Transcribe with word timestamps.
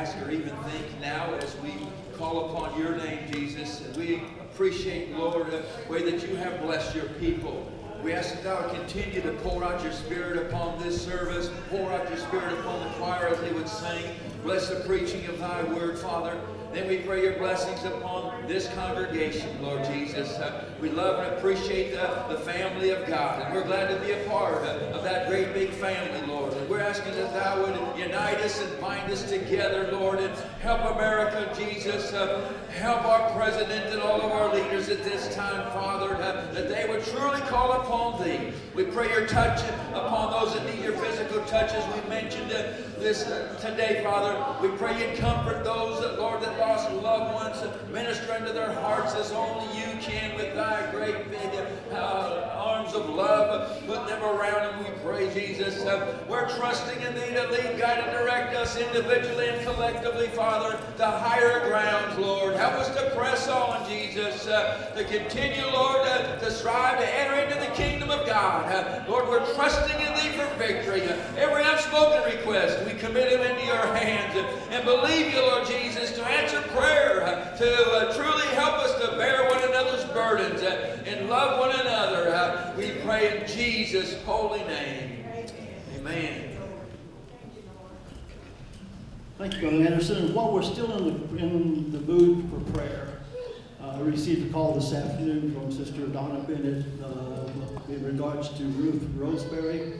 ask 0.00 0.16
or 0.26 0.30
even 0.30 0.56
think 0.56 0.86
now 0.98 1.34
as 1.34 1.54
we 1.58 1.74
call 2.16 2.46
upon 2.46 2.78
your 2.80 2.96
name, 2.96 3.18
Jesus. 3.30 3.82
And 3.82 3.94
we 3.98 4.22
appreciate, 4.40 5.14
Lord, 5.14 5.50
the 5.50 5.62
way 5.90 6.10
that 6.10 6.26
you 6.26 6.36
have 6.36 6.62
blessed 6.62 6.94
your 6.96 7.04
people. 7.20 7.70
We 8.02 8.14
ask 8.14 8.32
that 8.32 8.44
thou 8.44 8.68
continue 8.70 9.20
to 9.20 9.32
pour 9.42 9.62
out 9.62 9.82
your 9.82 9.92
spirit 9.92 10.38
upon 10.38 10.82
this 10.82 11.04
service, 11.04 11.50
pour 11.68 11.92
out 11.92 12.08
your 12.08 12.18
spirit 12.18 12.58
upon 12.60 12.82
the 12.82 12.94
choir 12.94 13.28
as 13.28 13.40
they 13.40 13.52
would 13.52 13.68
sing. 13.68 14.16
Bless 14.42 14.70
the 14.70 14.76
preaching 14.86 15.26
of 15.26 15.38
thy 15.38 15.64
word, 15.64 15.98
Father. 15.98 16.40
Then 16.72 16.88
we 16.88 16.98
pray 16.98 17.24
your 17.24 17.36
blessings 17.36 17.84
upon 17.84 18.46
this 18.46 18.68
congregation, 18.68 19.62
Lord 19.62 19.84
Jesus. 19.84 20.30
Uh, 20.38 20.64
we 20.80 20.88
love 20.88 21.22
and 21.22 21.36
appreciate 21.36 21.90
the, 21.90 22.34
the 22.34 22.40
family 22.40 22.88
of 22.88 23.06
God, 23.06 23.42
and 23.42 23.54
we're 23.54 23.64
glad 23.64 23.88
to 23.88 24.00
be 24.06 24.12
a 24.12 24.24
part 24.30 24.62
of, 24.62 24.80
of 24.94 25.02
that 25.02 25.28
great 25.28 25.52
big 25.52 25.70
family, 25.70 26.26
Lord. 26.26 26.49
And 26.70 26.78
we're 26.78 26.84
asking 26.84 27.16
that 27.16 27.34
thou 27.34 27.62
would 27.62 27.98
unite 27.98 28.36
us 28.36 28.60
and 28.60 28.80
bind 28.80 29.10
us 29.10 29.28
together, 29.28 29.90
Lord, 29.90 30.20
and 30.20 30.32
help 30.60 30.80
America, 30.94 31.52
Jesus. 31.58 32.12
Uh, 32.12 32.52
help 32.70 33.04
our 33.04 33.28
president 33.32 33.92
and 33.92 34.00
all 34.00 34.20
of 34.20 34.30
our 34.30 34.54
leaders 34.54 34.88
at 34.88 35.02
this 35.02 35.34
time, 35.34 35.70
Father, 35.72 36.14
uh, 36.14 36.52
that 36.52 36.68
they 36.68 36.86
would 36.88 37.04
truly 37.04 37.40
call 37.42 37.72
upon 37.72 38.22
thee. 38.22 38.52
We 38.74 38.84
pray 38.84 39.08
your 39.10 39.26
touch 39.26 39.60
upon 39.92 40.30
those 40.30 40.54
that 40.54 40.64
need 40.72 40.82
your 40.82 40.92
physical 40.92 41.44
touch, 41.46 41.72
as 41.72 41.84
we 41.94 42.08
mentioned 42.08 42.52
uh, 42.52 42.72
this 42.98 43.24
uh, 43.24 43.58
today, 43.60 44.02
Father. 44.04 44.38
We 44.62 44.74
pray 44.76 44.92
you 44.98 45.16
comfort 45.18 45.64
those, 45.64 46.00
that, 46.00 46.18
Lord, 46.18 46.40
that 46.42 46.58
lost 46.58 46.90
loved 46.92 47.34
ones, 47.34 47.90
minister 47.90 48.32
unto 48.32 48.52
their 48.52 48.72
hearts 48.72 49.14
as 49.14 49.32
only 49.32 49.66
you 49.76 50.00
can 50.00 50.36
with 50.36 50.54
thy 50.54 50.88
great 50.92 51.30
big 51.30 51.66
uh, 51.92 52.54
arms 52.54 52.94
of 52.94 53.08
love. 53.10 53.84
Put 53.86 54.06
them 54.06 54.22
around 54.22 54.84
them, 54.84 54.84
we 54.84 54.98
pray, 55.02 55.34
Jesus. 55.34 55.84
Uh, 55.84 56.18
we're 56.28 56.48
trusting 56.60 57.00
in 57.00 57.14
thee 57.14 57.32
to 57.32 57.48
lead, 57.48 57.78
guide, 57.78 58.00
and 58.00 58.10
direct 58.12 58.54
us 58.54 58.76
individually 58.76 59.48
and 59.48 59.64
collectively, 59.64 60.26
Father, 60.28 60.78
to 60.98 61.06
higher 61.06 61.66
grounds, 61.66 62.18
Lord. 62.18 62.54
Help 62.54 62.74
us 62.74 62.94
to 62.94 63.10
press 63.16 63.48
on, 63.48 63.88
Jesus, 63.88 64.46
uh, 64.46 64.92
to 64.94 65.02
continue, 65.04 65.64
Lord, 65.72 66.06
uh, 66.06 66.38
to 66.38 66.50
strive 66.50 66.98
to 66.98 67.18
enter 67.18 67.40
into 67.40 67.66
the 67.66 67.74
kingdom 67.74 68.10
of 68.10 68.26
God. 68.26 68.70
Uh, 68.70 69.02
Lord, 69.08 69.26
we're 69.28 69.54
trusting 69.54 69.98
in 70.00 70.12
thee 70.12 70.36
for 70.36 70.54
victory. 70.58 71.00
Every 71.38 71.64
unspoken 71.64 72.30
request, 72.30 72.84
we 72.84 72.92
commit 72.92 73.30
them 73.30 73.40
into 73.40 73.64
your 73.64 73.86
hands 73.96 74.36
and 74.70 74.84
believe 74.84 75.32
you, 75.32 75.40
Lord 75.40 75.66
Jesus, 75.66 76.12
to 76.12 76.24
answer 76.26 76.60
prayer, 76.76 77.22
uh, 77.22 77.56
to 77.56 77.90
uh, 77.90 78.14
truly 78.14 78.46
help 78.54 78.74
us 78.74 79.00
to 79.00 79.16
bear 79.16 79.48
one 79.48 79.64
another's 79.64 80.04
burdens 80.12 80.60
uh, 80.60 80.98
and 81.06 81.30
love 81.30 81.58
one 81.58 81.70
another. 81.80 82.74
We 82.76 82.90
pray 83.02 83.40
in 83.40 83.48
Jesus' 83.48 84.22
holy 84.24 84.62
name. 84.64 85.24
Amen. 85.96 86.49
Thank 89.40 89.54
you, 89.54 89.60
Brother 89.70 89.84
Anderson. 89.84 90.34
While 90.34 90.52
we're 90.52 90.60
still 90.60 90.98
in 90.98 91.04
the, 91.34 91.42
in 91.42 91.90
the 91.92 92.00
mood 92.00 92.50
for 92.50 92.72
prayer, 92.72 93.20
uh, 93.82 93.92
I 93.96 94.00
received 94.00 94.50
a 94.50 94.52
call 94.52 94.74
this 94.74 94.92
afternoon 94.92 95.54
from 95.54 95.72
Sister 95.72 96.08
Donna 96.08 96.40
Bennett 96.40 96.84
uh, 97.02 97.48
in 97.88 98.04
regards 98.04 98.50
to 98.58 98.64
Ruth 98.64 99.02
Roseberry, 99.16 99.98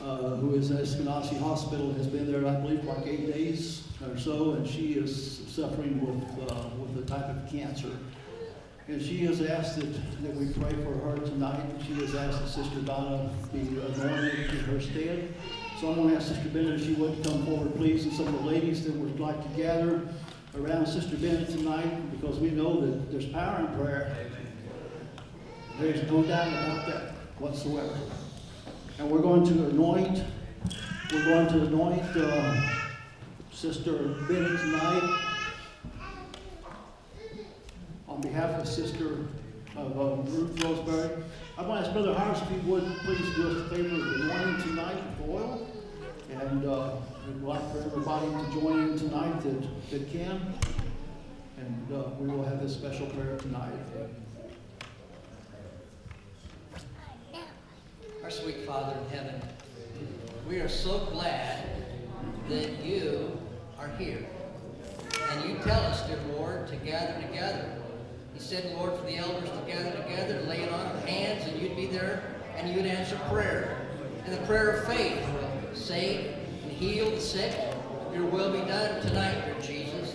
uh, 0.00 0.36
who 0.36 0.54
is 0.54 0.70
at 0.70 0.80
Eskenazi 0.80 1.38
Hospital, 1.40 1.92
has 1.92 2.06
been 2.06 2.32
there, 2.32 2.48
I 2.48 2.54
believe, 2.54 2.80
for 2.80 2.94
like 2.94 3.06
eight 3.06 3.30
days 3.30 3.82
or 4.08 4.16
so, 4.16 4.52
and 4.52 4.66
she 4.66 4.94
is 4.94 5.42
suffering 5.46 6.00
with, 6.00 6.50
uh, 6.50 6.70
with 6.78 7.04
a 7.04 7.06
type 7.06 7.28
of 7.28 7.50
cancer. 7.50 7.90
And 8.88 9.02
she 9.02 9.18
has 9.26 9.42
asked 9.42 9.76
that, 9.76 9.92
that 10.22 10.34
we 10.34 10.54
pray 10.54 10.72
for 10.84 10.94
her 10.94 11.18
tonight. 11.18 11.60
And 11.60 11.84
she 11.84 11.92
has 12.00 12.14
asked 12.14 12.40
that 12.40 12.48
Sister 12.48 12.80
Donna 12.80 13.28
be 13.52 13.60
anointed 13.60 14.50
in 14.50 14.58
her 14.64 14.80
stead. 14.80 15.34
So 15.80 15.88
I'm 15.88 15.94
going 15.94 16.10
to 16.10 16.16
ask 16.16 16.28
Sister 16.28 16.50
Bennett 16.50 16.78
if 16.78 16.84
she 16.84 16.92
would 16.92 17.24
come 17.24 17.42
forward, 17.46 17.74
please, 17.74 18.04
and 18.04 18.12
some 18.12 18.26
of 18.26 18.34
the 18.34 18.46
ladies 18.50 18.84
that 18.84 18.94
would 18.94 19.18
like 19.18 19.42
to 19.42 19.48
gather 19.56 20.06
around 20.54 20.86
Sister 20.86 21.16
Bennett 21.16 21.48
tonight, 21.48 22.10
because 22.10 22.38
we 22.38 22.50
know 22.50 22.82
that 22.82 23.10
there's 23.10 23.24
power 23.24 23.60
in 23.60 23.66
prayer. 23.68 24.14
There's 25.78 26.02
no 26.10 26.22
doubt 26.22 26.48
about 26.48 26.86
that 26.86 27.14
whatsoever. 27.38 27.96
And 28.98 29.10
we're 29.10 29.22
going 29.22 29.46
to 29.46 29.70
anoint, 29.70 30.22
we're 31.14 31.24
going 31.24 31.48
to 31.48 31.62
anoint 31.62 32.02
uh, 32.14 32.70
Sister 33.50 34.16
Bennett 34.28 34.60
tonight 34.60 35.18
on 38.06 38.20
behalf 38.20 38.60
of 38.60 38.68
Sister 38.68 39.24
of 39.76 39.98
uh, 39.98 40.30
Ruth 40.30 40.62
Roseberry. 40.62 41.22
I'm 41.56 41.64
going 41.64 41.80
to 41.80 41.86
ask 41.86 41.94
Brother 41.94 42.12
Harris 42.12 42.42
if 42.42 42.48
he 42.50 42.70
would 42.70 42.84
please 42.98 43.34
do 43.34 43.48
us 43.48 43.56
a 43.66 43.74
favor 43.74 43.94
of 43.94 44.20
anointing 44.20 44.68
tonight 44.68 44.96
with 45.20 45.30
oil. 45.30 45.66
And 46.40 46.64
uh, 46.66 46.92
we'd 47.26 47.42
like 47.42 47.60
for 47.70 47.82
everybody 47.82 48.26
to 48.26 48.60
join 48.60 48.80
in 48.80 48.98
tonight 48.98 49.42
that, 49.42 49.90
that 49.90 50.10
can. 50.10 50.40
And 51.58 51.92
uh, 51.92 52.04
we 52.18 52.28
will 52.28 52.42
have 52.44 52.62
this 52.62 52.72
special 52.72 53.06
prayer 53.08 53.36
tonight. 53.36 53.74
Our 58.24 58.30
sweet 58.30 58.60
Father 58.66 58.96
in 58.98 59.18
heaven, 59.18 59.42
we 60.48 60.60
are 60.60 60.68
so 60.68 61.00
glad 61.12 61.62
that 62.48 62.82
you 62.82 63.38
are 63.78 63.90
here. 63.98 64.26
And 65.32 65.50
you 65.50 65.58
tell 65.58 65.82
us, 65.82 66.06
dear 66.06 66.18
Lord, 66.38 66.68
to 66.68 66.76
gather 66.76 67.20
together. 67.20 67.70
You 68.34 68.40
said, 68.40 68.74
Lord, 68.78 68.98
for 68.98 69.04
the 69.04 69.16
elders 69.16 69.50
to 69.50 69.70
gather 69.70 69.90
together, 70.02 70.40
lay 70.48 70.62
it 70.62 70.72
on 70.72 70.96
their 70.96 71.06
hands, 71.06 71.46
and 71.46 71.60
you'd 71.60 71.76
be 71.76 71.86
there, 71.86 72.22
and 72.56 72.74
you'd 72.74 72.86
answer 72.86 73.20
prayer. 73.28 73.76
And 74.24 74.32
the 74.32 74.46
prayer 74.46 74.70
of 74.70 74.86
faith 74.86 75.18
save 75.80 76.34
and 76.62 76.72
heal 76.72 77.10
the 77.10 77.20
sick. 77.20 77.56
Your 78.12 78.26
will 78.26 78.52
be 78.52 78.60
done 78.68 79.00
tonight, 79.02 79.44
dear 79.46 79.60
Jesus. 79.60 80.14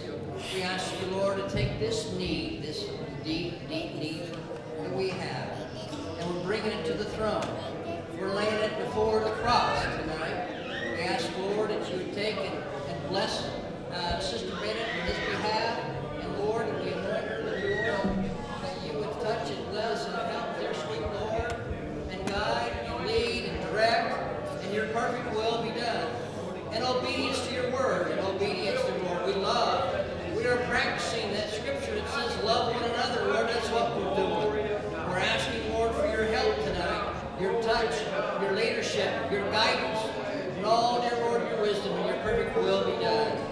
We 0.54 0.62
ask 0.62 0.94
you, 1.02 1.08
Lord, 1.18 1.38
to 1.38 1.50
take 1.50 1.80
this 1.80 2.14
need, 2.14 2.62
this 2.62 2.86
deep, 3.24 3.68
deep 3.68 3.96
need 3.96 4.22
that 4.82 4.96
we 4.96 5.10
have, 5.10 5.50
and 6.20 6.36
we're 6.36 6.44
bringing 6.44 6.72
it 6.72 6.86
to 6.86 6.94
the 6.94 7.06
throne. 7.06 7.44
We're 8.20 8.34
laying 8.34 8.54
it 8.54 8.78
before 8.86 9.22
the 9.22 9.32
cross 9.32 9.84
tonight. 9.84 10.50
We 10.94 11.02
ask, 11.02 11.28
Lord, 11.40 11.72
that 11.72 11.92
you 11.92 11.98
would 11.98 12.14
take 12.14 12.38
and, 12.38 12.64
and 12.88 13.10
bless 13.10 13.50
uh, 13.92 14.20
Sister 14.20 14.52
Bennett 14.58 14.88
on 15.00 15.08
this 15.08 15.18
behalf. 15.30 15.80
And 16.22 16.40
Lord, 16.40 16.68
we 16.84 16.92
anoint 16.92 17.26
her 17.26 17.42
with 17.46 17.64
your 17.64 17.80
oil, 17.80 18.26
that 18.62 18.86
you 18.86 19.00
would 19.00 19.12
touch 19.22 19.50
and 19.50 19.66
bless 19.72 20.06
and 20.06 20.16
help 20.16 20.60
their 20.60 20.74
sweet 20.74 21.02
Lord, 21.02 21.56
and 22.12 22.28
guide 22.28 22.72
and 22.86 23.08
lead 23.08 23.46
and 23.46 23.72
direct, 23.72 24.64
and 24.64 24.74
your 24.74 24.88
perfect 24.88 25.34
will 25.34 25.64
be 25.64 25.70
done. 25.80 26.08
In 26.74 26.84
obedience 26.84 27.46
to 27.48 27.54
your 27.54 27.72
word, 27.72 28.12
in 28.12 28.20
obedience 28.20 28.82
to 28.82 28.92
your 28.92 29.04
Lord, 29.04 29.26
we 29.28 29.34
love. 29.34 30.06
We 30.36 30.46
are 30.48 30.58
practicing 30.68 31.32
that 31.32 31.50
scripture 31.50 31.96
that 31.96 32.10
says, 32.10 32.44
love 32.44 32.74
one 32.74 32.84
another, 32.84 33.34
Lord. 33.34 33.48
That's 33.48 33.70
what 33.70 33.96
we're 33.96 34.16
doing. 34.16 34.70
We're 35.08 35.20
asking, 35.20 35.74
Lord, 35.74 35.96
for 35.96 36.06
your 36.08 36.26
help 36.26 36.56
tonight, 36.64 37.16
your 37.40 37.62
touch, 37.62 37.96
your 38.42 38.52
leadership, 38.52 39.32
your 39.32 39.50
guidance, 39.52 40.00
and 40.58 40.66
all, 40.66 41.02
dear 41.02 41.18
Lord, 41.22 41.48
your 41.50 41.62
wisdom 41.62 41.94
and 41.94 42.10
your 42.10 42.18
perfect 42.24 42.58
will 42.58 42.86
be 42.86 43.02
done. 43.02 43.46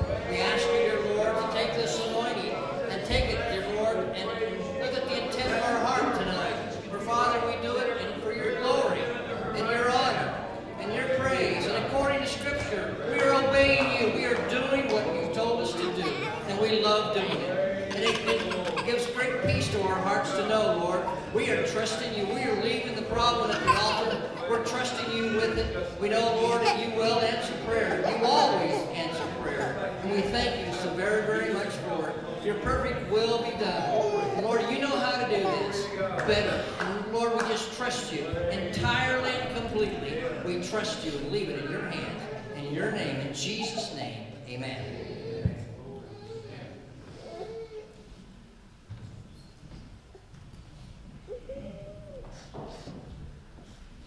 we 16.63 16.79
love 16.79 17.13
doing 17.13 17.29
it. 17.29 17.93
And 17.93 18.03
it, 18.03 18.19
it 18.25 18.85
gives 18.85 19.05
great 19.07 19.45
peace 19.45 19.69
to 19.71 19.81
our 19.83 19.95
hearts 19.95 20.31
to 20.31 20.47
know, 20.47 20.77
Lord, 20.77 21.03
we 21.33 21.49
are 21.49 21.67
trusting 21.67 22.17
you. 22.17 22.25
We 22.33 22.41
are 22.43 22.63
leaving 22.63 22.95
the 22.95 23.01
problem 23.03 23.51
at 23.51 23.61
the 23.61 23.69
altar. 23.69 24.21
We're 24.49 24.65
trusting 24.65 25.15
you 25.15 25.23
with 25.35 25.57
it. 25.57 26.01
We 26.01 26.07
know, 26.07 26.21
Lord, 26.41 26.61
that 26.61 26.79
you 26.79 26.95
will 26.95 27.19
answer 27.19 27.53
prayer. 27.67 27.99
You 27.99 28.25
always 28.25 28.71
answer 28.95 29.23
prayer. 29.41 29.93
And 30.01 30.11
we 30.11 30.21
thank 30.21 30.65
you 30.65 30.73
so 30.75 30.93
very, 30.93 31.25
very 31.25 31.53
much 31.53 31.67
for 31.67 32.09
it. 32.09 32.45
Your 32.45 32.55
perfect 32.55 33.11
will 33.11 33.43
be 33.43 33.51
done. 33.57 34.41
Lord, 34.41 34.61
you 34.71 34.79
know 34.79 34.95
how 34.97 35.21
to 35.21 35.35
do 35.35 35.43
this 35.43 35.85
better. 36.25 36.63
And 36.79 37.13
Lord, 37.13 37.33
we 37.33 37.39
just 37.49 37.75
trust 37.75 38.13
you 38.13 38.25
entirely 38.51 39.31
and 39.31 39.57
completely. 39.57 40.23
We 40.45 40.63
trust 40.63 41.05
you 41.05 41.11
and 41.17 41.31
leave 41.31 41.49
it 41.49 41.65
in 41.65 41.71
your 41.71 41.81
hands. 41.81 42.21
In 42.55 42.73
your 42.73 42.91
name, 42.91 43.17
in 43.27 43.33
Jesus' 43.33 43.93
name, 43.95 44.27
amen. 44.47 45.03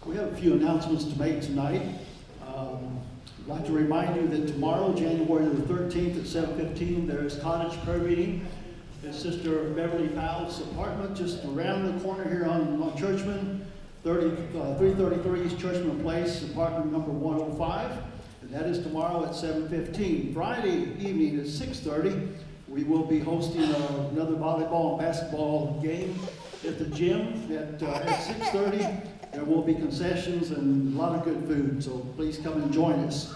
We 0.07 0.15
have 0.15 0.31
a 0.31 0.35
few 0.37 0.53
announcements 0.53 1.03
to 1.03 1.19
make 1.19 1.41
tonight. 1.41 1.81
Um, 2.47 3.01
I'd 3.41 3.47
like 3.47 3.65
to 3.65 3.73
remind 3.73 4.15
you 4.15 4.25
that 4.29 4.47
tomorrow, 4.47 4.93
January 4.93 5.45
the 5.47 5.61
13th 5.63 6.17
at 6.17 6.25
7:15, 6.25 7.07
there 7.07 7.25
is 7.25 7.35
cottage 7.35 7.77
prayer 7.83 7.97
meeting 7.97 8.47
at 9.05 9.13
Sister 9.13 9.63
Beverly 9.87 10.07
apartment, 10.07 11.15
just 11.15 11.45
around 11.45 11.85
the 11.85 12.03
corner 12.03 12.27
here 12.27 12.45
on, 12.45 12.81
on 12.81 12.97
Churchman, 12.97 13.65
30, 14.03 14.27
uh, 14.59 14.75
333 14.75 15.45
East 15.45 15.57
Churchman 15.57 16.01
Place, 16.01 16.43
apartment 16.43 16.91
number 16.91 17.11
105. 17.11 17.97
And 18.41 18.51
that 18.51 18.65
is 18.65 18.79
tomorrow 18.79 19.23
at 19.23 19.31
7:15. 19.31 20.33
Friday 20.33 20.93
evening 20.99 21.39
at 21.39 21.45
6:30, 21.45 22.33
we 22.67 22.83
will 22.83 23.05
be 23.05 23.19
hosting 23.19 23.63
uh, 23.63 24.09
another 24.11 24.35
volleyball 24.35 24.91
and 24.91 24.99
basketball 24.99 25.79
game 25.81 26.19
at 26.67 26.77
the 26.79 26.85
gym 26.85 27.49
at, 27.49 27.81
uh, 27.81 27.87
at 27.87 28.19
6:30. 28.19 29.31
There 29.31 29.45
will 29.45 29.61
be 29.61 29.73
concessions 29.73 30.51
and 30.51 30.93
a 30.93 31.01
lot 31.01 31.15
of 31.15 31.23
good 31.23 31.47
food, 31.47 31.81
so 31.81 31.99
please 32.17 32.37
come 32.39 32.61
and 32.61 32.73
join 32.73 32.99
us. 33.05 33.33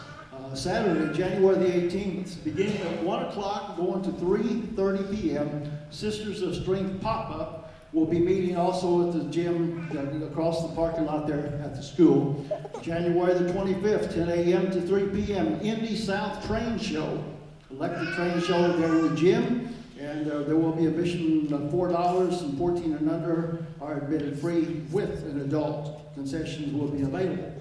Uh, 0.51 0.55
Saturday, 0.55 1.17
January 1.17 1.55
the 1.55 1.97
18th, 1.97 2.43
beginning 2.43 2.75
at 2.81 3.01
1 3.03 3.23
o'clock, 3.27 3.77
going 3.77 4.03
to 4.03 4.09
3.30 4.09 5.15
p.m., 5.15 5.71
Sisters 5.91 6.41
of 6.41 6.55
Strength 6.55 7.01
pop-up 7.01 7.73
will 7.93 8.05
be 8.05 8.19
meeting 8.19 8.57
also 8.57 9.07
at 9.07 9.13
the 9.13 9.23
gym 9.29 9.89
uh, 9.95 10.25
across 10.25 10.67
the 10.67 10.75
parking 10.75 11.05
lot 11.05 11.25
there 11.25 11.57
at 11.63 11.73
the 11.73 11.81
school. 11.81 12.45
January 12.81 13.33
the 13.33 13.49
25th, 13.53 14.13
10 14.13 14.27
a.m. 14.27 14.69
to 14.71 14.81
3 14.81 15.23
p.m., 15.23 15.57
Indy 15.61 15.95
South 15.95 16.45
Train 16.45 16.77
Show. 16.77 17.23
Electric 17.69 18.13
train 18.15 18.41
show 18.41 18.77
there 18.77 18.89
in 18.89 19.09
the 19.09 19.15
gym. 19.15 19.73
And 19.97 20.29
uh, 20.29 20.43
there 20.43 20.57
will 20.57 20.73
be 20.73 20.87
admission 20.87 21.53
of 21.53 21.71
four 21.71 21.87
dollars 21.87 22.41
and 22.41 22.57
14 22.57 22.95
and 22.95 23.09
under 23.09 23.65
are 23.79 23.99
admitted 23.99 24.37
free 24.39 24.81
with 24.91 25.23
an 25.25 25.39
adult. 25.41 26.13
Concessions 26.15 26.73
will 26.73 26.87
be 26.89 27.03
available. 27.03 27.53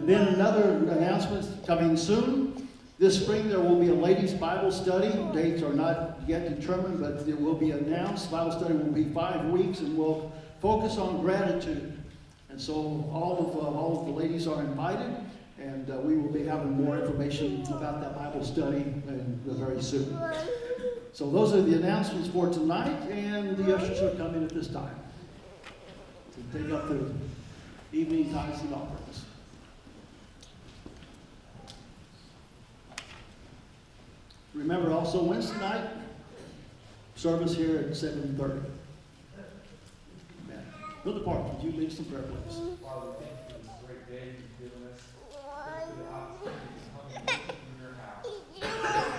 And 0.00 0.08
then 0.08 0.28
another 0.28 0.78
announcement 0.90 1.66
coming 1.66 1.94
soon. 1.94 2.66
This 2.98 3.22
spring 3.22 3.50
there 3.50 3.60
will 3.60 3.78
be 3.78 3.88
a 3.88 3.94
ladies' 3.94 4.32
Bible 4.32 4.72
study. 4.72 5.12
Dates 5.34 5.62
are 5.62 5.74
not 5.74 6.20
yet 6.26 6.58
determined, 6.58 7.00
but 7.00 7.28
it 7.28 7.38
will 7.38 7.54
be 7.54 7.72
announced. 7.72 8.30
Bible 8.30 8.50
study 8.50 8.72
will 8.72 8.92
be 8.92 9.04
five 9.12 9.44
weeks 9.50 9.80
and 9.80 9.98
will 9.98 10.32
focus 10.62 10.96
on 10.96 11.20
gratitude. 11.20 12.02
And 12.48 12.58
so 12.58 12.72
all 13.12 13.36
of 13.38 13.56
uh, 13.56 13.78
all 13.78 14.00
of 14.00 14.06
the 14.06 14.12
ladies 14.12 14.46
are 14.46 14.62
invited, 14.62 15.14
and 15.58 15.90
uh, 15.90 15.98
we 15.98 16.16
will 16.16 16.32
be 16.32 16.44
having 16.44 16.82
more 16.82 16.98
information 16.98 17.62
about 17.68 18.00
that 18.00 18.16
Bible 18.16 18.42
study 18.42 18.84
very 19.44 19.82
soon. 19.82 20.18
So 21.12 21.30
those 21.30 21.52
are 21.52 21.60
the 21.60 21.76
announcements 21.76 22.28
for 22.28 22.48
tonight, 22.48 23.02
and 23.10 23.54
the 23.54 23.76
ushers 23.76 24.00
are 24.00 24.16
coming 24.16 24.44
at 24.44 24.50
this 24.50 24.68
time 24.68 24.96
to 26.32 26.58
take 26.58 26.72
up 26.72 26.88
the 26.88 27.12
evening 27.92 28.32
tithes 28.32 28.62
and 28.62 28.72
offerings. 28.72 29.24
Remember 34.60 34.92
also 34.92 35.22
Wednesday 35.22 35.58
night, 35.58 35.88
service 37.16 37.56
here 37.56 37.78
at 37.78 37.86
7.30. 37.92 38.62
Brother 41.02 41.20
Park, 41.20 41.54
would 41.54 41.62
you 41.64 41.80
lead 41.80 41.90
some 41.90 42.04
prayer, 42.04 42.24
please? 42.24 42.58
Father, 42.82 43.06
thank 43.18 43.32
you 43.32 43.54
for 43.54 43.58
this 43.58 43.70
great 43.86 44.06
day 44.06 44.34
you've 44.36 44.70
given 44.70 44.86
us. 44.92 45.00
Thank 45.64 45.88
you 45.88 45.94
for 45.96 46.02
the 46.02 46.12
opportunity 46.14 46.76
to 46.76 47.46
come 47.46 47.56
in 47.72 47.80
your 47.80 47.94
house. 48.84 49.06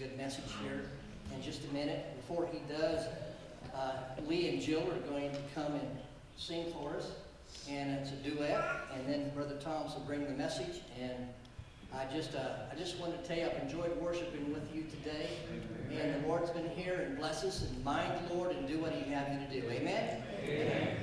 good 0.00 0.16
message 0.16 0.50
here 0.62 0.80
in 1.34 1.42
just 1.42 1.62
a 1.68 1.74
minute. 1.74 2.16
Before 2.16 2.48
he 2.50 2.60
does, 2.72 3.04
uh, 3.74 3.92
Lee 4.26 4.48
and 4.48 4.58
Jill 4.58 4.80
are 4.80 5.10
going 5.10 5.30
to 5.30 5.38
come 5.54 5.74
and 5.74 5.98
sing 6.38 6.72
for 6.72 6.96
us, 6.96 7.12
and 7.68 7.98
it's 7.98 8.10
a 8.10 8.14
duet, 8.14 8.64
and 8.94 9.06
then 9.06 9.28
Brother 9.34 9.56
Thomas 9.60 9.92
will 9.92 10.00
bring 10.04 10.24
the 10.24 10.30
message, 10.30 10.80
and 10.98 11.28
I 11.94 12.06
just, 12.16 12.34
uh, 12.34 12.72
I 12.72 12.76
just 12.76 12.98
want 12.98 13.20
to 13.20 13.28
tell 13.28 13.36
you, 13.36 13.44
I've 13.44 13.62
enjoyed 13.62 13.94
worshiping 14.00 14.54
with 14.54 14.74
you 14.74 14.84
today, 14.84 15.28
and 15.92 16.24
the 16.24 16.26
Lord's 16.26 16.48
been 16.48 16.70
here 16.70 17.04
and 17.06 17.18
bless 17.18 17.44
us, 17.44 17.68
and 17.68 17.84
mind 17.84 18.10
the 18.26 18.34
Lord 18.34 18.56
and 18.56 18.66
do 18.66 18.78
what 18.78 18.92
He'd 18.92 19.12
have 19.12 19.28
you 19.30 19.46
to 19.46 19.60
do. 19.60 19.70
Amen? 19.70 20.22
Amen. 20.44 20.96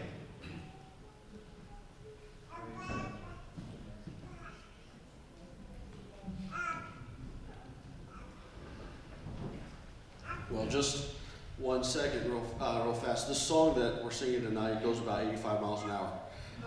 Well, 10.50 10.66
just 10.68 11.10
one 11.58 11.84
second, 11.84 12.30
real, 12.32 12.56
uh, 12.62 12.82
real 12.86 12.94
fast. 12.94 13.28
This 13.28 13.42
song 13.42 13.78
that 13.80 14.02
we're 14.02 14.12
singing 14.12 14.44
tonight 14.44 14.82
goes 14.82 15.00
about 15.00 15.26
85 15.26 15.62
miles 15.62 15.84
an 15.84 15.92
hour. 15.92 16.14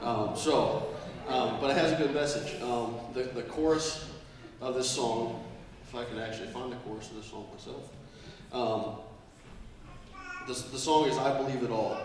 Um, 0.03 0.37
so, 0.37 0.95
um, 1.27 1.59
but 1.63 1.71
it 1.71 1.79
has 1.79 1.93
a 1.93 1.97
good 1.97 2.13
message. 2.13 2.61
Um, 2.61 2.97
the, 3.15 3.23
the 3.23 3.43
chorus 3.43 4.11
of 4.61 4.75
this 4.75 4.91
song, 4.91 5.43
if 5.89 5.95
I 5.95 6.05
can 6.05 6.19
actually 6.19 6.49
find 6.49 6.71
the 6.71 6.77
chorus 6.77 7.09
of 7.09 7.17
this 7.17 7.27
song 7.27 7.47
myself, 7.55 7.89
um, 8.53 8.97
the, 10.47 10.53
the 10.73 10.79
song 10.79 11.09
is 11.09 11.17
I 11.17 11.35
Believe 11.39 11.63
It 11.63 11.71
All. 11.71 11.97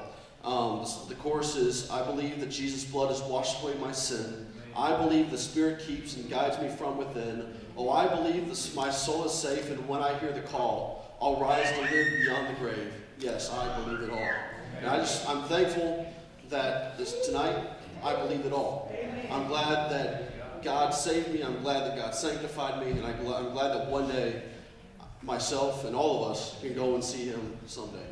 Um, 0.46 0.86
the, 0.86 1.16
the 1.16 1.22
chorus 1.22 1.58
is 1.58 1.90
I 1.90 2.06
believe 2.06 2.40
that 2.40 2.52
Jesus' 2.52 2.86
blood 2.86 3.10
has 3.10 3.22
washed 3.24 3.62
away 3.62 3.74
my 3.82 3.92
sin. 3.92 4.48
I 4.78 4.96
believe 4.96 5.30
the 5.30 5.38
Spirit 5.38 5.86
keeps 5.86 6.16
and 6.16 6.30
guides 6.30 6.58
me 6.62 6.70
from 6.70 6.98
within. 6.98 7.54
Oh, 7.76 7.90
I 7.90 8.08
believe 8.08 8.48
this, 8.48 8.74
my 8.74 8.90
soul 8.90 9.26
is 9.26 9.34
safe, 9.34 9.70
and 9.70 9.86
when 9.90 10.02
I 10.02 10.18
hear 10.20 10.32
the 10.32 10.42
call, 10.42 11.05
I'll 11.26 11.38
rise 11.38 11.72
to 11.72 11.82
live 11.82 12.08
beyond 12.22 12.50
the 12.50 12.60
grave. 12.60 12.94
Yes, 13.18 13.52
I 13.52 13.82
believe 13.82 14.02
it 14.02 14.12
all. 14.12 14.30
And 14.78 14.88
I 14.88 14.98
just, 14.98 15.28
I'm 15.28 15.42
thankful 15.46 16.06
that 16.50 17.00
this 17.00 17.26
tonight, 17.26 17.68
I 18.04 18.16
believe 18.16 18.46
it 18.46 18.54
all. 18.54 18.96
I'm 19.32 19.48
glad 19.48 19.90
that 19.90 20.62
God 20.62 20.92
saved 20.92 21.34
me. 21.34 21.42
I'm 21.42 21.64
glad 21.64 21.80
that 21.90 21.98
God 21.98 22.14
sanctified 22.14 22.86
me, 22.86 22.92
and 22.92 23.04
I'm 23.04 23.24
glad, 23.24 23.44
I'm 23.44 23.54
glad 23.54 23.70
that 23.70 23.90
one 23.90 24.08
day, 24.08 24.44
myself 25.24 25.84
and 25.86 25.96
all 25.96 26.26
of 26.26 26.32
us 26.34 26.62
can 26.62 26.76
go 26.76 26.94
and 26.94 27.04
see 27.04 27.26
Him 27.26 27.58
someday. 27.66 28.05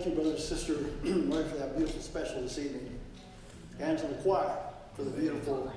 thank 0.00 0.14
you, 0.14 0.22
brother 0.22 0.34
and 0.34 0.42
sister, 0.42 0.72
Mary, 1.04 1.44
for 1.44 1.56
that 1.58 1.76
beautiful 1.76 2.00
special 2.00 2.40
this 2.40 2.58
evening, 2.58 2.98
and 3.80 3.98
to 3.98 4.06
the 4.06 4.14
choir 4.14 4.50
for 4.96 5.04
the 5.04 5.10
beautiful 5.10 5.70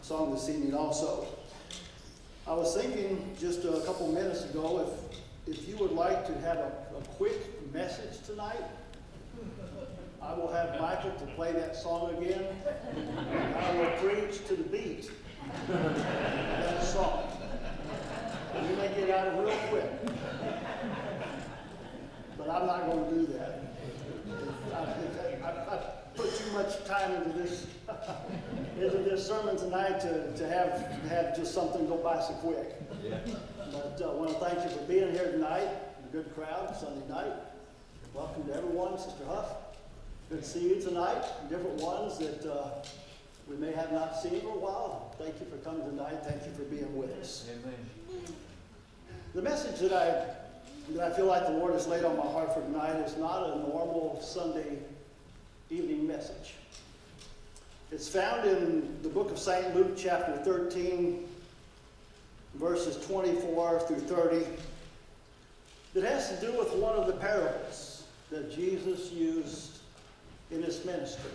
song 0.00 0.32
this 0.32 0.48
evening 0.48 0.72
also. 0.72 1.26
I 2.48 2.54
was 2.54 2.74
thinking 2.74 3.36
just 3.38 3.66
a 3.66 3.82
couple 3.84 4.08
minutes 4.12 4.44
ago 4.44 4.90
if, 5.46 5.58
if 5.58 5.68
you 5.68 5.76
would 5.76 5.92
like 5.92 6.26
to 6.28 6.32
have 6.40 6.56
a, 6.56 6.72
a 6.98 7.02
quick 7.18 7.36
message 7.74 8.24
tonight, 8.24 8.64
I 10.22 10.32
will 10.32 10.50
have 10.50 10.80
Michael 10.80 11.10
to 11.10 11.26
play 11.34 11.52
that 11.52 11.76
song 11.76 12.16
again, 12.16 12.46
and 12.96 13.56
I 13.56 13.74
will 13.76 13.90
preach 13.98 14.42
to 14.46 14.56
the 14.56 14.64
beat 14.64 15.10
of 15.68 15.96
that 15.96 16.82
song. 16.82 17.24
You 18.54 18.76
may 18.76 18.88
get 18.88 19.10
out 19.10 19.28
of 19.28 19.44
real 19.44 19.54
quick. 19.68 19.90
But 22.40 22.48
I'm 22.48 22.66
not 22.66 22.86
going 22.86 23.04
to 23.04 23.14
do 23.14 23.26
that. 23.34 23.39
too 26.50 26.56
much 26.56 26.84
time 26.84 27.12
into 27.12 27.38
this 27.38 27.66
into 28.76 28.98
this 28.98 29.26
sermon 29.26 29.56
tonight 29.56 30.00
to, 30.00 30.32
to 30.36 30.48
have 30.48 30.72
have 31.08 31.36
just 31.36 31.54
something 31.54 31.86
go 31.86 31.96
by 31.96 32.20
so 32.20 32.32
quick. 32.34 32.74
Yeah. 33.02 33.18
But 33.70 34.00
uh, 34.00 34.10
I 34.10 34.14
want 34.14 34.30
to 34.30 34.36
thank 34.36 34.64
you 34.64 34.76
for 34.76 34.84
being 34.84 35.12
here 35.12 35.30
tonight. 35.30 35.68
A 35.68 36.12
good 36.12 36.34
crowd 36.34 36.76
Sunday 36.76 37.06
night. 37.08 37.32
Welcome 38.14 38.44
to 38.44 38.56
everyone, 38.56 38.98
Sister 38.98 39.24
Huff. 39.26 39.52
Good 40.28 40.42
to 40.42 40.48
see 40.48 40.68
you 40.68 40.80
tonight. 40.80 41.24
Different 41.48 41.80
ones 41.80 42.18
that 42.18 42.44
uh, 42.50 42.84
we 43.48 43.56
may 43.56 43.72
have 43.72 43.92
not 43.92 44.20
seen 44.20 44.40
for 44.40 44.48
a 44.48 44.58
while. 44.58 45.14
Thank 45.18 45.38
you 45.40 45.46
for 45.46 45.56
coming 45.58 45.84
tonight. 45.88 46.18
Thank 46.24 46.44
you 46.46 46.52
for 46.52 46.64
being 46.64 46.96
with 46.96 47.12
us. 47.20 47.48
Amen. 47.50 48.24
The 49.34 49.42
message 49.42 49.78
that 49.80 49.92
I 49.92 50.34
that 50.94 51.12
I 51.12 51.14
feel 51.14 51.26
like 51.26 51.46
the 51.46 51.52
Lord 51.52 51.74
has 51.74 51.86
laid 51.86 52.04
on 52.04 52.16
my 52.16 52.26
heart 52.26 52.52
for 52.52 52.60
tonight 52.62 52.96
is 53.06 53.16
not 53.16 53.44
a 53.44 53.58
normal 53.60 54.20
Sunday 54.20 54.78
evening 55.70 56.06
message. 56.06 56.54
It's 57.92 58.08
found 58.08 58.48
in 58.48 59.00
the 59.02 59.08
book 59.08 59.30
of 59.30 59.38
St. 59.38 59.74
Luke, 59.74 59.96
chapter 59.96 60.36
13, 60.38 61.28
verses 62.54 63.06
24 63.06 63.80
through 63.80 64.00
30. 64.00 64.46
It 65.94 66.04
has 66.04 66.28
to 66.30 66.40
do 66.44 66.56
with 66.58 66.72
one 66.74 66.96
of 66.96 67.06
the 67.06 67.12
parables 67.12 68.04
that 68.30 68.52
Jesus 68.52 69.12
used 69.12 69.78
in 70.50 70.62
his 70.62 70.84
ministry. 70.84 71.30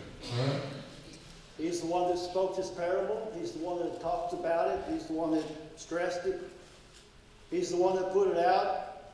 He's 1.58 1.80
the 1.80 1.88
one 1.88 2.10
that 2.10 2.18
spoke 2.18 2.58
this 2.58 2.70
parable. 2.70 3.34
He's 3.40 3.54
the 3.54 3.60
one 3.60 3.80
that 3.80 4.02
talked 4.02 4.34
about 4.34 4.70
it. 4.70 4.84
He's 4.92 5.06
the 5.06 5.14
one 5.14 5.32
that 5.32 5.44
stressed 5.78 6.26
it. 6.26 6.42
He's 7.52 7.70
the 7.70 7.78
one 7.78 7.96
that 7.96 8.12
put 8.12 8.28
it 8.28 8.38
out. 8.38 9.14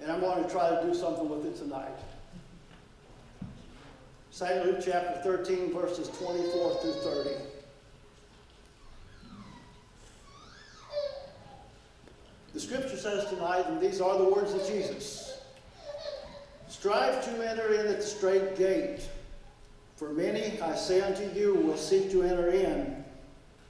And 0.00 0.10
I'm 0.10 0.20
going 0.20 0.42
to 0.42 0.50
try 0.50 0.70
to 0.70 0.82
do 0.84 0.94
something 0.94 1.28
with 1.28 1.46
it 1.46 1.56
tonight. 1.56 1.94
St. 4.30 4.64
Luke 4.64 4.78
chapter 4.84 5.20
13, 5.22 5.72
verses 5.72 6.08
24 6.18 6.80
through 6.80 6.92
30. 6.92 7.30
The 12.54 12.60
scripture 12.60 12.96
says 12.96 13.28
tonight, 13.30 13.66
and 13.66 13.80
these 13.80 14.00
are 14.00 14.18
the 14.18 14.24
words 14.24 14.52
of 14.52 14.66
Jesus 14.66 15.28
Strive 16.68 17.24
to 17.24 17.48
enter 17.48 17.72
in 17.74 17.86
at 17.86 17.96
the 17.96 18.06
straight 18.06 18.56
gate, 18.56 19.08
for 19.96 20.10
many, 20.10 20.60
I 20.60 20.76
say 20.76 21.00
unto 21.00 21.28
you, 21.36 21.54
will 21.54 21.76
seek 21.76 22.10
to 22.12 22.22
enter 22.22 22.50
in 22.50 23.04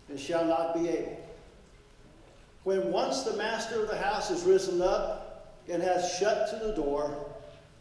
and 0.08 0.20
shall 0.20 0.44
not 0.44 0.74
be 0.74 0.88
able. 0.88 1.16
When 2.64 2.92
once 2.92 3.22
the 3.22 3.34
master 3.34 3.80
of 3.80 3.88
the 3.88 3.96
house 3.96 4.30
is 4.30 4.42
risen 4.42 4.82
up 4.82 5.56
and 5.70 5.82
has 5.82 6.18
shut 6.18 6.50
to 6.50 6.66
the 6.66 6.74
door, 6.74 7.27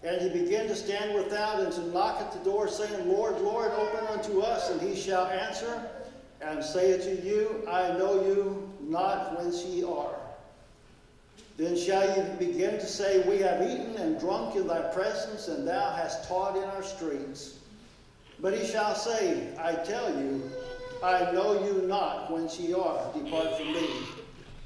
and 0.04 0.22
he 0.22 0.30
begin 0.30 0.68
to 0.68 0.76
stand 0.76 1.16
without 1.16 1.60
and 1.60 1.72
to 1.74 1.88
knock 1.88 2.22
at 2.22 2.32
the 2.32 2.40
door, 2.40 2.68
saying, 2.68 3.10
Lord, 3.10 3.40
Lord, 3.42 3.72
open 3.72 4.06
unto 4.08 4.42
us, 4.42 4.70
and 4.70 4.82
he 4.82 4.96
shall 4.96 5.26
answer 5.26 5.82
and 6.42 6.64
say 6.64 6.94
unto 6.94 7.22
you, 7.28 7.68
I 7.68 7.90
know 7.98 8.24
you 8.26 8.72
not 8.82 9.38
whence 9.38 9.64
ye 9.66 9.84
are. 9.84 10.16
Then 11.58 11.76
shall 11.76 12.06
ye 12.16 12.36
begin 12.38 12.74
to 12.74 12.86
say, 12.86 13.28
We 13.28 13.40
have 13.40 13.62
eaten 13.62 13.96
and 13.96 14.20
drunk 14.20 14.56
in 14.56 14.68
thy 14.68 14.82
presence, 14.94 15.48
and 15.48 15.68
thou 15.68 15.92
hast 15.96 16.28
taught 16.28 16.56
in 16.56 16.64
our 16.64 16.84
streets. 16.84 17.58
But 18.40 18.54
he 18.54 18.66
shall 18.68 18.94
say, 18.94 19.50
I 19.58 19.74
tell 19.74 20.10
you, 20.22 20.44
I 21.04 21.32
know 21.32 21.66
you 21.66 21.88
not 21.88 22.32
whence 22.32 22.60
ye 22.60 22.74
are. 22.74 23.12
Depart 23.14 23.58
from 23.58 23.74
me, 23.74 23.90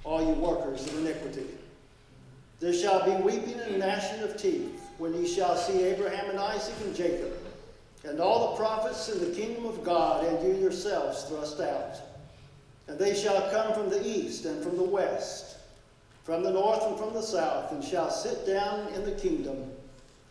all 0.04 0.22
you 0.22 0.34
workers 0.34 0.86
of 0.88 0.98
iniquity. 1.00 1.46
There 2.62 2.74
shall 2.74 3.04
be 3.04 3.24
weeping 3.24 3.60
and 3.60 3.80
gnashing 3.80 4.22
of 4.22 4.38
teeth 4.38 4.80
when 5.00 5.16
ye 5.16 5.28
shall 5.28 5.58
see 5.58 5.84
Abraham 5.84 6.30
and 6.30 6.40
Isaac 6.40 6.76
and 6.86 6.96
Jacob, 6.96 7.34
and 8.04 8.20
all 8.20 8.52
the 8.52 8.58
prophets 8.58 9.10
in 9.10 9.20
the 9.20 9.36
kingdom 9.36 9.66
of 9.66 9.84
God, 9.84 10.24
and 10.24 10.48
you 10.48 10.62
yourselves 10.62 11.24
thrust 11.24 11.60
out. 11.60 11.96
And 12.88 13.00
they 13.00 13.16
shall 13.16 13.50
come 13.50 13.74
from 13.74 13.90
the 13.90 14.08
east 14.08 14.46
and 14.46 14.64
from 14.64 14.78
the 14.78 14.84
west, 14.84 15.58
from 16.24 16.44
the 16.44 16.52
north 16.52 16.84
and 16.84 17.00
from 17.00 17.14
the 17.14 17.22
south, 17.24 17.72
and 17.72 17.84
shall 17.84 18.12
sit 18.12 18.46
down 18.46 18.94
in 18.94 19.06
the 19.06 19.14
kingdom 19.14 19.72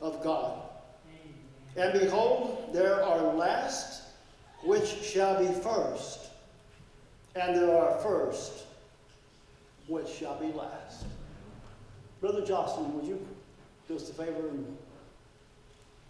of 0.00 0.22
God. 0.22 0.62
And 1.76 1.98
behold, 1.98 2.70
there 2.72 3.02
are 3.02 3.34
last 3.34 4.02
which 4.62 4.86
shall 5.02 5.36
be 5.44 5.52
first, 5.62 6.30
and 7.34 7.56
there 7.56 7.76
are 7.76 7.98
first 8.02 8.66
which 9.88 10.08
shall 10.08 10.38
be 10.38 10.52
last. 10.52 11.06
Brother 12.20 12.44
Jocelyn, 12.44 12.94
would 12.96 13.06
you 13.06 13.26
do 13.88 13.96
us 13.96 14.10
a 14.10 14.12
favor 14.12 14.48
and 14.50 14.76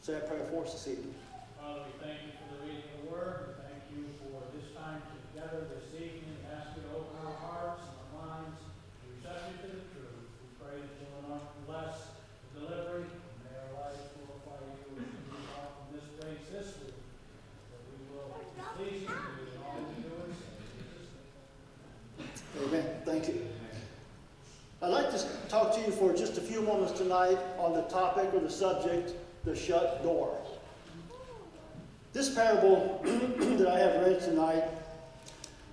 say 0.00 0.16
a 0.16 0.20
prayer 0.20 0.44
for 0.50 0.64
us 0.64 0.72
this 0.72 0.88
evening? 0.88 1.14
Father, 1.60 1.82
we 1.86 1.92
thank 2.02 2.18
you 2.26 2.32
for 2.34 2.46
the 2.50 2.66
reading 2.66 2.82
of 2.98 3.06
the 3.06 3.10
word. 3.14 3.38
We 3.46 3.54
thank 3.62 3.82
you 3.94 4.02
for 4.18 4.42
this 4.50 4.74
time 4.74 5.02
together 5.30 5.70
this 5.70 5.86
evening. 5.94 6.34
We 6.42 6.50
ask 6.50 6.74
you 6.74 6.82
to 6.82 6.90
open 6.98 7.14
our 7.22 7.36
hearts 7.38 7.86
and 7.86 7.94
our 7.94 8.10
minds 8.26 8.58
to 8.58 9.04
receptive 9.14 9.62
to 9.62 9.68
the 9.70 9.82
truth. 9.94 10.26
We 10.42 10.48
pray 10.58 10.76
that 10.82 10.94
you'll 10.98 11.30
not 11.30 11.46
bless 11.70 12.10
the 12.42 12.66
delivery. 12.66 13.06
and 13.06 13.38
May 13.46 13.54
our 13.54 13.70
lives 13.86 14.02
glorify 14.18 14.58
you 14.66 14.82
as 14.98 15.06
we 15.06 15.14
move 15.30 15.46
out 15.62 15.70
from 15.78 15.86
this 15.94 16.06
place 16.18 16.42
this 16.50 16.68
week. 16.82 16.98
That 17.70 17.82
we 17.86 17.94
will 18.10 18.34
be 18.34 18.66
pleasing 18.74 19.14
to 19.14 19.30
you 19.38 19.46
in 19.46 19.62
all 19.62 19.78
we 19.78 19.94
do 20.02 20.10
and 20.26 20.34
say. 20.34 20.58
In 20.58 20.74
Jesus' 20.74 21.06
name. 22.58 22.66
Amen. 22.66 22.86
Thank 23.06 23.30
you. 23.30 23.46
I'd 24.82 24.88
like 24.88 25.10
to 25.12 25.20
talk 25.50 25.74
to 25.74 25.79
for 25.90 26.12
just 26.12 26.38
a 26.38 26.40
few 26.40 26.62
moments 26.62 26.92
tonight 26.98 27.38
on 27.58 27.72
the 27.72 27.82
topic 27.82 28.32
or 28.32 28.40
the 28.40 28.50
subject, 28.50 29.12
the 29.44 29.54
shut 29.54 30.02
door. 30.02 30.36
This 32.12 32.34
parable 32.34 33.00
that 33.04 33.68
I 33.68 33.78
have 33.78 34.06
read 34.06 34.20
tonight 34.20 34.64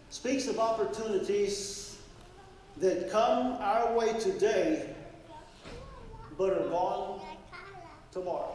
speaks 0.09 0.47
of 0.47 0.59
opportunities 0.59 1.97
that 2.77 3.09
come 3.09 3.57
our 3.59 3.97
way 3.97 4.13
today 4.19 4.93
but 6.37 6.53
are 6.53 6.69
gone 6.69 7.21
tomorrow. 8.11 8.53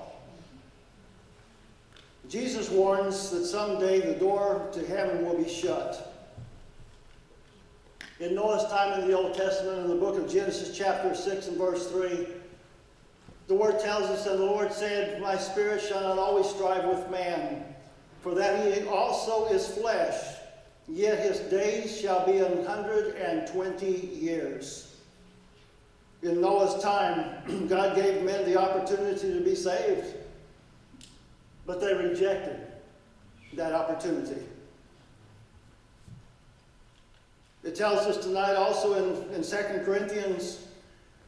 Jesus 2.28 2.70
warns 2.70 3.30
that 3.30 3.44
someday 3.44 4.00
the 4.00 4.18
door 4.18 4.68
to 4.72 4.86
heaven 4.86 5.24
will 5.24 5.36
be 5.36 5.48
shut. 5.48 6.11
In 8.22 8.36
Noah's 8.36 8.70
time 8.70 9.00
in 9.00 9.08
the 9.08 9.18
Old 9.18 9.34
Testament, 9.34 9.80
in 9.80 9.88
the 9.88 9.96
book 9.96 10.16
of 10.16 10.30
Genesis, 10.30 10.78
chapter 10.78 11.12
6 11.12 11.48
and 11.48 11.58
verse 11.58 11.90
3, 11.90 12.28
the 13.48 13.54
word 13.54 13.80
tells 13.80 14.04
us, 14.04 14.26
And 14.26 14.38
the 14.38 14.44
Lord 14.44 14.72
said, 14.72 15.20
My 15.20 15.36
spirit 15.36 15.82
shall 15.82 16.02
not 16.02 16.18
always 16.18 16.46
strive 16.46 16.84
with 16.84 17.10
man, 17.10 17.64
for 18.20 18.32
that 18.36 18.72
he 18.72 18.86
also 18.86 19.46
is 19.46 19.66
flesh, 19.66 20.36
yet 20.86 21.18
his 21.18 21.40
days 21.50 22.00
shall 22.00 22.24
be 22.24 22.38
an 22.38 22.64
hundred 22.64 23.16
and 23.16 23.48
twenty 23.48 23.90
years. 23.90 24.94
In 26.22 26.40
Noah's 26.40 26.80
time, 26.80 27.66
God 27.68 27.96
gave 27.96 28.22
men 28.22 28.44
the 28.44 28.56
opportunity 28.56 29.32
to 29.32 29.40
be 29.40 29.56
saved, 29.56 30.14
but 31.66 31.80
they 31.80 31.92
rejected 31.92 32.68
that 33.54 33.72
opportunity. 33.72 34.46
It 37.64 37.76
tells 37.76 38.00
us 38.06 38.24
tonight 38.24 38.54
also 38.54 38.94
in, 38.94 39.34
in 39.34 39.42
2 39.42 39.56
Corinthians 39.84 40.66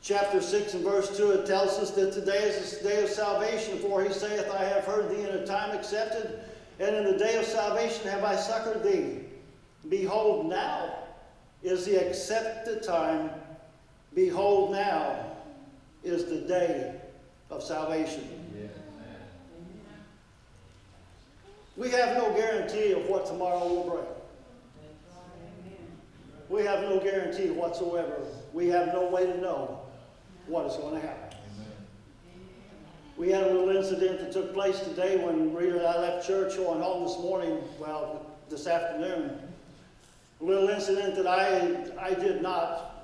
chapter 0.03 0.41
6 0.41 0.75
and 0.75 0.85
verse 0.85 1.17
2, 1.17 1.31
it 1.31 1.47
tells 1.47 1.79
us 1.79 1.93
that 1.93 2.13
today 2.13 2.43
is 2.43 2.79
the 2.79 2.89
day 2.89 3.03
of 3.03 3.09
salvation, 3.09 3.79
for 3.79 4.03
he 4.03 4.13
saith, 4.13 4.51
I 4.51 4.65
have 4.65 4.85
heard 4.85 5.11
thee 5.11 5.23
in 5.23 5.31
a 5.31 5.47
time 5.47 5.75
accepted, 5.77 6.41
and 6.81 6.95
in 6.95 7.05
the 7.05 7.17
day 7.17 7.37
of 7.37 7.45
salvation 7.45 8.07
have 8.09 8.25
I 8.25 8.37
succored 8.37 8.83
thee. 8.83 9.21
Behold, 9.89 10.51
now 10.51 10.95
is 11.63 11.87
the 11.87 11.97
accepted 12.07 12.83
time. 12.83 13.31
Behold, 14.15 14.73
now 14.73 15.25
is 16.03 16.27
the 16.27 16.41
day 16.41 17.01
of 17.51 17.63
salvation. 17.63 18.29
We 21.77 21.91
have 21.91 22.17
no 22.17 22.33
guarantee 22.35 22.93
of 22.93 23.07
what 23.07 23.27
tomorrow 23.27 23.67
will 23.67 23.91
bring. 23.91 24.14
We 26.49 26.63
have 26.65 26.83
no 26.83 27.01
guarantee 27.01 27.51
whatsoever. 27.51 28.27
We 28.53 28.69
have 28.69 28.89
no 28.89 29.09
way 29.09 29.27
to 29.27 29.41
know 29.41 29.81
what 30.47 30.67
is 30.67 30.77
going 30.77 31.01
to 31.01 31.07
happen. 31.07 31.39
We 33.17 33.31
had 33.31 33.45
a 33.45 33.47
little 33.47 33.71
incident 33.71 34.19
that 34.21 34.33
took 34.33 34.53
place 34.53 34.81
today 34.81 35.17
when 35.25 35.55
Rita 35.55 35.79
and 35.79 35.87
I 35.87 35.99
left 36.01 36.27
church 36.27 36.57
going 36.57 36.83
home 36.83 37.05
this 37.05 37.17
morning, 37.19 37.61
well, 37.79 38.27
this 38.51 38.67
afternoon. 38.67 39.39
A 40.41 40.45
little 40.45 40.69
incident 40.69 41.15
that 41.15 41.27
I, 41.27 41.93
I 41.99 42.15
did 42.15 42.43
not 42.43 42.95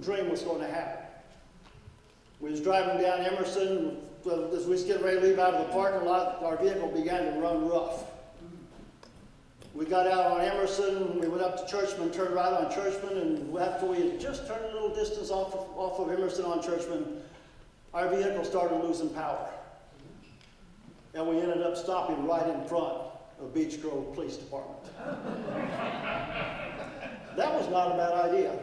dream 0.00 0.30
was 0.30 0.42
going 0.42 0.60
to 0.60 0.68
happen. 0.68 1.04
We 2.40 2.50
was 2.50 2.60
driving 2.60 3.02
down 3.02 3.20
Emerson. 3.20 3.98
As 4.24 4.64
we 4.64 4.70
was 4.70 4.84
getting 4.84 5.02
ready 5.02 5.20
to 5.20 5.26
leave 5.26 5.38
out 5.38 5.54
of 5.54 5.66
the 5.66 5.72
parking 5.72 6.06
lot, 6.06 6.42
our 6.42 6.56
vehicle 6.56 6.88
began 6.88 7.34
to 7.34 7.40
run 7.40 7.68
rough. 7.68 8.04
We 9.72 9.84
got 9.84 10.08
out 10.08 10.32
on 10.32 10.40
Emerson, 10.40 11.20
we 11.20 11.28
went 11.28 11.42
up 11.42 11.56
to 11.64 11.70
Churchman, 11.70 12.10
turned 12.10 12.34
right 12.34 12.52
on 12.52 12.74
Churchman, 12.74 13.16
and 13.18 13.56
after 13.56 13.86
we 13.86 13.98
had 14.00 14.20
just 14.20 14.48
turned 14.48 14.64
a 14.64 14.72
little 14.72 14.92
distance 14.92 15.30
off 15.30 15.54
of, 15.54 15.60
off 15.76 16.00
of 16.00 16.10
Emerson 16.10 16.44
on 16.44 16.60
Churchman, 16.60 17.22
our 17.94 18.08
vehicle 18.08 18.44
started 18.44 18.74
losing 18.82 19.10
power. 19.10 19.48
And 21.14 21.26
we 21.26 21.40
ended 21.40 21.62
up 21.62 21.76
stopping 21.76 22.26
right 22.26 22.46
in 22.48 22.64
front 22.66 22.94
of 23.40 23.54
Beech 23.54 23.80
Grove 23.80 24.12
Police 24.12 24.36
Department. 24.36 24.80
that 27.36 27.54
was 27.54 27.68
not 27.70 27.92
a 27.92 27.96
bad 27.96 28.12
idea. 28.28 28.58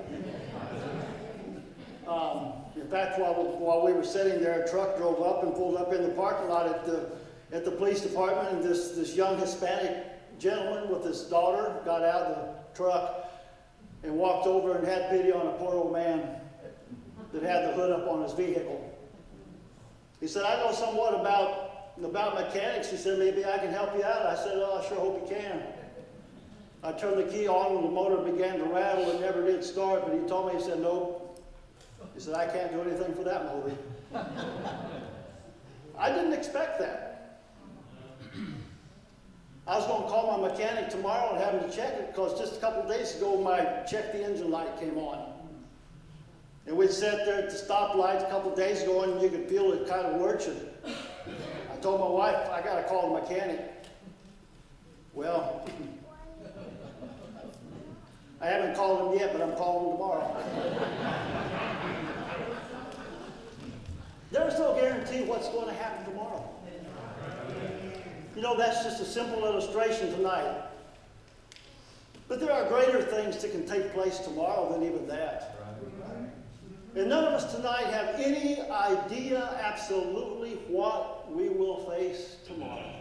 Um, 2.05 2.51
in 2.75 2.87
fact, 2.89 3.17
while, 3.17 3.33
while 3.33 3.85
we 3.85 3.93
were 3.93 4.03
sitting 4.03 4.41
there, 4.41 4.63
a 4.63 4.69
truck 4.69 4.97
drove 4.97 5.21
up 5.21 5.43
and 5.43 5.53
pulled 5.53 5.77
up 5.77 5.93
in 5.93 6.03
the 6.03 6.09
parking 6.09 6.49
lot 6.49 6.67
at 6.67 6.85
the, 6.85 7.11
at 7.53 7.63
the 7.63 7.71
police 7.71 8.01
department, 8.01 8.49
and 8.49 8.63
this, 8.63 8.91
this 8.91 9.15
young 9.15 9.37
Hispanic 9.37 10.16
gentleman 10.39 10.89
with 10.89 11.03
his 11.03 11.23
daughter 11.23 11.75
got 11.85 12.03
out 12.03 12.21
of 12.23 12.35
the 12.35 12.77
truck 12.77 13.25
and 14.03 14.13
walked 14.13 14.47
over 14.47 14.77
and 14.77 14.87
had 14.87 15.09
pity 15.09 15.31
on 15.31 15.47
a 15.47 15.51
poor 15.53 15.73
old 15.73 15.93
man 15.93 16.39
that 17.33 17.43
had 17.43 17.67
the 17.67 17.73
hood 17.73 17.91
up 17.91 18.07
on 18.07 18.21
his 18.21 18.33
vehicle. 18.33 18.83
He 20.19 20.27
said, 20.27 20.43
I 20.43 20.55
know 20.63 20.71
somewhat 20.71 21.13
about, 21.13 21.93
about 22.03 22.35
mechanics. 22.35 22.89
He 22.89 22.97
said, 22.97 23.19
maybe 23.19 23.45
I 23.45 23.57
can 23.57 23.71
help 23.71 23.95
you 23.95 24.03
out. 24.03 24.25
I 24.25 24.35
said, 24.35 24.53
oh, 24.55 24.81
I 24.83 24.87
sure 24.87 24.97
hope 24.97 25.29
you 25.29 25.35
can. 25.35 25.61
I 26.83 26.91
turned 26.91 27.17
the 27.17 27.31
key 27.31 27.47
on 27.47 27.75
and 27.75 27.85
the 27.85 27.89
motor 27.89 28.17
began 28.17 28.59
to 28.59 28.65
rattle. 28.65 29.09
It 29.11 29.19
never 29.19 29.43
did 29.43 29.63
start, 29.63 30.05
but 30.05 30.13
he 30.13 30.27
told 30.27 30.53
me, 30.53 30.59
he 30.59 30.63
said, 30.63 30.79
nope. 30.79 31.23
He 32.13 32.19
said, 32.19 32.35
I 32.35 32.47
can't 32.47 32.71
do 32.71 32.81
anything 32.81 33.13
for 33.13 33.23
that 33.23 33.45
motor. 33.45 33.75
I 35.97 36.09
didn't 36.09 36.33
expect 36.33 36.79
that. 36.79 37.06
I 39.67 39.77
was 39.77 39.85
going 39.85 40.03
to 40.03 40.07
call 40.07 40.39
my 40.39 40.47
mechanic 40.47 40.89
tomorrow 40.89 41.35
and 41.35 41.43
have 41.43 41.61
him 41.61 41.69
check 41.69 41.93
it 41.95 42.07
because 42.07 42.39
just 42.39 42.55
a 42.55 42.59
couple 42.59 42.89
days 42.89 43.17
ago 43.17 43.41
my 43.41 43.59
check 43.89 44.13
the 44.13 44.23
engine 44.23 44.49
light 44.49 44.79
came 44.79 44.97
on. 44.97 45.33
And 46.65 46.77
we 46.77 46.87
sat 46.87 47.25
there 47.25 47.39
at 47.39 47.49
the 47.49 47.57
stoplight 47.57 48.25
a 48.25 48.29
couple 48.29 48.55
days 48.55 48.83
ago 48.83 49.03
and 49.03 49.21
you 49.21 49.29
could 49.29 49.49
feel 49.49 49.73
it 49.73 49.85
kind 49.87 50.05
of 50.05 50.21
lurching. 50.21 50.57
I 50.85 51.75
told 51.81 51.99
my 51.99 52.07
wife, 52.07 52.49
I 52.49 52.61
got 52.61 52.77
to 52.77 52.83
call 52.83 53.13
the 53.13 53.19
mechanic. 53.21 53.73
Well, 55.13 55.67
I 58.41 58.45
haven't 58.45 58.75
called 58.75 59.13
him 59.13 59.19
yet, 59.19 59.33
but 59.33 59.41
I'm 59.41 59.55
calling 59.55 59.87
him 59.87 59.97
tomorrow. 59.97 60.37
There's 64.31 64.57
no 64.59 64.75
guarantee 64.75 65.23
what's 65.23 65.49
going 65.49 65.67
to 65.67 65.73
happen. 65.73 66.06
You 68.37 68.43
know, 68.43 68.55
that's 68.55 68.83
just 68.83 69.01
a 69.01 69.05
simple 69.05 69.43
illustration 69.45 70.11
tonight. 70.11 70.61
But 72.27 72.39
there 72.39 72.51
are 72.51 72.69
greater 72.69 73.01
things 73.01 73.41
that 73.41 73.51
can 73.51 73.65
take 73.65 73.91
place 73.95 74.19
tomorrow 74.19 74.71
than 74.71 74.87
even 74.87 75.07
that. 75.07 75.57
And 76.95 77.09
none 77.09 77.23
of 77.23 77.33
us 77.33 77.51
tonight 77.55 77.87
have 77.87 78.13
any 78.19 78.61
idea 78.61 79.59
absolutely 79.59 80.51
what 80.67 81.33
we 81.33 81.49
will 81.49 81.89
face 81.89 82.35
tomorrow. 82.45 82.93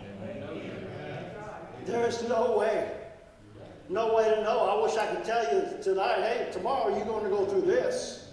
There's 1.85 2.27
no 2.27 2.57
way. 2.57 2.93
No 3.91 4.15
way 4.15 4.31
to 4.31 4.43
know. 4.43 4.61
I 4.61 4.83
wish 4.83 4.97
I 4.97 5.07
could 5.15 5.23
tell 5.23 5.45
you 5.55 5.83
tonight, 5.83 6.23
hey, 6.23 6.49
tomorrow 6.51 6.97
you're 6.97 7.05
going 7.05 7.25
to 7.25 7.31
go 7.31 7.45
through 7.45 7.63
this. 7.63 8.31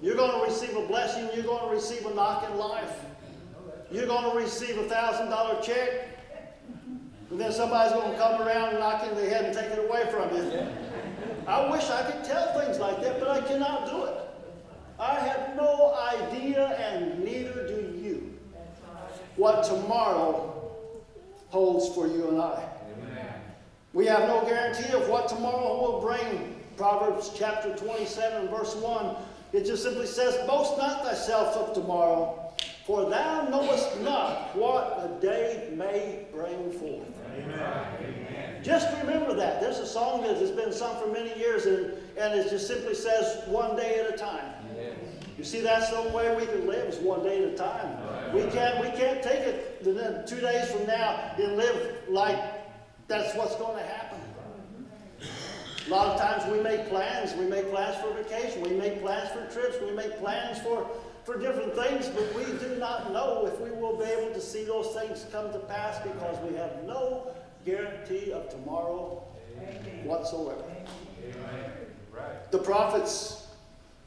You're 0.00 0.16
going 0.16 0.40
to 0.40 0.50
receive 0.50 0.74
a 0.74 0.86
blessing. 0.86 1.28
You're 1.34 1.44
going 1.44 1.68
to 1.68 1.70
receive 1.70 2.06
a 2.06 2.14
knock 2.14 2.48
in 2.50 2.56
life. 2.56 2.94
You're 3.92 4.06
going 4.06 4.30
to 4.30 4.38
receive 4.38 4.78
a 4.78 4.88
thousand 4.88 5.28
dollar 5.28 5.60
check. 5.60 6.19
And 7.30 7.40
then 7.40 7.52
somebody's 7.52 7.92
going 7.92 8.10
to 8.10 8.18
come 8.18 8.42
around 8.42 8.70
and 8.70 8.80
knock 8.80 9.04
you 9.04 9.10
in 9.10 9.16
the 9.16 9.30
head 9.30 9.44
and 9.44 9.54
take 9.54 9.70
it 9.70 9.78
away 9.78 10.04
from 10.10 10.36
you. 10.36 10.66
I 11.46 11.70
wish 11.70 11.88
I 11.88 12.10
could 12.10 12.24
tell 12.24 12.58
things 12.60 12.78
like 12.78 13.00
that, 13.02 13.20
but 13.20 13.28
I 13.28 13.40
cannot 13.40 13.86
do 13.86 14.04
it. 14.04 14.14
I 14.98 15.14
have 15.14 15.56
no 15.56 15.94
idea, 15.94 16.66
and 16.66 17.24
neither 17.24 17.66
do 17.66 17.98
you, 17.98 18.38
what 19.36 19.64
tomorrow 19.64 20.72
holds 21.48 21.94
for 21.94 22.06
you 22.06 22.28
and 22.28 22.40
I. 22.40 22.68
We 23.92 24.06
have 24.06 24.28
no 24.28 24.42
guarantee 24.44 24.92
of 24.92 25.08
what 25.08 25.28
tomorrow 25.28 25.80
will 25.80 26.00
bring. 26.00 26.56
Proverbs 26.76 27.32
chapter 27.36 27.74
27, 27.76 28.48
verse 28.48 28.74
1, 28.76 29.16
it 29.52 29.66
just 29.66 29.82
simply 29.82 30.06
says, 30.06 30.34
Boast 30.46 30.78
not 30.78 31.04
thyself 31.04 31.56
of 31.56 31.74
tomorrow, 31.74 32.52
for 32.86 33.10
thou 33.10 33.48
knowest 33.48 34.00
not 34.00 34.56
what 34.56 34.98
a 35.02 35.20
day 35.20 35.70
may 35.74 36.26
bring 36.32 36.70
forth. 36.72 37.19
Amen. 37.38 38.62
Just 38.62 38.88
remember 39.00 39.34
that. 39.34 39.60
There's 39.60 39.78
a 39.78 39.86
song 39.86 40.22
that 40.22 40.36
has 40.36 40.50
been 40.50 40.72
sung 40.72 41.00
for 41.00 41.08
many 41.10 41.36
years, 41.38 41.66
and, 41.66 41.92
and 42.18 42.38
it 42.38 42.50
just 42.50 42.66
simply 42.66 42.94
says, 42.94 43.42
one 43.46 43.76
day 43.76 44.00
at 44.00 44.14
a 44.14 44.16
time. 44.16 44.54
You 45.38 45.44
see, 45.44 45.62
that's 45.62 45.88
the 45.88 45.96
only 45.96 46.12
way 46.12 46.36
we 46.36 46.44
can 46.44 46.66
live 46.66 46.86
is 46.88 46.98
one 46.98 47.22
day 47.22 47.42
at 47.42 47.54
a 47.54 47.56
time. 47.56 48.34
We 48.34 48.42
can't, 48.50 48.78
we 48.78 48.90
can't 48.90 49.22
take 49.22 49.40
it 49.40 49.82
two 50.26 50.40
days 50.40 50.70
from 50.70 50.86
now 50.86 51.32
and 51.38 51.56
live 51.56 51.96
like 52.08 52.38
that's 53.08 53.34
what's 53.34 53.56
going 53.56 53.78
to 53.78 53.82
happen. 53.82 54.20
A 55.86 55.90
lot 55.90 56.08
of 56.08 56.20
times 56.20 56.52
we 56.52 56.62
make 56.62 56.88
plans. 56.88 57.34
We 57.34 57.46
make 57.46 57.70
plans 57.70 57.96
for 57.96 58.12
vacation. 58.12 58.60
We 58.60 58.70
make 58.76 59.00
plans 59.00 59.30
for 59.30 59.46
trips. 59.52 59.78
We 59.82 59.92
make 59.92 60.18
plans 60.18 60.58
for, 60.60 60.86
for 61.24 61.38
different 61.38 61.74
things, 61.74 62.08
but 62.08 62.34
we 62.34 62.44
do 62.58 62.76
not 62.78 63.12
know 63.12 63.46
if 63.46 63.60
we 63.60 63.70
will 63.70 63.96
be 63.96 64.04
able 64.04 64.32
to 64.32 64.40
see 64.40 64.64
those 64.64 64.88
things 64.94 65.26
come 65.30 65.52
to 65.52 65.58
pass 65.58 65.98
because 66.02 66.38
we 66.48 66.56
have 66.56 66.84
no 66.84 67.28
guarantee 67.64 68.32
of 68.32 68.48
tomorrow 68.50 69.22
whatsoever. 70.04 70.64
The 72.50 72.58
prophets 72.58 73.46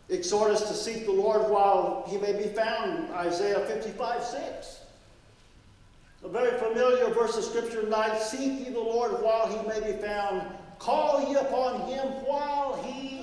exhort 0.09 0.51
us 0.51 0.67
to 0.67 0.73
seek 0.73 1.05
the 1.05 1.11
Lord 1.11 1.49
while 1.49 2.05
he 2.07 2.17
may 2.17 2.33
be 2.33 2.49
found, 2.49 3.09
Isaiah 3.11 3.65
55 3.65 4.23
6. 4.23 4.79
A 6.23 6.29
very 6.29 6.57
familiar 6.57 7.09
verse 7.13 7.35
of 7.37 7.43
scripture 7.43 7.81
tonight 7.81 8.17
Seek 8.17 8.65
ye 8.65 8.73
the 8.73 8.79
Lord 8.79 9.11
while 9.21 9.47
he 9.47 9.67
may 9.67 9.91
be 9.91 9.97
found, 10.01 10.43
call 10.79 11.27
ye 11.27 11.35
upon 11.35 11.81
him 11.87 12.05
while 12.25 12.81
he. 12.83 13.17
Amen. 13.17 13.22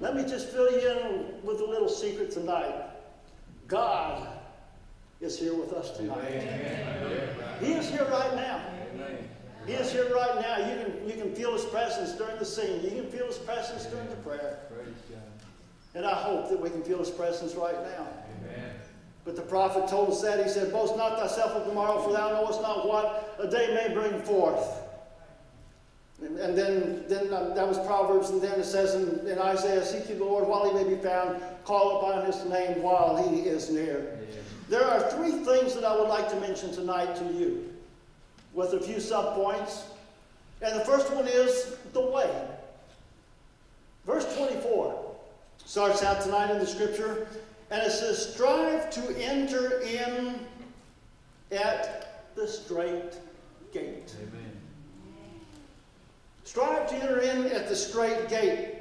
Let 0.00 0.14
me 0.14 0.22
just 0.22 0.48
fill 0.48 0.70
you 0.70 0.88
in 0.90 1.24
with 1.42 1.60
a 1.60 1.64
little 1.64 1.88
secret 1.88 2.30
tonight. 2.30 2.74
God 3.66 4.28
is 5.20 5.38
here 5.38 5.54
with 5.54 5.72
us 5.72 5.96
tonight. 5.96 6.24
Amen. 6.24 7.28
He 7.60 7.72
is 7.72 7.90
here 7.90 8.06
right 8.10 8.34
now. 8.36 8.62
He 9.66 9.72
is 9.72 9.92
here 9.92 10.08
right 10.14 10.40
now. 10.40 10.58
You 10.58 10.84
can, 10.84 11.08
you 11.08 11.22
can 11.22 11.34
feel 11.34 11.52
His 11.52 11.64
presence 11.64 12.12
during 12.12 12.38
the 12.38 12.44
singing. 12.44 12.82
You 12.84 13.02
can 13.02 13.10
feel 13.10 13.26
His 13.26 13.38
presence 13.38 13.86
during 13.86 14.08
the 14.08 14.16
prayer. 14.16 14.60
And 15.94 16.06
I 16.06 16.14
hope 16.14 16.48
that 16.48 16.60
we 16.60 16.70
can 16.70 16.82
feel 16.82 16.98
His 16.98 17.10
presence 17.10 17.54
right 17.54 17.74
now. 17.74 18.06
Amen. 18.40 18.70
But 19.24 19.36
the 19.36 19.42
prophet 19.42 19.88
told 19.88 20.10
us 20.10 20.22
that. 20.22 20.42
He 20.42 20.48
said, 20.48 20.72
Boast 20.72 20.96
not 20.96 21.18
thyself 21.18 21.50
of 21.52 21.66
tomorrow, 21.66 22.00
for 22.02 22.12
thou 22.12 22.30
knowest 22.30 22.62
not 22.62 22.88
what 22.88 23.36
a 23.38 23.50
day 23.50 23.74
may 23.74 23.92
bring 23.92 24.22
forth. 24.22 24.87
And, 26.20 26.38
and 26.38 26.58
then, 26.58 27.04
then 27.08 27.32
um, 27.32 27.54
that 27.54 27.66
was 27.66 27.78
Proverbs, 27.86 28.30
and 28.30 28.42
then 28.42 28.58
it 28.58 28.64
says 28.64 28.94
in, 28.94 29.26
in, 29.28 29.38
Isaiah, 29.38 29.84
Seek 29.84 30.08
the 30.08 30.24
Lord 30.24 30.48
while 30.48 30.66
he 30.66 30.72
may 30.72 30.88
be 30.88 31.00
found, 31.00 31.40
call 31.64 31.98
upon 31.98 32.26
his 32.26 32.44
name 32.46 32.82
while 32.82 33.16
he 33.16 33.40
is 33.42 33.70
near. 33.70 34.18
Yeah. 34.20 34.36
There 34.68 34.84
are 34.84 35.08
three 35.10 35.44
things 35.44 35.74
that 35.74 35.84
I 35.84 35.96
would 35.96 36.08
like 36.08 36.28
to 36.30 36.40
mention 36.40 36.72
tonight 36.72 37.14
to 37.16 37.24
you 37.32 37.72
with 38.52 38.72
a 38.74 38.80
few 38.80 38.96
subpoints. 38.96 39.82
And 40.60 40.78
the 40.78 40.84
first 40.84 41.12
one 41.12 41.28
is 41.28 41.76
the 41.92 42.00
way. 42.00 42.30
Verse 44.04 44.36
24 44.36 45.14
starts 45.64 46.02
out 46.02 46.22
tonight 46.22 46.50
in 46.50 46.58
the 46.58 46.66
scripture, 46.66 47.28
and 47.70 47.82
it 47.82 47.92
says, 47.92 48.34
Strive 48.34 48.90
to 48.90 49.22
enter 49.22 49.80
in 49.82 50.40
at 51.52 52.34
the 52.34 52.48
straight 52.48 53.14
gate. 53.72 54.14
Amen. 54.20 54.47
Strive 56.48 56.88
to 56.88 56.94
enter 56.94 57.18
in 57.18 57.44
at 57.48 57.68
the 57.68 57.76
straight 57.76 58.30
gate. 58.30 58.76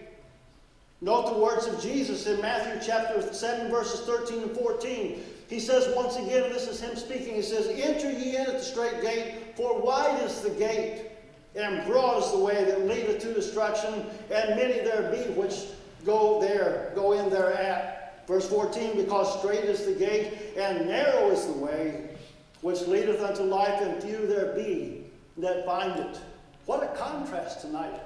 Note 1.01 1.33
the 1.33 1.37
words 1.37 1.65
of 1.67 1.81
Jesus 1.81 2.25
in 2.25 2.39
Matthew 2.39 2.79
chapter 2.81 3.21
7, 3.21 3.69
verses 3.69 4.07
13 4.07 4.43
and 4.43 4.51
14. 4.57 5.21
He 5.49 5.59
says 5.59 5.93
once 5.93 6.15
again, 6.15 6.49
this 6.53 6.65
is 6.65 6.79
him 6.79 6.95
speaking, 6.95 7.35
he 7.35 7.41
says, 7.41 7.67
Enter 7.67 8.09
ye 8.09 8.37
in 8.37 8.43
at 8.43 8.53
the 8.53 8.63
straight 8.63 9.01
gate, 9.01 9.57
for 9.57 9.81
wide 9.81 10.23
is 10.23 10.39
the 10.39 10.51
gate, 10.51 11.11
and 11.57 11.85
broad 11.85 12.23
is 12.23 12.31
the 12.31 12.37
way 12.37 12.63
that 12.63 12.87
leadeth 12.87 13.21
to 13.23 13.33
destruction, 13.33 14.05
and 14.31 14.55
many 14.55 14.79
there 14.79 15.11
be 15.11 15.29
which 15.33 15.65
go 16.05 16.39
there, 16.39 16.93
go 16.95 17.19
in 17.19 17.29
thereat. 17.29 18.23
Verse 18.27 18.47
14, 18.47 18.95
because 18.95 19.39
straight 19.39 19.65
is 19.65 19.85
the 19.85 19.91
gate, 19.91 20.55
and 20.55 20.87
narrow 20.87 21.31
is 21.31 21.45
the 21.47 21.51
way, 21.51 22.11
which 22.61 22.79
leadeth 22.87 23.21
unto 23.21 23.43
life, 23.43 23.81
and 23.81 24.01
few 24.01 24.25
there 24.25 24.55
be 24.55 25.03
that 25.37 25.65
find 25.65 25.99
it. 25.99 26.17
What 26.67 26.83
a 26.83 26.87
contrast 26.97 27.61
tonight. 27.61 28.01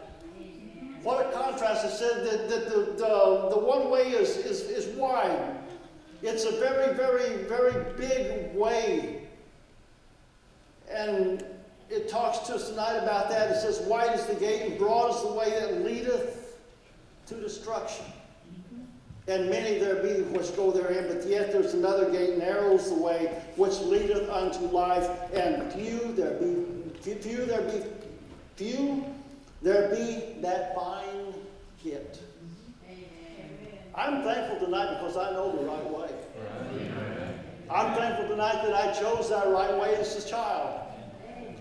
What 1.01 1.26
a 1.26 1.32
contrast. 1.32 1.84
It 1.84 1.97
said 1.97 2.24
that, 2.28 2.47
that 2.47 2.70
the, 2.70 2.80
the, 2.93 3.49
the 3.49 3.59
one 3.59 3.89
way 3.89 4.12
is, 4.12 4.38
is, 4.38 4.62
is 4.62 4.95
wide, 4.95 5.57
it's 6.22 6.45
a 6.45 6.51
very, 6.51 6.93
very, 6.93 7.43
very 7.45 7.93
big 7.95 8.55
way. 8.55 9.24
And 10.91 11.43
it 11.89 12.07
talks 12.07 12.47
to 12.47 12.55
us 12.55 12.70
tonight 12.70 12.97
about 12.97 13.30
that. 13.30 13.49
It 13.49 13.62
says, 13.62 13.80
Wide 13.88 14.14
is 14.14 14.28
the 14.28 14.36
gate 14.36 14.62
and 14.70 14.78
broad 14.78 15.16
is 15.16 15.24
the 15.24 15.34
way 15.34 15.49
that 15.49 15.84
leadeth 15.84 16.59
to 17.28 17.36
destruction. 17.36 18.05
And 19.28 19.49
many 19.49 19.80
there 19.80 20.03
be 20.03 20.22
which 20.38 20.55
go 20.55 20.70
therein, 20.70 21.07
but 21.07 21.28
yet 21.28 21.51
there's 21.51 21.74
another 21.74 22.12
gate, 22.12 22.38
narrow 22.38 22.76
is 22.76 22.89
the 22.89 23.01
way 23.01 23.41
which 23.55 23.80
leadeth 23.80 24.30
unto 24.30 24.66
life, 24.66 25.09
and 25.34 25.74
few 25.74 26.12
there 26.14 26.34
be, 26.36 26.66
few 27.01 27.45
there 27.45 27.62
be, 27.62 27.84
few 28.62 29.03
there 29.64 29.89
be 29.89 30.39
that 30.41 30.76
find 30.76 31.34
it. 31.84 32.22
I'm 33.95 34.24
thankful 34.24 34.66
tonight 34.66 34.99
because 34.99 35.18
I 35.18 35.32
know 35.32 35.51
the 35.51 35.66
right 35.66 35.89
way. 35.89 36.09
I'm 37.70 37.95
thankful 37.95 38.28
tonight 38.28 38.64
that 38.64 38.74
I 38.74 38.91
chose 38.93 39.30
that 39.30 39.47
right 39.49 39.76
way 39.80 39.95
as 39.95 40.24
a 40.24 40.30
child. 40.30 40.80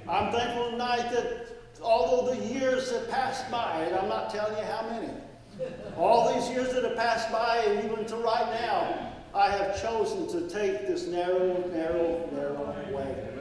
I'm 0.09 0.31
thankful 0.31 0.73
tonight 0.73 1.11
that 1.13 1.47
although 1.83 2.35
the 2.35 2.47
years 2.47 2.93
have 2.93 3.09
passed 3.09 3.51
by, 3.51 3.85
and 3.85 3.97
I'm 3.97 4.09
not 4.09 4.31
telling 4.31 4.57
you 4.59 4.65
how 4.65 4.89
many, 4.91 5.09
all 5.97 6.35
these 6.35 6.51
years 6.51 6.73
that 6.75 6.85
have 6.85 6.97
passed 6.97 7.33
by, 7.33 7.65
and 7.67 7.85
even 7.85 8.05
to 8.07 8.17
right 8.17 8.51
now, 8.61 9.13
I 9.35 9.51
have 9.51 9.81
chosen 9.81 10.29
to 10.29 10.49
take 10.55 10.87
this 10.87 11.07
narrow, 11.07 11.67
narrow, 11.73 12.29
narrow 12.33 12.77
way. 12.95 13.40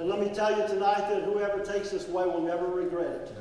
And 0.00 0.08
let 0.08 0.18
me 0.18 0.30
tell 0.30 0.58
you 0.58 0.66
tonight 0.66 1.10
that 1.10 1.24
whoever 1.24 1.62
takes 1.62 1.90
this 1.90 2.08
way 2.08 2.24
will 2.24 2.40
never 2.40 2.66
regret 2.66 3.06
it. 3.10 3.36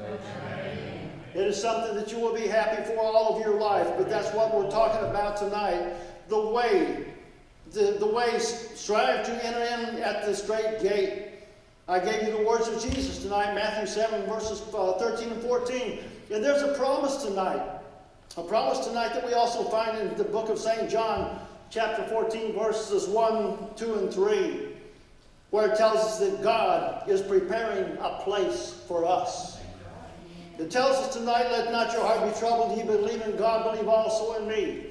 It 1.33 1.47
is 1.47 1.59
something 1.59 1.95
that 1.95 2.11
you 2.11 2.19
will 2.19 2.33
be 2.33 2.47
happy 2.47 2.83
for 2.83 2.99
all 2.99 3.33
of 3.33 3.41
your 3.41 3.57
life, 3.57 3.87
but 3.97 4.09
that's 4.09 4.27
what 4.35 4.53
we're 4.53 4.69
talking 4.69 5.09
about 5.09 5.37
tonight. 5.37 5.93
The 6.27 6.37
way, 6.37 7.05
the, 7.71 7.95
the 7.97 8.05
way, 8.05 8.37
strive 8.39 9.25
to 9.25 9.45
enter 9.45 9.61
in 9.61 10.03
at 10.03 10.25
the 10.25 10.35
straight 10.35 10.81
gate. 10.81 11.27
I 11.87 11.99
gave 11.99 12.23
you 12.23 12.37
the 12.37 12.43
words 12.43 12.67
of 12.67 12.81
Jesus 12.81 13.19
tonight, 13.19 13.55
Matthew 13.55 13.87
7, 13.87 14.25
verses 14.25 14.61
uh, 14.73 14.93
13 14.99 15.31
and 15.31 15.41
14. 15.41 15.99
And 16.33 16.43
there's 16.43 16.61
a 16.61 16.77
promise 16.77 17.23
tonight. 17.23 17.63
A 18.35 18.43
promise 18.43 18.85
tonight 18.85 19.13
that 19.13 19.25
we 19.25 19.33
also 19.33 19.63
find 19.63 19.97
in 19.97 20.13
the 20.17 20.25
book 20.25 20.49
of 20.49 20.59
St. 20.59 20.89
John, 20.89 21.39
chapter 21.69 22.03
14, 22.03 22.51
verses 22.51 23.07
1, 23.07 23.75
2, 23.77 23.93
and 23.95 24.13
3, 24.13 24.68
where 25.51 25.71
it 25.71 25.77
tells 25.77 25.97
us 25.97 26.19
that 26.19 26.43
God 26.43 27.09
is 27.09 27.21
preparing 27.21 27.97
a 27.99 28.21
place 28.23 28.83
for 28.87 29.05
us. 29.05 29.59
It 30.59 30.69
tells 30.69 30.97
us 30.97 31.13
tonight, 31.13 31.49
let 31.51 31.71
not 31.71 31.93
your 31.93 32.03
heart 32.03 32.31
be 32.31 32.37
troubled. 32.37 32.77
Ye 32.77 32.83
believe 32.83 33.21
in 33.21 33.37
God, 33.37 33.71
believe 33.71 33.87
also 33.87 34.41
in 34.41 34.47
me. 34.47 34.87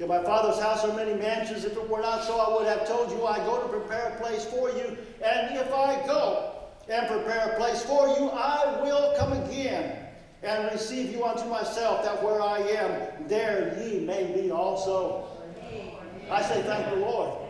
In 0.00 0.08
my 0.08 0.22
Father's 0.24 0.60
house 0.60 0.84
are 0.84 0.94
many 0.94 1.14
mansions. 1.14 1.64
If 1.64 1.72
it 1.76 1.88
were 1.88 2.00
not 2.00 2.24
so, 2.24 2.36
I 2.36 2.52
would 2.52 2.66
have 2.66 2.86
told 2.86 3.12
you, 3.12 3.24
I 3.24 3.38
go 3.38 3.62
to 3.62 3.68
prepare 3.68 4.08
a 4.08 4.20
place 4.20 4.44
for 4.44 4.70
you. 4.70 4.98
And 5.24 5.56
if 5.56 5.72
I 5.72 6.04
go 6.04 6.54
and 6.90 7.06
prepare 7.06 7.52
a 7.52 7.56
place 7.56 7.82
for 7.84 8.08
you, 8.08 8.28
I 8.30 8.82
will 8.82 9.14
come 9.16 9.32
again 9.44 10.00
and 10.42 10.70
receive 10.72 11.12
you 11.12 11.24
unto 11.24 11.48
myself, 11.48 12.04
that 12.04 12.22
where 12.22 12.42
I 12.42 12.58
am, 12.58 13.28
there 13.28 13.78
ye 13.80 14.00
may 14.00 14.32
be 14.34 14.50
also. 14.50 15.28
I 16.30 16.42
say 16.42 16.60
thank 16.62 16.90
the 16.90 16.96
Lord. 16.96 17.43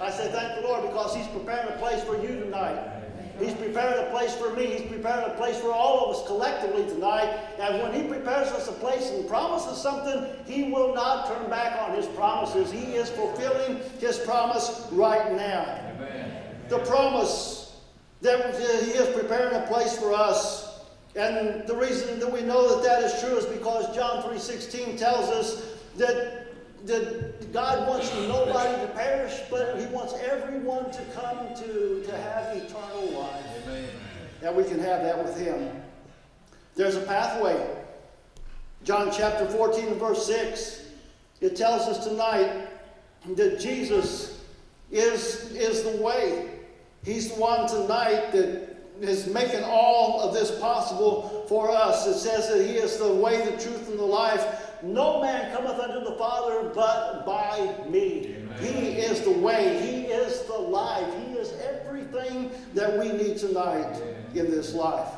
I 0.00 0.10
say 0.10 0.30
thank 0.32 0.60
the 0.60 0.66
Lord 0.66 0.82
because 0.82 1.14
He's 1.14 1.26
preparing 1.28 1.68
a 1.68 1.76
place 1.76 2.02
for 2.04 2.16
you 2.20 2.40
tonight. 2.40 3.00
He's 3.38 3.54
preparing 3.54 4.06
a 4.06 4.10
place 4.10 4.34
for 4.34 4.50
me. 4.54 4.66
He's 4.66 4.90
preparing 4.90 5.30
a 5.30 5.34
place 5.34 5.58
for 5.58 5.72
all 5.72 6.04
of 6.04 6.16
us 6.16 6.26
collectively 6.26 6.84
tonight. 6.86 7.38
And 7.58 7.82
when 7.82 7.92
He 7.94 8.08
prepares 8.08 8.48
us 8.48 8.68
a 8.68 8.72
place 8.72 9.10
and 9.10 9.26
promises 9.28 9.80
something, 9.80 10.26
He 10.46 10.64
will 10.70 10.94
not 10.94 11.26
turn 11.26 11.48
back 11.48 11.80
on 11.82 11.94
His 11.94 12.06
promises. 12.08 12.70
He 12.70 12.94
is 12.96 13.08
fulfilling 13.10 13.80
His 13.98 14.18
promise 14.18 14.86
right 14.92 15.32
now. 15.32 15.64
Amen. 15.96 16.42
The 16.68 16.78
promise 16.80 17.76
that 18.20 18.54
He 18.56 18.92
is 18.92 19.14
preparing 19.18 19.54
a 19.54 19.66
place 19.66 19.98
for 19.98 20.12
us. 20.12 20.84
And 21.16 21.66
the 21.66 21.74
reason 21.74 22.20
that 22.20 22.30
we 22.30 22.42
know 22.42 22.74
that 22.74 22.84
that 22.84 23.02
is 23.02 23.20
true 23.20 23.36
is 23.36 23.44
because 23.46 23.94
John 23.94 24.22
3.16 24.22 24.96
tells 24.98 25.28
us 25.28 25.76
that 25.96 26.49
that 26.86 27.52
God 27.52 27.88
wants 27.88 28.12
nobody 28.28 28.80
to 28.80 28.92
perish, 28.94 29.38
but 29.50 29.78
He 29.78 29.86
wants 29.86 30.14
everyone 30.14 30.90
to 30.90 31.02
come 31.14 31.54
to, 31.56 32.02
to 32.04 32.16
have 32.16 32.56
eternal 32.56 33.10
life. 33.10 33.44
Amen. 33.64 33.88
And 34.42 34.56
we 34.56 34.64
can 34.64 34.78
have 34.78 35.02
that 35.02 35.22
with 35.22 35.38
Him. 35.38 35.70
There's 36.76 36.96
a 36.96 37.02
pathway. 37.02 37.76
John 38.84 39.10
chapter 39.12 39.46
14 39.46 39.88
and 39.88 39.96
verse 40.00 40.26
6. 40.26 40.86
It 41.40 41.56
tells 41.56 41.82
us 41.82 42.06
tonight 42.06 42.68
that 43.36 43.60
Jesus 43.60 44.44
is, 44.90 45.52
is 45.52 45.82
the 45.82 46.02
way. 46.02 46.50
He's 47.04 47.32
the 47.32 47.40
one 47.40 47.68
tonight 47.68 48.32
that 48.32 48.76
is 49.00 49.26
making 49.26 49.64
all 49.64 50.20
of 50.20 50.34
this 50.34 50.58
possible 50.60 51.44
for 51.48 51.70
us. 51.70 52.06
It 52.06 52.14
says 52.14 52.48
that 52.48 52.66
He 52.66 52.74
is 52.74 52.98
the 52.98 53.12
way, 53.12 53.44
the 53.44 53.52
truth, 53.52 53.88
and 53.88 53.98
the 53.98 54.04
life. 54.04 54.69
No 54.82 55.20
man 55.20 55.54
cometh 55.54 55.78
unto 55.78 56.00
the 56.04 56.16
Father 56.16 56.70
but 56.74 57.26
by 57.26 57.76
me. 57.88 58.34
Amen. 58.36 58.54
He 58.60 58.98
is 58.98 59.20
the 59.22 59.30
way. 59.30 59.78
He 59.82 60.12
is 60.12 60.42
the 60.44 60.54
life. 60.58 61.06
He 61.26 61.34
is 61.34 61.52
everything 61.60 62.50
that 62.74 62.98
we 62.98 63.12
need 63.12 63.36
tonight 63.36 64.00
in 64.34 64.50
this 64.50 64.74
life. 64.74 65.08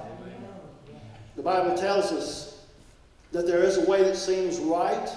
The 1.36 1.42
Bible 1.42 1.76
tells 1.76 2.12
us 2.12 2.66
that 3.30 3.46
there 3.46 3.62
is 3.62 3.78
a 3.78 3.88
way 3.88 4.02
that 4.02 4.16
seems 4.16 4.58
right, 4.58 5.08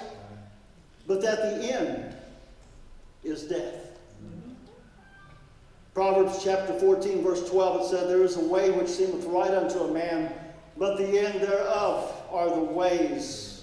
but 1.08 1.22
that 1.22 1.38
the 1.38 1.74
end 1.74 2.16
is 3.24 3.44
death. 3.44 4.00
Mm-hmm. 4.24 4.52
Proverbs 5.94 6.42
chapter 6.44 6.80
14, 6.80 7.24
verse 7.24 7.50
12, 7.50 7.82
it 7.82 7.86
said, 7.88 8.10
There 8.10 8.24
is 8.24 8.38
a 8.38 8.42
way 8.46 8.72
which 8.72 8.88
seemeth 8.88 9.26
right 9.26 9.52
unto 9.52 9.80
a 9.80 9.92
man, 9.92 10.32
but 10.78 10.98
the 10.98 11.20
end 11.20 11.42
thereof 11.42 12.14
are 12.32 12.50
the 12.50 12.62
ways 12.62 13.55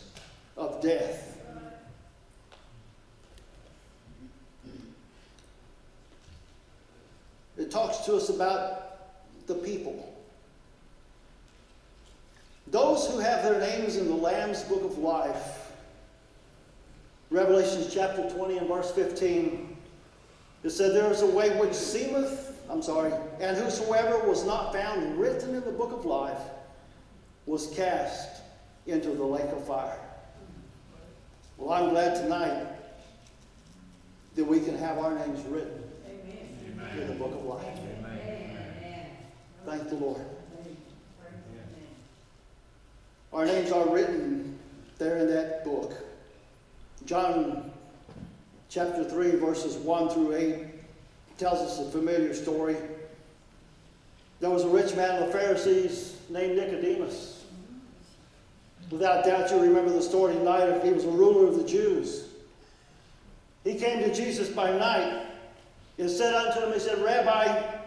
of 0.57 0.81
death. 0.81 1.33
It 7.59 7.71
talks 7.71 7.99
to 7.99 8.17
us 8.17 8.29
about 8.29 9.47
the 9.47 9.55
people. 9.55 10.09
Those 12.69 13.07
who 13.09 13.19
have 13.19 13.43
their 13.43 13.61
names 13.61 13.97
in 13.97 14.09
the 14.09 14.15
Lamb's 14.15 14.63
book 14.63 14.83
of 14.83 14.99
life, 14.99 15.73
Revelations 17.31 17.93
chapter 17.93 18.29
20 18.31 18.59
and 18.59 18.69
verse 18.69 18.91
15, 18.93 19.77
it 20.65 20.71
said, 20.71 20.95
There 20.95 21.11
is 21.11 21.23
a 21.23 21.27
way 21.27 21.51
which 21.59 21.75
seemeth, 21.75 22.61
I'm 22.71 22.83
sorry, 22.83 23.13
and 23.41 23.57
whosoever 23.57 24.27
was 24.29 24.45
not 24.45 24.73
found 24.73 25.19
written 25.19 25.55
in 25.55 25.65
the 25.65 25.73
book 25.73 25.93
of 25.93 26.05
life 26.05 26.41
was 27.47 27.69
cast 27.75 28.43
into 28.87 29.11
the 29.11 29.25
lake 29.25 29.51
of 29.51 29.67
fire. 29.67 29.99
Well, 31.63 31.81
I'm 31.81 31.91
glad 31.91 32.17
tonight 32.17 32.67
that 34.35 34.45
we 34.45 34.59
can 34.59 34.77
have 34.79 34.99
our 34.99 35.15
names 35.15 35.47
written 35.47 35.85
in 36.99 37.07
the 37.07 37.15
book 37.15 37.33
of 37.33 37.45
life. 37.45 37.79
Thank 39.65 39.89
the 39.89 39.95
Lord. 39.95 40.21
Our 43.33 43.47
names 43.47 43.71
are 43.71 43.89
written 43.89 44.59
there 44.99 45.19
in 45.19 45.29
that 45.29 45.65
book. 45.65 45.95
John 47.07 47.71
chapter 48.69 49.05
3, 49.05 49.37
verses 49.37 49.77
1 49.77 50.09
through 50.09 50.35
8 50.35 50.67
tells 51.39 51.61
us 51.61 51.79
a 51.79 51.89
familiar 51.93 52.35
story. 52.35 52.77
There 54.41 54.51
was 54.51 54.65
a 54.65 54.69
rich 54.69 54.97
man 54.97 55.23
of 55.23 55.29
the 55.29 55.33
Pharisees 55.33 56.17
named 56.29 56.57
Nicodemus. 56.57 57.42
Without 58.93 59.25
doubt, 59.25 59.51
you 59.51 59.59
remember 59.59 59.91
the 59.91 60.03
story 60.03 60.35
tonight. 60.35 60.85
He 60.85 60.93
was 60.93 61.07
a 61.07 61.09
ruler 61.09 61.49
of 61.49 61.57
the 61.57 61.65
Jews. 61.65 62.29
He 63.65 63.77
came 63.77 64.01
to 64.01 64.15
Jesus 64.15 64.51
by 64.51 64.71
night 64.71 65.25
and 65.97 66.11
said 66.11 66.35
unto 66.35 66.61
him, 66.67 66.75
He 66.75 66.79
said, 66.79 67.03
Rabbi, 67.03 67.79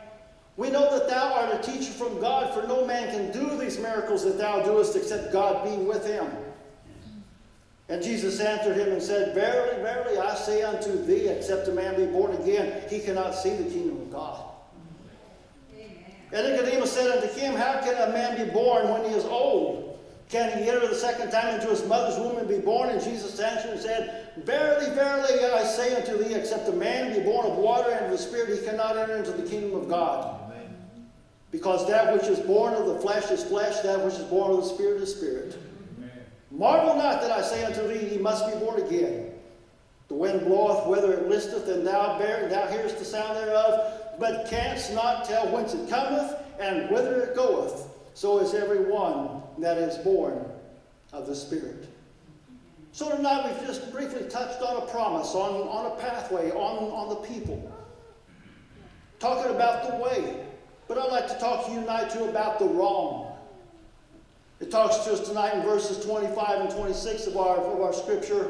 we 0.58 0.72
know 0.72 0.98
that 0.98 1.08
thou 1.08 1.34
art 1.34 1.54
a 1.54 1.72
teacher 1.72 1.92
from 1.92 2.20
God, 2.20 2.56
for 2.56 2.68
no 2.68 2.88
man 2.88 3.12
can 3.12 3.32
do 3.32 3.56
these 3.56 3.78
miracles 3.78 4.24
that 4.24 4.40
thou 4.40 4.64
doest 4.64 4.96
except 4.96 5.32
God 5.32 5.64
be 5.64 5.78
with 5.84 6.08
him. 6.08 6.28
And 7.88 8.02
Jesus 8.02 8.40
answered 8.40 8.76
him 8.76 8.92
and 8.92 9.02
said, 9.02 9.36
Verily, 9.36 9.80
verily, 9.84 10.18
I 10.18 10.34
say 10.34 10.64
unto 10.64 11.06
thee, 11.06 11.28
except 11.28 11.68
a 11.68 11.72
man 11.72 11.96
be 11.98 12.08
born 12.08 12.36
again, 12.38 12.82
he 12.90 13.00
cannot 13.00 13.36
see 13.36 13.56
the 13.56 13.70
kingdom 13.70 14.02
of 14.02 14.12
God. 14.12 14.44
And 16.34 16.52
Nicodemus 16.52 16.92
said 16.92 17.12
unto 17.12 17.32
him, 17.40 17.54
How 17.54 17.80
can 17.82 18.10
a 18.10 18.12
man 18.12 18.44
be 18.44 18.52
born 18.52 18.90
when 18.90 19.04
he 19.04 19.16
is 19.16 19.24
old? 19.24 19.85
Can 20.30 20.58
he 20.58 20.70
enter 20.70 20.88
the 20.88 20.96
second 20.96 21.30
time 21.32 21.56
into 21.56 21.68
his 21.68 21.86
mother's 21.86 22.18
womb 22.18 22.38
and 22.38 22.48
be 22.48 22.58
born? 22.58 22.90
And 22.90 23.02
Jesus 23.02 23.40
answered 23.40 23.72
and 23.72 23.80
said, 23.80 24.32
Verily, 24.38 24.94
verily, 24.96 25.46
I 25.46 25.64
say 25.64 25.96
unto 25.96 26.18
thee, 26.18 26.34
except 26.34 26.68
a 26.68 26.74
man 26.74 27.14
be 27.14 27.24
born 27.24 27.46
of 27.46 27.58
water 27.58 27.92
and 27.92 28.06
of 28.06 28.12
the 28.12 28.18
Spirit, 28.18 28.60
he 28.60 28.66
cannot 28.66 28.98
enter 28.98 29.18
into 29.18 29.32
the 29.32 29.48
kingdom 29.48 29.76
of 29.76 29.88
God. 29.88 30.42
Because 31.52 31.88
that 31.88 32.12
which 32.12 32.24
is 32.24 32.40
born 32.40 32.74
of 32.74 32.88
the 32.88 33.00
flesh 33.00 33.30
is 33.32 33.44
flesh, 33.44 33.80
that 33.82 34.04
which 34.04 34.16
is 34.16 34.24
born 34.24 34.52
of 34.52 34.58
the 34.58 34.70
Spirit 34.70 35.02
is 35.02 35.16
spirit. 35.16 35.58
Marvel 36.52 36.96
not 36.96 37.22
that 37.22 37.32
I 37.32 37.42
say 37.42 37.64
unto 37.64 37.88
thee, 37.88 38.16
Ye 38.16 38.18
must 38.18 38.52
be 38.52 38.60
born 38.60 38.82
again. 38.82 39.32
The 40.08 40.16
wind 40.16 40.46
bloweth 40.46 40.88
whither 40.88 41.14
it 41.14 41.30
listeth, 41.30 41.68
and 41.68 41.86
thou, 41.86 42.18
bear, 42.18 42.50
thou 42.50 42.68
hearest 42.68 43.00
the 43.00 43.06
sound 43.06 43.38
thereof, 43.38 44.02
but 44.20 44.48
canst 44.50 44.94
not 44.94 45.26
tell 45.26 45.48
whence 45.52 45.74
it 45.74 45.90
cometh 45.90 46.36
and 46.60 46.90
whither 46.90 47.22
it 47.22 47.36
goeth. 47.36 47.88
So 48.16 48.40
is 48.40 48.54
every 48.54 48.80
one 48.80 49.42
that 49.58 49.78
is 49.78 49.98
born 49.98 50.44
of 51.12 51.28
the 51.28 51.36
Spirit. 51.36 51.90
So 52.94 53.14
tonight 53.14 53.46
we've 53.46 53.68
just 53.68 53.92
briefly 53.92 54.24
touched 54.30 54.62
on 54.62 54.82
a 54.82 54.86
promise, 54.86 55.36
on, 55.36 55.68
on 55.68 55.92
a 55.92 56.02
pathway, 56.02 56.50
on, 56.52 56.92
on 56.92 57.10
the 57.10 57.16
people. 57.16 57.70
Talking 59.20 59.54
about 59.54 59.92
the 59.92 59.98
way. 60.02 60.46
But 60.88 60.98
I'd 60.98 61.12
like 61.12 61.28
to 61.28 61.38
talk 61.40 61.66
to 61.66 61.74
you 61.74 61.82
tonight 61.82 62.10
too 62.10 62.24
about 62.24 62.58
the 62.58 62.66
wrong. 62.66 63.36
It 64.62 64.72
talks 64.72 65.00
to 65.00 65.12
us 65.12 65.28
tonight 65.28 65.54
in 65.54 65.64
verses 65.64 66.04
25 66.06 66.62
and 66.62 66.70
26 66.70 67.28
of 67.28 67.36
our, 67.36 67.58
of 67.58 67.82
our 67.82 67.92
scripture. 67.92 68.50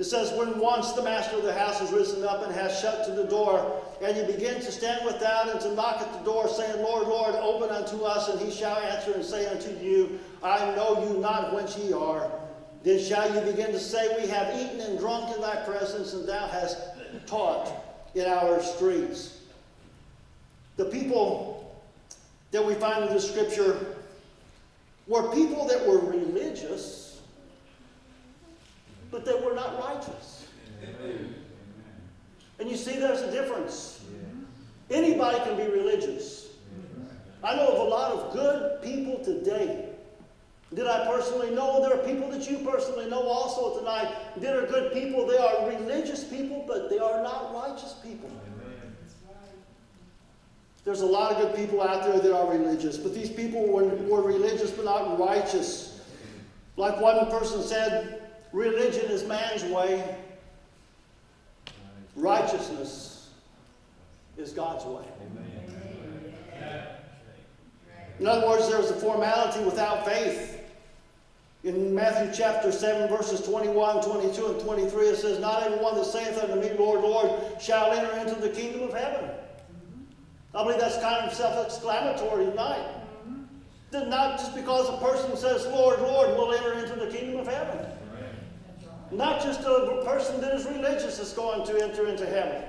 It 0.00 0.04
says, 0.04 0.32
When 0.32 0.58
once 0.58 0.92
the 0.92 1.02
master 1.02 1.36
of 1.36 1.42
the 1.42 1.52
house 1.52 1.78
has 1.80 1.92
risen 1.92 2.24
up 2.24 2.42
and 2.42 2.54
has 2.54 2.80
shut 2.80 3.04
to 3.04 3.10
the 3.10 3.24
door, 3.24 3.82
and 4.00 4.16
you 4.16 4.22
begin 4.22 4.54
to 4.54 4.72
stand 4.72 5.04
without 5.04 5.50
and 5.50 5.60
to 5.60 5.74
knock 5.74 6.00
at 6.00 6.10
the 6.14 6.24
door, 6.24 6.48
saying, 6.48 6.82
Lord, 6.82 7.06
Lord, 7.06 7.34
open 7.34 7.68
unto 7.68 8.04
us, 8.04 8.30
and 8.30 8.40
he 8.40 8.50
shall 8.50 8.78
answer 8.78 9.12
and 9.12 9.22
say 9.22 9.46
unto 9.46 9.68
you, 9.84 10.18
I 10.42 10.74
know 10.74 11.06
you 11.06 11.18
not 11.18 11.52
whence 11.52 11.76
ye 11.76 11.92
are. 11.92 12.30
Then 12.82 12.98
shall 12.98 13.28
you 13.34 13.42
begin 13.42 13.72
to 13.72 13.78
say, 13.78 14.22
We 14.22 14.26
have 14.28 14.58
eaten 14.58 14.80
and 14.80 14.98
drunk 14.98 15.36
in 15.36 15.42
thy 15.42 15.56
presence, 15.66 16.14
and 16.14 16.26
thou 16.26 16.48
hast 16.48 16.78
taught 17.26 17.70
in 18.14 18.24
our 18.24 18.62
streets. 18.62 19.40
The 20.78 20.86
people 20.86 21.78
that 22.52 22.64
we 22.64 22.72
find 22.76 23.04
in 23.04 23.12
the 23.12 23.20
scripture 23.20 23.96
were 25.06 25.30
people 25.34 25.68
that 25.68 25.86
were 25.86 25.98
religious, 25.98 27.09
but 29.10 29.24
they 29.24 29.34
were 29.34 29.54
not 29.54 29.78
righteous. 29.78 30.46
And 32.58 32.68
you 32.68 32.76
see, 32.76 32.98
there's 32.98 33.22
a 33.22 33.30
difference. 33.30 34.04
Anybody 34.90 35.38
can 35.38 35.56
be 35.56 35.70
religious. 35.70 36.48
I 37.42 37.56
know 37.56 37.68
of 37.68 37.78
a 37.86 37.90
lot 37.90 38.12
of 38.12 38.32
good 38.32 38.82
people 38.82 39.24
today 39.24 39.86
that 40.72 40.86
I 40.86 41.06
personally 41.06 41.50
know. 41.50 41.80
There 41.80 41.98
are 41.98 42.04
people 42.04 42.30
that 42.30 42.48
you 42.50 42.58
personally 42.58 43.08
know 43.08 43.22
also 43.22 43.78
tonight 43.78 44.14
that 44.36 44.54
are 44.54 44.66
good 44.66 44.92
people. 44.92 45.26
They 45.26 45.38
are 45.38 45.68
religious 45.68 46.22
people, 46.24 46.64
but 46.66 46.90
they 46.90 46.98
are 46.98 47.22
not 47.22 47.54
righteous 47.54 47.94
people. 48.02 48.30
There's 50.84 51.02
a 51.02 51.06
lot 51.06 51.32
of 51.32 51.38
good 51.38 51.54
people 51.56 51.82
out 51.82 52.04
there 52.04 52.18
that 52.18 52.34
are 52.36 52.50
religious, 52.50 52.96
but 52.96 53.14
these 53.14 53.30
people 53.30 53.66
were, 53.68 53.84
were 53.84 54.22
religious 54.22 54.70
but 54.70 54.84
not 54.84 55.18
righteous. 55.18 56.00
Like 56.76 57.00
one 57.00 57.30
person 57.30 57.62
said, 57.62 58.19
religion 58.52 59.10
is 59.10 59.24
man's 59.24 59.64
way, 59.64 60.16
righteousness 62.16 63.30
is 64.36 64.52
God's 64.52 64.84
way. 64.84 65.04
In 68.18 68.26
other 68.26 68.46
words, 68.46 68.68
there's 68.68 68.90
a 68.90 68.94
formality 68.94 69.64
without 69.64 70.04
faith. 70.04 70.58
In 71.64 71.94
Matthew 71.94 72.32
chapter 72.34 72.72
7, 72.72 73.08
verses 73.08 73.40
21, 73.42 74.02
22, 74.02 74.46
and 74.46 74.60
23, 74.60 75.06
it 75.08 75.16
says, 75.16 75.38
Not 75.38 75.62
everyone 75.62 75.94
that 75.94 76.06
saith 76.06 76.42
unto 76.42 76.54
me, 76.56 76.72
Lord, 76.78 77.00
Lord, 77.00 77.30
shall 77.60 77.92
enter 77.92 78.12
into 78.18 78.34
the 78.40 78.48
kingdom 78.48 78.82
of 78.82 78.94
heaven. 78.94 79.30
I 80.54 80.62
believe 80.64 80.80
that's 80.80 80.98
kind 80.98 81.26
of 81.26 81.34
self 81.34 81.64
exclamatory 81.66 82.46
tonight. 82.46 82.86
That 83.90 84.08
not 84.08 84.38
just 84.38 84.54
because 84.54 84.88
a 84.88 84.96
person 85.04 85.36
says, 85.36 85.66
Lord, 85.66 86.00
Lord, 86.00 86.30
will 86.30 86.54
enter 86.54 86.74
into 86.74 86.98
the 86.98 87.10
kingdom 87.10 87.40
of 87.40 87.46
heaven. 87.46 87.89
Not 89.10 89.42
just 89.42 89.60
a 89.60 90.02
person 90.04 90.40
that 90.40 90.54
is 90.54 90.66
religious 90.66 91.18
is 91.18 91.32
going 91.32 91.66
to 91.66 91.82
enter 91.82 92.06
into 92.06 92.26
heaven. 92.26 92.62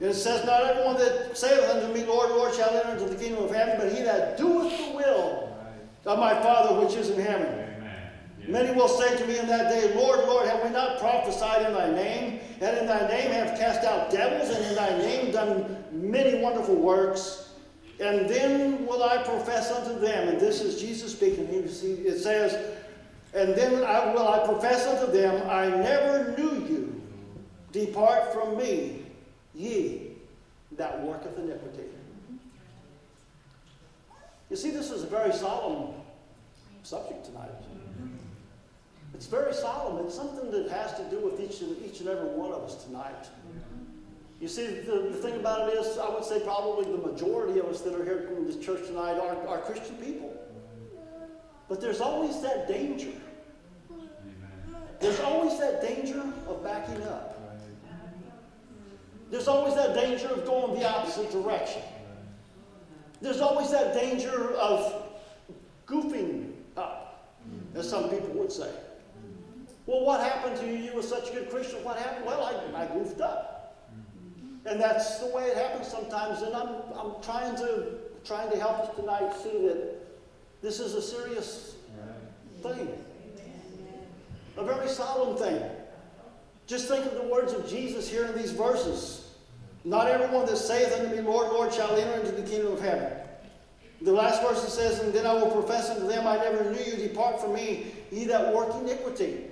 It 0.00 0.14
says, 0.14 0.44
Not 0.44 0.64
everyone 0.64 0.96
that 0.96 1.36
saith 1.36 1.68
unto 1.70 1.92
me, 1.94 2.04
Lord, 2.04 2.30
Lord, 2.30 2.54
shall 2.54 2.70
enter 2.70 2.92
into 2.92 3.04
the 3.06 3.22
kingdom 3.22 3.44
of 3.44 3.54
heaven, 3.54 3.76
but 3.78 3.92
he 3.92 4.02
that 4.02 4.36
doeth 4.36 4.76
the 4.76 4.96
will 4.96 5.56
of 6.04 6.18
my 6.18 6.34
Father 6.34 6.80
which 6.80 6.94
is 6.94 7.10
in 7.10 7.20
heaven. 7.20 7.66
Many 8.48 8.72
will 8.72 8.88
say 8.88 9.16
to 9.16 9.26
me 9.26 9.38
in 9.38 9.46
that 9.48 9.70
day, 9.70 9.92
Lord, 9.96 10.20
Lord, 10.20 10.48
have 10.48 10.62
we 10.62 10.70
not 10.70 11.00
prophesied 11.00 11.66
in 11.66 11.72
thy 11.72 11.90
name, 11.90 12.40
and 12.60 12.78
in 12.78 12.86
thy 12.86 13.08
name 13.08 13.32
have 13.32 13.58
cast 13.58 13.84
out 13.84 14.10
devils, 14.10 14.54
and 14.54 14.64
in 14.66 14.74
thy 14.74 14.98
name 14.98 15.32
done 15.32 15.84
many 15.90 16.40
wonderful 16.40 16.76
works? 16.76 17.50
And 17.98 18.28
then 18.28 18.86
will 18.86 19.02
I 19.02 19.22
profess 19.22 19.72
unto 19.72 19.98
them, 19.98 20.28
and 20.28 20.40
this 20.40 20.60
is 20.60 20.80
Jesus 20.80 21.12
speaking, 21.12 21.48
it 21.48 22.18
says, 22.18 22.76
And 23.36 23.54
then 23.54 23.84
I, 23.84 24.14
will 24.14 24.26
I 24.26 24.46
profess 24.46 24.86
unto 24.86 25.12
them, 25.12 25.46
I 25.48 25.68
never 25.68 26.34
knew 26.38 26.66
you. 26.66 27.02
Depart 27.70 28.32
from 28.32 28.56
me, 28.56 29.02
ye 29.54 30.12
that 30.72 31.02
worketh 31.02 31.38
iniquity. 31.38 31.84
You 34.48 34.56
see, 34.56 34.70
this 34.70 34.90
is 34.90 35.02
a 35.02 35.06
very 35.06 35.34
solemn 35.34 35.92
subject 36.82 37.26
tonight. 37.26 37.50
It's 39.12 39.26
very 39.26 39.52
solemn. 39.52 40.04
It's 40.06 40.14
something 40.14 40.50
that 40.50 40.70
has 40.70 40.94
to 40.94 41.04
do 41.10 41.18
with 41.18 41.38
each 41.38 41.60
and, 41.60 41.76
each 41.84 42.00
and 42.00 42.08
every 42.08 42.28
one 42.28 42.52
of 42.52 42.62
us 42.62 42.84
tonight. 42.84 43.26
You 44.40 44.48
see, 44.48 44.66
the, 44.66 45.10
the 45.10 45.16
thing 45.16 45.34
about 45.34 45.68
it 45.68 45.74
is, 45.78 45.98
I 45.98 46.08
would 46.08 46.24
say 46.24 46.40
probably 46.40 46.90
the 46.90 47.06
majority 47.06 47.58
of 47.58 47.66
us 47.66 47.82
that 47.82 47.94
are 47.94 48.04
here 48.04 48.30
in 48.36 48.46
this 48.46 48.56
church 48.64 48.86
tonight 48.86 49.18
are, 49.18 49.46
are 49.46 49.58
Christian 49.58 49.96
people. 49.96 50.34
But 51.68 51.80
there's 51.80 52.00
always 52.00 52.40
that 52.42 52.68
danger. 52.68 53.12
There's 55.00 55.20
always 55.20 55.58
that 55.58 55.82
danger 55.82 56.22
of 56.48 56.64
backing 56.64 57.02
up. 57.04 57.32
There's 59.30 59.48
always 59.48 59.74
that 59.74 59.94
danger 59.94 60.28
of 60.28 60.46
going 60.46 60.78
the 60.78 60.88
opposite 60.88 61.30
direction. 61.32 61.82
There's 63.20 63.40
always 63.40 63.70
that 63.70 63.94
danger 63.94 64.54
of 64.54 65.02
goofing 65.86 66.52
up, 66.76 67.34
as 67.74 67.88
some 67.88 68.08
people 68.08 68.28
would 68.30 68.52
say. 68.52 68.70
Well, 69.86 70.04
what 70.04 70.20
happened 70.20 70.56
to 70.60 70.66
you? 70.66 70.78
You 70.78 70.94
were 70.94 71.02
such 71.02 71.30
a 71.30 71.32
good 71.32 71.50
Christian. 71.50 71.82
What 71.84 71.96
happened? 71.98 72.26
Well, 72.26 72.42
I, 72.42 72.82
I 72.82 72.86
goofed 72.86 73.20
up. 73.20 73.56
And 74.64 74.80
that's 74.80 75.18
the 75.18 75.26
way 75.26 75.44
it 75.44 75.56
happens 75.56 75.86
sometimes. 75.86 76.42
And 76.42 76.54
I'm, 76.54 76.68
I'm 76.96 77.22
trying 77.22 77.56
to 77.56 77.86
trying 78.24 78.50
to 78.50 78.58
help 78.58 78.80
us 78.80 78.96
tonight 78.96 79.32
see 79.40 79.68
that 79.68 79.94
this 80.60 80.80
is 80.80 80.94
a 80.94 81.02
serious 81.02 81.76
thing. 82.62 82.88
A 84.56 84.64
very 84.64 84.88
solemn 84.88 85.36
thing. 85.36 85.62
Just 86.66 86.88
think 86.88 87.04
of 87.06 87.14
the 87.14 87.22
words 87.22 87.52
of 87.52 87.68
Jesus 87.68 88.08
here 88.08 88.26
in 88.26 88.36
these 88.36 88.52
verses. 88.52 89.30
Not 89.84 90.08
everyone 90.08 90.46
that 90.46 90.56
saith 90.56 90.92
unto 90.98 91.14
me, 91.14 91.22
Lord, 91.22 91.52
Lord, 91.52 91.72
shall 91.72 91.94
enter 91.94 92.20
into 92.20 92.32
the 92.32 92.48
kingdom 92.48 92.72
of 92.72 92.80
heaven. 92.80 93.12
The 94.02 94.12
last 94.12 94.42
verse 94.42 94.64
it 94.64 94.70
says, 94.70 94.98
And 95.00 95.12
then 95.12 95.26
I 95.26 95.34
will 95.34 95.50
profess 95.50 95.90
unto 95.90 96.06
them, 96.06 96.26
I 96.26 96.36
never 96.36 96.70
knew 96.70 96.82
you, 96.82 96.96
depart 96.96 97.40
from 97.40 97.54
me, 97.54 97.92
ye 98.10 98.24
that 98.24 98.52
work 98.54 98.74
iniquity. 98.74 99.44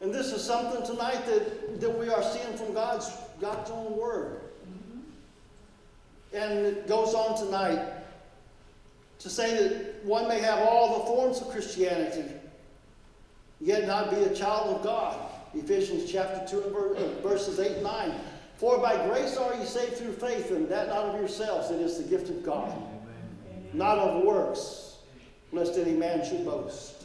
And 0.00 0.14
this 0.14 0.32
is 0.32 0.42
something 0.42 0.84
tonight 0.86 1.26
that, 1.26 1.80
that 1.80 1.98
we 1.98 2.08
are 2.08 2.22
seeing 2.22 2.56
from 2.56 2.72
God's, 2.72 3.10
God's 3.40 3.70
own 3.70 3.96
word. 3.96 4.40
Mm-hmm. 4.66 6.36
And 6.36 6.66
it 6.66 6.88
goes 6.88 7.14
on 7.14 7.36
tonight 7.36 7.84
to 9.18 9.28
say 9.28 9.56
that 9.56 10.04
one 10.04 10.28
may 10.28 10.38
have 10.38 10.60
all 10.60 11.00
the 11.00 11.06
forms 11.06 11.40
of 11.40 11.50
Christianity, 11.50 12.24
yet 13.60 13.86
not 13.86 14.10
be 14.10 14.16
a 14.16 14.34
child 14.34 14.76
of 14.76 14.82
God. 14.82 15.18
Ephesians 15.54 16.10
chapter 16.10 16.46
2 16.48 16.94
and 16.98 17.18
uh, 17.18 17.28
verses 17.28 17.58
8 17.58 17.72
and 17.72 17.82
9. 17.82 18.14
For 18.56 18.78
by 18.78 19.06
grace 19.06 19.36
are 19.36 19.54
ye 19.54 19.64
saved 19.64 19.96
through 19.96 20.12
faith, 20.14 20.50
and 20.50 20.68
that 20.68 20.88
not 20.88 21.06
of 21.06 21.20
yourselves, 21.20 21.70
it 21.70 21.80
is 21.80 21.96
the 21.96 22.08
gift 22.08 22.28
of 22.28 22.44
God, 22.44 22.76
not 23.72 23.98
of 23.98 24.24
works, 24.24 24.96
lest 25.52 25.78
any 25.78 25.92
man 25.92 26.24
should 26.24 26.44
boast. 26.44 27.04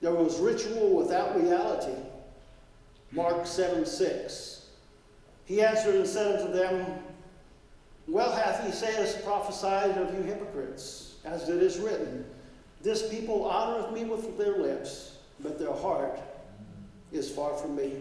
There 0.00 0.14
was 0.14 0.38
ritual 0.38 0.94
without 0.94 1.40
reality. 1.40 1.98
Mark 3.10 3.46
7 3.46 3.84
6. 3.84 4.66
He 5.46 5.62
answered 5.62 5.94
and 5.94 6.06
said 6.06 6.40
unto 6.40 6.52
them, 6.52 6.98
Well 8.06 8.32
hath 8.32 8.64
he 8.64 8.72
said, 8.72 9.24
prophesied 9.24 9.96
of 9.96 10.14
you 10.14 10.22
hypocrites, 10.22 11.16
as 11.24 11.48
it 11.48 11.62
is 11.62 11.78
written, 11.78 12.24
This 12.86 13.08
people 13.08 13.50
honoreth 13.50 13.92
me 13.92 14.04
with 14.04 14.38
their 14.38 14.58
lips, 14.58 15.16
but 15.40 15.58
their 15.58 15.72
heart 15.72 16.20
is 17.10 17.28
far 17.28 17.52
from 17.56 17.74
me. 17.74 17.94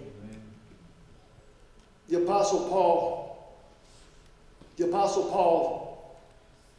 The 2.08 2.22
Apostle 2.22 2.70
Paul, 2.70 3.58
the 4.78 4.86
Apostle 4.86 5.32
Paul 5.32 6.16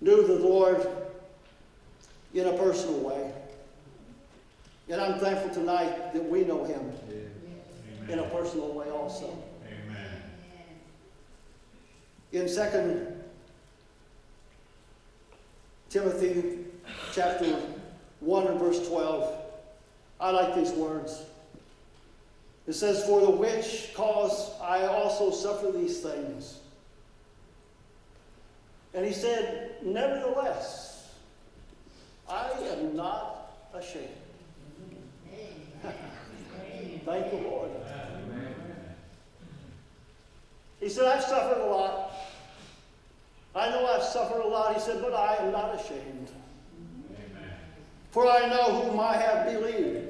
knew 0.00 0.24
the 0.24 0.36
Lord 0.36 0.86
in 2.32 2.46
a 2.46 2.52
personal 2.52 3.00
way. 3.00 3.32
And 4.88 5.00
I'm 5.00 5.18
thankful 5.18 5.50
tonight 5.50 6.12
that 6.12 6.24
we 6.30 6.44
know 6.44 6.62
him 6.62 6.92
in 8.08 8.20
a 8.20 8.28
personal 8.28 8.72
way 8.72 8.88
also. 8.88 9.36
Amen. 9.66 10.22
In 12.30 12.46
2 12.46 13.16
Timothy 15.90 16.58
chapter 17.12 17.56
1 18.20 18.46
and 18.46 18.58
verse 18.58 18.86
12, 18.88 19.34
I 20.20 20.30
like 20.30 20.54
these 20.54 20.72
words. 20.72 21.22
It 22.66 22.72
says, 22.72 23.04
For 23.04 23.20
the 23.20 23.30
which 23.30 23.92
cause 23.94 24.52
I 24.60 24.86
also 24.86 25.30
suffer 25.30 25.70
these 25.70 26.00
things. 26.00 26.58
And 28.94 29.04
he 29.04 29.12
said, 29.12 29.76
Nevertheless, 29.82 31.10
I 32.28 32.50
am 32.72 32.96
not 32.96 33.52
ashamed. 33.74 34.08
Thank 37.04 37.30
the 37.30 37.36
Lord. 37.48 37.70
He 40.80 40.88
said, 40.88 41.04
I've 41.06 41.22
suffered 41.22 41.60
a 41.62 41.66
lot. 41.66 42.10
I 43.54 43.70
know 43.70 43.86
I've 43.86 44.02
suffered 44.02 44.42
a 44.42 44.46
lot. 44.46 44.74
He 44.74 44.80
said, 44.80 45.00
but 45.00 45.14
I 45.14 45.36
am 45.36 45.52
not 45.52 45.80
ashamed. 45.80 46.30
For 48.16 48.26
I 48.26 48.48
know 48.48 48.80
whom 48.80 48.98
I 48.98 49.14
have 49.18 49.44
believed. 49.44 50.08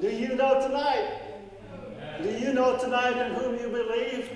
Do 0.00 0.08
you 0.08 0.34
know 0.34 0.58
tonight? 0.66 1.20
Do 2.22 2.30
you 2.30 2.54
know 2.54 2.78
tonight 2.78 3.18
in 3.18 3.34
whom 3.34 3.58
you 3.58 3.68
believe? 3.68 4.30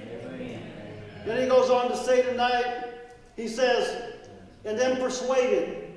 Then 1.25 1.41
he 1.41 1.49
goes 1.49 1.71
on 1.71 1.89
to 1.89 1.97
say 1.97 2.21
tonight, 2.21 2.91
he 3.37 3.49
says, 3.49 4.13
and 4.67 4.79
then 4.79 4.99
persuaded. 4.99 5.91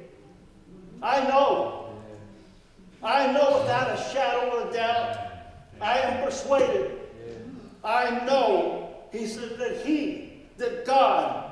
I 1.01 1.27
know. 1.27 1.89
I 3.03 3.33
know 3.33 3.59
without 3.59 3.99
a 3.99 4.13
shadow 4.13 4.49
of 4.49 4.69
a 4.69 4.73
doubt. 4.73 5.17
I 5.81 5.99
am 5.99 6.23
persuaded. 6.23 7.01
I 7.83 8.23
know, 8.23 8.95
he 9.11 9.27
said, 9.27 9.57
that 9.57 9.85
he, 9.85 10.43
that 10.55 10.85
God, 10.85 11.51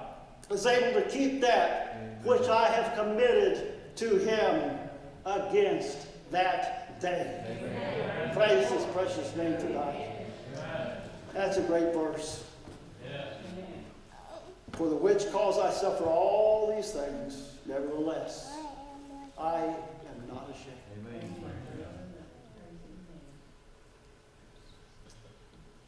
is 0.50 0.66
able 0.66 1.02
to 1.02 1.10
keep 1.10 1.42
that 1.42 2.22
which 2.24 2.48
I 2.48 2.68
have 2.68 2.96
committed 2.98 3.71
to 3.98 4.18
him 4.18 4.78
against 5.26 5.98
that 6.32 7.00
day. 7.00 7.44
Amen. 7.48 8.34
Praise 8.34 8.70
his 8.70 8.84
precious 8.86 9.36
name 9.36 9.58
tonight. 9.58 10.26
That's 11.34 11.58
a 11.58 11.62
great 11.62 11.94
verse. 11.94 12.44
For 14.74 14.89
the 14.89 14.96
which 14.96 15.30
cause 15.32 15.60
I 15.60 15.72
suffer 15.72 16.06
all 16.06 16.74
these 16.76 16.92
things, 16.92 17.58
nevertheless, 17.66 18.52
I 19.38 19.60
am 19.64 20.28
not 20.28 20.50
ashamed. 20.50 20.78
Amen. 21.08 21.36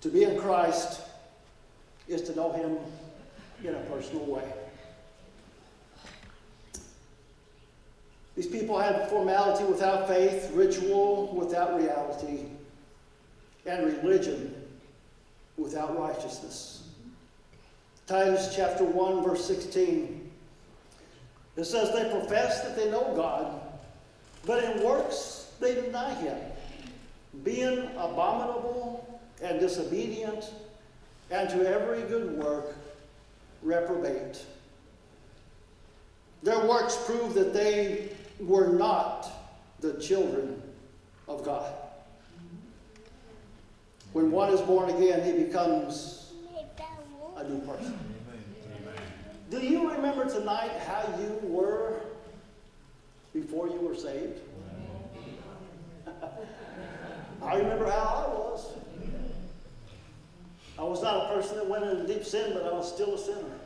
To 0.02 0.10
be 0.10 0.24
in 0.24 0.38
Christ 0.38 1.02
is 2.10 2.22
to 2.24 2.36
know 2.36 2.52
Him 2.52 2.78
in 3.64 3.74
a 3.74 3.80
personal 3.86 4.26
way. 4.26 4.44
These 8.36 8.48
people 8.48 8.80
had 8.80 9.10
formality 9.10 9.64
without 9.66 10.08
faith, 10.08 10.52
ritual 10.54 11.34
without 11.36 11.76
reality, 11.78 12.46
and 13.66 13.86
religion 13.86 14.56
without 15.58 15.98
righteousness. 16.00 16.84
Titus 18.08 18.54
chapter 18.56 18.84
1, 18.84 19.24
verse 19.24 19.46
16. 19.46 20.32
It 21.56 21.66
says, 21.66 21.94
They 21.94 22.10
profess 22.10 22.64
that 22.64 22.76
they 22.76 22.90
know 22.90 23.14
God, 23.16 23.62
but 24.46 24.64
in 24.64 24.84
works 24.84 25.52
they 25.60 25.76
deny 25.76 26.14
Him, 26.16 26.38
being 27.44 27.88
abominable 27.98 29.22
and 29.42 29.60
disobedient, 29.60 30.52
and 31.30 31.50
to 31.50 31.68
every 31.68 32.02
good 32.04 32.32
work 32.32 32.76
reprobate. 33.62 34.44
Their 36.42 36.68
works 36.68 36.98
prove 37.06 37.34
that 37.36 37.54
they 37.54 38.10
were 38.40 38.68
not 38.74 39.30
the 39.80 39.94
children 40.00 40.62
of 41.28 41.44
God. 41.44 41.72
When 44.14 44.32
one 44.32 44.54
is 44.54 44.62
born 44.62 44.90
again, 44.90 45.24
he 45.24 45.44
becomes 45.44 46.34
a 47.36 47.44
new 47.44 47.60
person. 47.62 47.98
Do 49.50 49.60
you 49.60 49.92
remember 49.92 50.26
tonight 50.30 50.72
how 50.88 51.04
you 51.20 51.40
were 51.44 52.02
before 53.34 53.68
you 53.68 53.80
were 53.80 53.96
saved? 53.96 54.40
I 57.44 57.56
remember 57.56 57.90
how 57.90 57.98
I 57.98 58.28
was. 58.30 58.74
I 60.78 60.84
was 60.84 61.04
not 61.04 61.26
a 61.26 61.36
person 61.36 61.58
that 61.58 61.68
went 61.68 61.84
into 61.86 62.08
deep 62.12 62.24
sin, 62.26 62.52
but 62.54 62.64
I 62.64 62.72
was 62.72 62.92
still 62.92 63.14
a 63.14 63.18
sinner. 63.18 63.60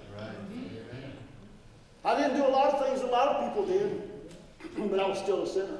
I 2.03 2.19
didn't 2.19 2.37
do 2.37 2.45
a 2.45 2.49
lot 2.49 2.73
of 2.73 2.85
things 2.85 3.01
a 3.01 3.05
lot 3.07 3.27
of 3.29 3.49
people 3.49 3.65
did, 3.65 4.06
but 4.89 4.99
I 4.99 5.07
was 5.07 5.19
still 5.19 5.43
a 5.43 5.47
sinner. 5.47 5.79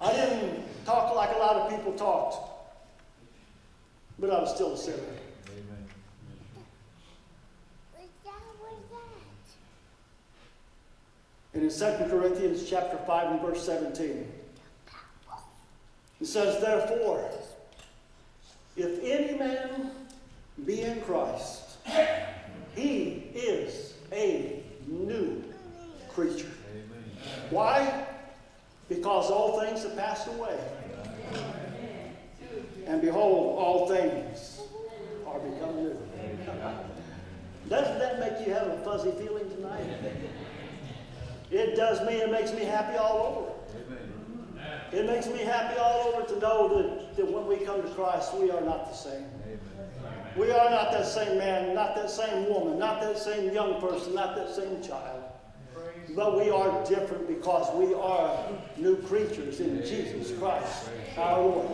I 0.00 0.12
didn't 0.12 0.64
talk 0.86 1.14
like 1.14 1.30
a 1.34 1.38
lot 1.38 1.56
of 1.56 1.70
people 1.70 1.92
talked, 1.92 2.36
but 4.18 4.30
I 4.30 4.40
was 4.40 4.54
still 4.54 4.72
a 4.72 4.76
sinner. 4.76 4.98
And 11.52 11.64
in 11.64 11.68
2 11.68 12.08
Corinthians 12.08 12.68
chapter 12.68 12.96
5 12.96 13.32
and 13.32 13.40
verse 13.40 13.64
17, 13.66 14.26
it 16.20 16.26
says, 16.26 16.60
Therefore, 16.62 17.28
if 18.76 19.02
any 19.02 19.36
man 19.36 19.90
be 20.64 20.82
in 20.82 21.00
Christ, 21.02 21.78
he 22.76 23.30
is 23.34 23.94
a 24.12 24.62
new 24.86 25.42
creature. 26.08 26.50
Why? 27.50 28.06
Because 28.88 29.30
all 29.30 29.60
things 29.60 29.82
have 29.82 29.96
passed 29.96 30.28
away. 30.28 30.58
And 32.86 33.00
behold, 33.00 33.58
all 33.58 33.88
things 33.88 34.60
are 35.26 35.38
become 35.38 35.76
new. 35.76 35.96
Doesn't 37.68 37.98
that 37.98 38.18
make 38.18 38.46
you 38.46 38.52
have 38.52 38.66
a 38.66 38.78
fuzzy 38.84 39.12
feeling 39.12 39.48
tonight? 39.50 39.86
It 41.50 41.76
does 41.76 42.04
me. 42.06 42.14
It 42.14 42.30
makes 42.30 42.52
me 42.52 42.64
happy 42.64 42.96
all 42.96 43.54
over. 43.72 43.76
It 44.92 45.06
makes 45.06 45.26
me 45.26 45.38
happy 45.38 45.78
all 45.78 46.12
over 46.14 46.26
to 46.34 46.40
know 46.68 46.82
that, 46.82 47.16
that 47.16 47.30
when 47.30 47.46
we 47.46 47.64
come 47.64 47.82
to 47.82 47.88
Christ, 47.90 48.34
we 48.34 48.50
are 48.50 48.60
not 48.60 48.90
the 48.90 48.96
same. 48.96 49.24
We 50.36 50.50
are 50.50 50.70
not 50.70 50.92
that 50.92 51.06
same 51.06 51.38
man, 51.38 51.74
not 51.74 51.94
that 51.96 52.10
same 52.10 52.48
woman, 52.48 52.78
not 52.78 53.00
that 53.00 53.18
same 53.18 53.52
young 53.52 53.80
person, 53.80 54.14
not 54.14 54.36
that 54.36 54.54
same 54.54 54.82
child. 54.82 55.24
But 56.14 56.38
we 56.38 56.50
are 56.50 56.84
different 56.86 57.28
because 57.28 57.74
we 57.76 57.94
are 57.94 58.48
new 58.76 58.96
creatures 58.96 59.60
in 59.60 59.78
Jesus 59.78 60.36
Christ, 60.38 60.88
our 61.16 61.40
Lord. 61.40 61.66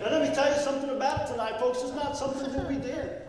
And 0.00 0.10
let 0.10 0.28
me 0.28 0.34
tell 0.34 0.52
you 0.52 0.60
something 0.60 0.90
about 0.90 1.26
tonight, 1.26 1.58
folks. 1.58 1.82
It's 1.82 1.92
not 1.92 2.16
something 2.16 2.52
that 2.52 2.68
we 2.68 2.76
did. 2.76 3.22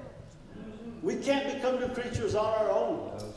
We 1.01 1.15
can't 1.15 1.53
become 1.55 1.80
new 1.80 1.89
creatures 1.89 2.36
on 2.36 2.45
our 2.45 2.72
own. 2.72 3.30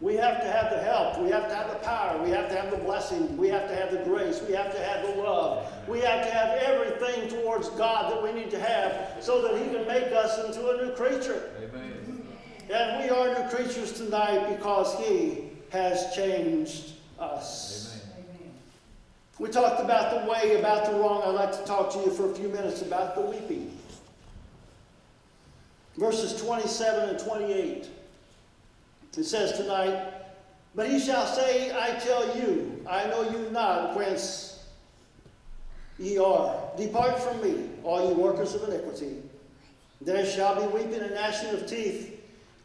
We 0.00 0.14
have 0.14 0.40
to 0.40 0.46
have 0.50 0.70
the 0.70 0.78
help. 0.78 1.18
We 1.18 1.28
have 1.30 1.48
to 1.48 1.54
have 1.54 1.70
the 1.70 1.78
power. 1.78 2.22
We 2.22 2.30
have 2.30 2.48
to 2.50 2.54
have 2.54 2.70
the 2.70 2.76
blessing. 2.76 3.36
We 3.36 3.48
have 3.48 3.68
to 3.68 3.74
have 3.74 3.90
the 3.90 3.98
grace. 3.98 4.40
We 4.46 4.54
have 4.54 4.72
to 4.72 4.80
have 4.80 5.04
the 5.04 5.20
love. 5.20 5.66
We 5.88 5.98
have 6.00 6.24
to 6.24 6.30
have 6.30 6.58
everything 6.58 7.28
towards 7.28 7.68
God 7.70 8.12
that 8.12 8.22
we 8.22 8.32
need 8.32 8.50
to 8.52 8.60
have 8.60 9.16
so 9.20 9.42
that 9.42 9.60
He 9.60 9.68
can 9.74 9.86
make 9.88 10.12
us 10.12 10.38
into 10.46 10.68
a 10.70 10.84
new 10.84 10.92
creature. 10.92 11.50
Amen. 11.58 12.28
And 12.70 13.02
we 13.02 13.10
are 13.10 13.42
new 13.42 13.50
creatures 13.50 13.92
tonight 13.92 14.56
because 14.56 14.94
He 15.04 15.50
has 15.70 16.14
changed 16.14 16.92
us. 17.18 18.00
Amen. 18.14 18.52
We 19.40 19.48
talked 19.48 19.80
about 19.80 20.22
the 20.22 20.30
way, 20.30 20.60
about 20.60 20.86
the 20.86 20.96
wrong. 20.98 21.22
I'd 21.24 21.30
like 21.30 21.52
to 21.52 21.64
talk 21.64 21.92
to 21.94 21.98
you 21.98 22.12
for 22.12 22.30
a 22.30 22.34
few 22.34 22.48
minutes 22.48 22.82
about 22.82 23.16
the 23.16 23.22
weeping. 23.22 23.76
Verses 25.96 26.40
27 26.40 27.10
and 27.10 27.18
28. 27.18 27.88
It 29.18 29.24
says 29.24 29.58
tonight, 29.58 30.14
But 30.76 30.88
he 30.88 31.00
shall 31.00 31.26
say, 31.26 31.72
I 31.76 31.98
tell 31.98 32.38
you, 32.38 32.86
I 32.88 33.08
know 33.08 33.28
you 33.28 33.50
not 33.50 33.96
whence 33.96 34.64
ye 35.98 36.18
are. 36.18 36.56
Depart 36.76 37.20
from 37.20 37.42
me, 37.42 37.68
all 37.82 38.08
ye 38.08 38.14
workers 38.14 38.54
of 38.54 38.68
iniquity. 38.68 39.16
There 40.00 40.24
shall 40.24 40.54
be 40.54 40.72
weeping 40.72 41.00
and 41.00 41.14
gnashing 41.14 41.50
of 41.50 41.66
teeth 41.66 42.20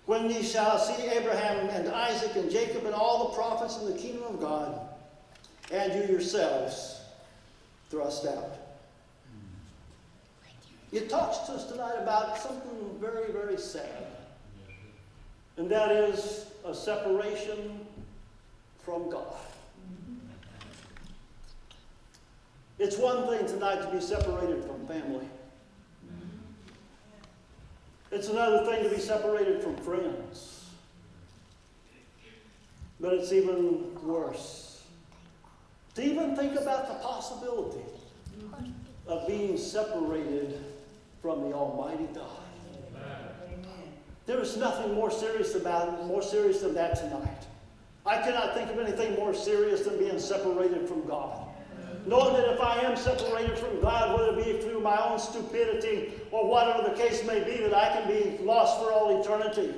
when 0.05 0.29
ye 0.29 0.43
shall 0.43 0.77
see 0.77 1.07
Abraham 1.07 1.69
and 1.69 1.87
Isaac 1.89 2.35
and 2.35 2.51
Jacob 2.51 2.85
and 2.85 2.93
all 2.93 3.29
the 3.29 3.35
prophets 3.35 3.79
in 3.79 3.91
the 3.91 3.97
kingdom 3.97 4.23
of 4.35 4.39
God, 4.39 4.79
and 5.71 5.91
you 5.93 6.13
yourselves 6.13 7.01
thrust 7.89 8.27
out. 8.27 8.57
Hmm. 9.25 10.95
It 10.97 11.09
talks 11.09 11.39
to 11.47 11.53
us 11.53 11.65
tonight 11.65 11.95
about 11.99 12.37
something 12.37 12.99
very, 12.99 13.31
very 13.31 13.57
sad 13.57 14.02
and 15.57 15.69
that 15.69 15.91
is 15.91 16.47
a 16.65 16.73
separation 16.73 17.85
from 18.83 19.09
God. 19.09 19.35
It's 22.79 22.97
one 22.97 23.27
thing 23.27 23.45
tonight 23.47 23.81
to 23.81 23.91
be 23.91 24.01
separated 24.01 24.63
from 24.65 24.85
family. 24.87 25.27
It's 28.11 28.27
another 28.27 28.65
thing 28.65 28.83
to 28.83 28.89
be 28.89 29.01
separated 29.01 29.63
from 29.63 29.77
friends. 29.77 30.65
But 32.99 33.13
it's 33.13 33.31
even 33.31 33.95
worse 34.03 34.63
to 35.95 36.03
even 36.03 36.35
think 36.35 36.59
about 36.59 36.87
the 36.87 37.05
possibility 37.05 37.83
of 39.07 39.27
being 39.27 39.57
separated 39.57 40.59
from 41.21 41.41
the 41.49 41.55
Almighty 41.55 42.07
God. 42.13 42.42
There 44.25 44.39
is 44.39 44.55
nothing 44.57 44.93
more 44.93 45.11
serious 45.11 45.55
about 45.55 46.05
more 46.05 46.21
serious 46.21 46.61
than 46.61 46.73
that 46.75 46.95
tonight. 46.95 47.45
I 48.05 48.21
cannot 48.21 48.53
think 48.53 48.69
of 48.69 48.79
anything 48.79 49.15
more 49.15 49.33
serious 49.33 49.81
than 49.81 49.97
being 49.97 50.19
separated 50.19 50.87
from 50.87 51.05
God. 51.05 51.47
Knowing 52.05 52.33
that 52.33 52.53
if 52.53 52.59
I 52.59 52.79
am 52.81 52.97
separated 52.97 53.57
from 53.57 53.79
God, 53.79 54.17
whether 54.17 54.37
it 54.37 54.45
be 54.45 54.61
through 54.61 54.81
my 54.81 55.01
own 55.09 55.17
stupidity 55.19 56.13
or 56.31 56.47
whatever 56.49 56.89
the 56.89 56.95
case 56.95 57.25
may 57.25 57.43
be, 57.43 57.57
that 57.63 57.73
I 57.73 57.93
can 57.93 58.07
be 58.07 58.43
lost 58.43 58.79
for 58.79 58.91
all 58.91 59.21
eternity. 59.21 59.73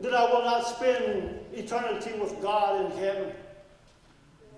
that 0.00 0.14
I 0.14 0.24
will 0.32 0.42
not 0.42 0.66
spend 0.66 1.38
eternity 1.52 2.12
with 2.18 2.40
God 2.42 2.84
in 2.84 2.98
heaven. 2.98 3.32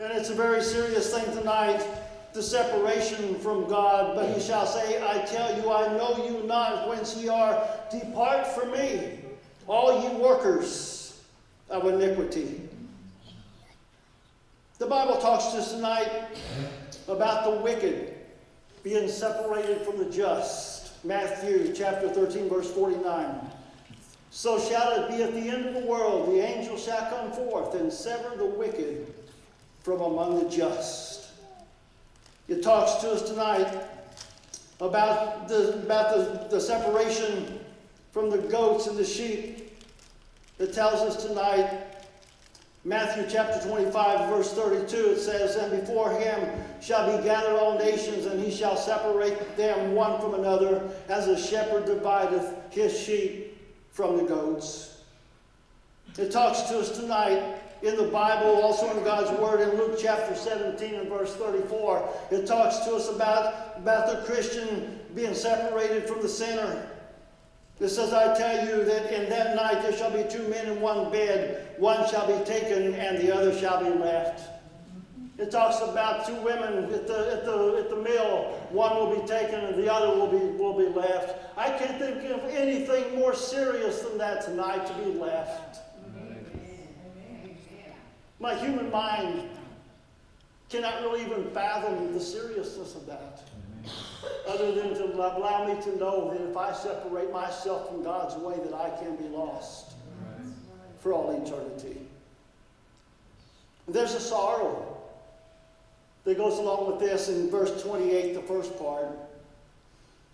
And 0.01 0.13
it's 0.13 0.31
a 0.31 0.35
very 0.35 0.63
serious 0.63 1.15
thing 1.15 1.25
tonight, 1.37 1.87
the 2.35 2.43
separation 2.43 3.37
from 3.37 3.67
God. 3.69 4.15
But 4.15 4.35
he 4.35 4.41
shall 4.41 4.67
say, 4.67 5.03
I 5.03 5.25
tell 5.25 5.57
you, 5.57 5.73
I 5.73 5.97
know 5.97 6.27
you 6.27 6.47
not 6.47 6.89
whence 6.89 7.17
ye 7.17 7.29
are. 7.29 7.67
Depart 7.91 8.47
from 8.49 8.73
me, 8.73 9.21
all 9.67 10.03
ye 10.03 10.17
workers 10.17 11.23
of 11.71 11.87
iniquity. 11.87 12.69
The 14.79 14.87
Bible 14.87 15.17
talks 15.17 15.47
to 15.53 15.59
us 15.59 15.73
tonight 15.73 16.11
about 17.09 17.45
the 17.45 17.63
wicked 17.63 18.15
being 18.83 19.09
separated 19.09 19.81
from 19.83 19.99
the 19.99 20.07
just. 20.07 21.05
Matthew 21.05 21.73
chapter 21.75 22.09
13, 22.09 22.49
verse 22.49 22.71
49. 22.73 23.51
So 24.31 24.59
shall 24.59 24.91
it 24.93 25.09
be 25.09 25.23
at 25.23 25.33
the 25.33 25.49
end 25.49 25.67
of 25.67 25.75
the 25.75 25.89
world. 25.89 26.35
The 26.35 26.41
angel 26.41 26.77
shall 26.77 27.09
come 27.09 27.31
forth 27.31 27.75
and 27.75 27.93
sever 27.93 28.37
the 28.37 28.47
wicked 28.47 29.15
from 29.83 30.01
among 30.01 30.43
the 30.43 30.51
just. 30.51 31.24
It 32.49 32.63
talks 32.63 32.95
to 33.03 33.11
us 33.11 33.23
tonight 33.23 33.85
about 34.81 35.49
the, 35.49 35.75
about 35.83 36.15
the, 36.15 36.49
the 36.57 36.61
separation 36.61 37.61
from 38.13 38.31
the 38.31 38.39
goats 38.39 38.87
and 38.87 38.99
the 38.99 39.05
sheep. 39.05 39.73
It 40.59 40.73
tells 40.73 41.01
us 41.01 41.25
tonight, 41.25 41.85
Matthew 42.85 43.25
chapter 43.31 43.67
25, 43.67 44.29
verse 44.29 44.53
32, 44.53 45.13
it 45.13 45.19
says, 45.19 45.57
And 45.57 45.81
before 45.81 46.11
him 46.13 46.63
shall 46.83 47.17
be 47.17 47.25
gathered 47.25 47.59
all 47.59 47.79
nations, 47.79 48.27
and 48.27 48.39
he 48.39 48.51
shall 48.51 48.77
separate 48.77 49.57
them 49.57 49.95
one 49.95 50.21
from 50.21 50.35
another, 50.35 50.91
as 51.09 51.29
a 51.29 51.41
shepherd 51.41 51.87
divideth 51.87 52.53
his 52.71 52.99
sheep 52.99 53.59
from 53.91 54.19
the 54.19 54.25
goats. 54.25 55.03
It 56.19 56.31
talks 56.31 56.63
to 56.63 56.81
us 56.81 56.91
tonight 56.91 57.64
in 57.85 57.97
the 57.97 58.05
Bible, 58.05 58.63
also 58.63 58.97
in 58.97 59.05
God's 59.05 59.31
Word, 59.39 59.61
in 59.61 59.77
Luke 59.77 59.99
chapter 60.01 60.35
17 60.35 60.95
and 60.95 61.09
verse 61.09 61.35
34. 61.37 62.09
It 62.31 62.47
talks 62.47 62.79
to 62.79 62.95
us 62.95 63.11
about, 63.11 63.77
about 63.77 64.07
the 64.09 64.25
Christian 64.25 65.01
being 65.15 65.35
separated 65.35 66.09
from 66.09 66.23
the 66.23 66.29
sinner. 66.29 66.89
It 67.81 67.89
says, 67.91 68.15
I 68.15 68.37
tell 68.39 68.67
you 68.67 68.85
that 68.85 69.13
in 69.13 69.29
that 69.29 69.55
night 69.55 69.83
there 69.83 69.93
shall 69.93 70.11
be 70.11 70.25
two 70.31 70.49
men 70.49 70.67
in 70.67 70.81
one 70.81 71.11
bed, 71.11 71.75
one 71.79 72.09
shall 72.09 72.27
be 72.27 72.45
taken 72.45 72.95
and 72.95 73.19
the 73.19 73.35
other 73.35 73.57
shall 73.59 73.83
be 73.83 73.91
left. 73.91 74.49
It 75.37 75.51
talks 75.51 75.81
about 75.81 76.27
two 76.27 76.37
women 76.37 76.85
at 76.85 77.07
the, 77.07 77.33
at 77.33 77.45
the, 77.45 77.77
at 77.81 77.91
the 77.91 77.97
mill. 77.97 78.45
One 78.71 78.97
will 78.97 79.21
be 79.21 79.27
taken 79.27 79.61
and 79.61 79.77
the 79.77 79.93
other 79.93 80.17
will 80.17 80.29
be, 80.29 80.39
will 80.57 80.79
be 80.79 80.87
left. 80.87 81.59
I 81.59 81.71
can't 81.71 81.99
think 81.99 82.31
of 82.31 82.45
anything 82.51 83.17
more 83.17 83.35
serious 83.35 84.01
than 84.01 84.17
that 84.19 84.43
tonight 84.43 84.87
to 84.87 84.95
be 84.95 85.19
left. 85.19 85.84
My 88.45 88.55
human 88.57 88.91
mind 88.91 89.49
cannot 90.69 91.01
really 91.01 91.23
even 91.23 91.51
fathom 91.53 92.13
the 92.13 92.21
seriousness 92.21 92.95
of 92.95 93.07
that. 93.07 93.43
Other 94.47 94.71
than 94.71 94.93
to 94.97 95.05
allow 95.15 95.67
me 95.67 95.83
to 95.83 95.97
know 95.97 96.31
that 96.31 96.51
if 96.51 96.55
I 96.55 96.75
separate 96.75 97.33
myself 97.33 97.89
from 97.89 98.03
God's 98.03 98.35
way, 98.35 98.57
that 98.63 98.75
I 98.75 98.91
can 99.03 99.17
be 99.17 99.25
lost 99.29 99.95
for 101.01 101.15
all 101.15 101.43
eternity. 101.43 102.07
There's 103.89 104.13
a 104.13 104.21
sorrow 104.21 104.95
that 106.25 106.37
goes 106.37 106.59
along 106.59 106.87
with 106.91 107.01
this 107.01 107.31
in 107.31 107.51
verse 107.51 107.83
28, 107.83 108.35
the 108.35 108.43
first 108.43 108.79
part. 108.79 109.09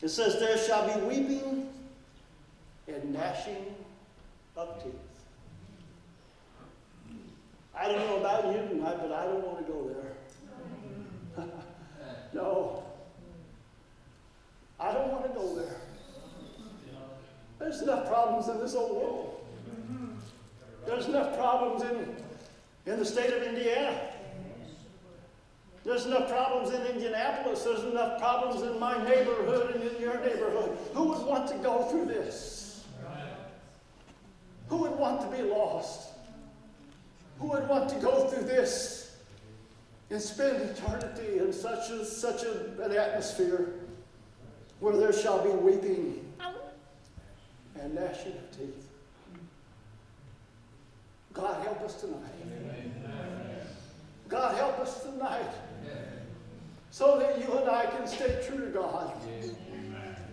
It 0.02 0.08
says, 0.08 0.40
There 0.40 0.58
shall 0.58 0.98
be 0.98 1.06
weeping 1.06 1.72
and 2.88 3.12
gnashing 3.12 3.72
of 4.56 4.82
teeth. 4.82 5.09
I 7.80 7.88
don't 7.88 8.06
know 8.08 8.16
about 8.18 8.44
you 8.44 8.60
tonight, 8.68 8.98
but 9.00 9.10
I 9.10 9.24
don't 9.24 9.42
want 9.42 9.66
to 9.66 9.72
go 9.72 9.90
there. 11.36 11.46
no. 12.34 12.84
I 14.78 14.92
don't 14.92 15.10
want 15.10 15.22
to 15.24 15.30
go 15.30 15.54
there. 15.54 15.80
There's 17.58 17.80
enough 17.80 18.06
problems 18.06 18.48
in 18.48 18.58
this 18.58 18.74
old 18.74 18.96
world. 18.96 19.40
There's 20.86 21.06
enough 21.06 21.38
problems 21.38 21.82
in, 21.82 22.92
in 22.92 22.98
the 22.98 23.04
state 23.04 23.32
of 23.32 23.42
Indiana. 23.42 23.98
There's 25.82 26.04
enough 26.04 26.28
problems 26.28 26.74
in 26.74 26.82
Indianapolis. 26.82 27.62
There's 27.62 27.84
enough 27.84 28.20
problems 28.20 28.62
in 28.62 28.78
my 28.78 29.02
neighborhood 29.04 29.74
and 29.74 29.84
in 29.84 30.02
your 30.02 30.20
neighborhood. 30.20 30.76
Who 30.92 31.04
would 31.04 31.26
want 31.26 31.48
to 31.48 31.56
go 31.56 31.84
through 31.84 32.06
this? 32.06 32.84
Who 34.68 34.76
would 34.78 34.98
want 34.98 35.22
to 35.22 35.34
be 35.34 35.42
lost? 35.44 36.09
Who 37.40 37.48
would 37.48 37.66
want 37.68 37.88
to 37.90 37.96
go 37.96 38.28
through 38.28 38.44
this 38.44 39.16
and 40.10 40.20
spend 40.20 40.60
eternity 40.62 41.38
in 41.38 41.52
such, 41.52 41.90
a, 41.90 42.04
such 42.04 42.42
a, 42.42 42.82
an 42.82 42.92
atmosphere 42.92 43.74
where 44.80 44.96
there 44.96 45.12
shall 45.12 45.42
be 45.42 45.50
weeping 45.50 46.24
and 47.80 47.94
gnashing 47.94 48.32
of 48.32 48.58
teeth? 48.58 48.88
God 51.32 51.64
help 51.64 51.80
us 51.80 52.00
tonight. 52.00 52.20
God 54.28 54.54
help 54.56 54.78
us 54.78 55.02
tonight 55.02 55.50
so 56.90 57.18
that 57.18 57.38
you 57.38 57.56
and 57.56 57.70
I 57.70 57.86
can 57.86 58.06
stay 58.06 58.44
true 58.46 58.66
to 58.66 58.70
God. 58.70 59.12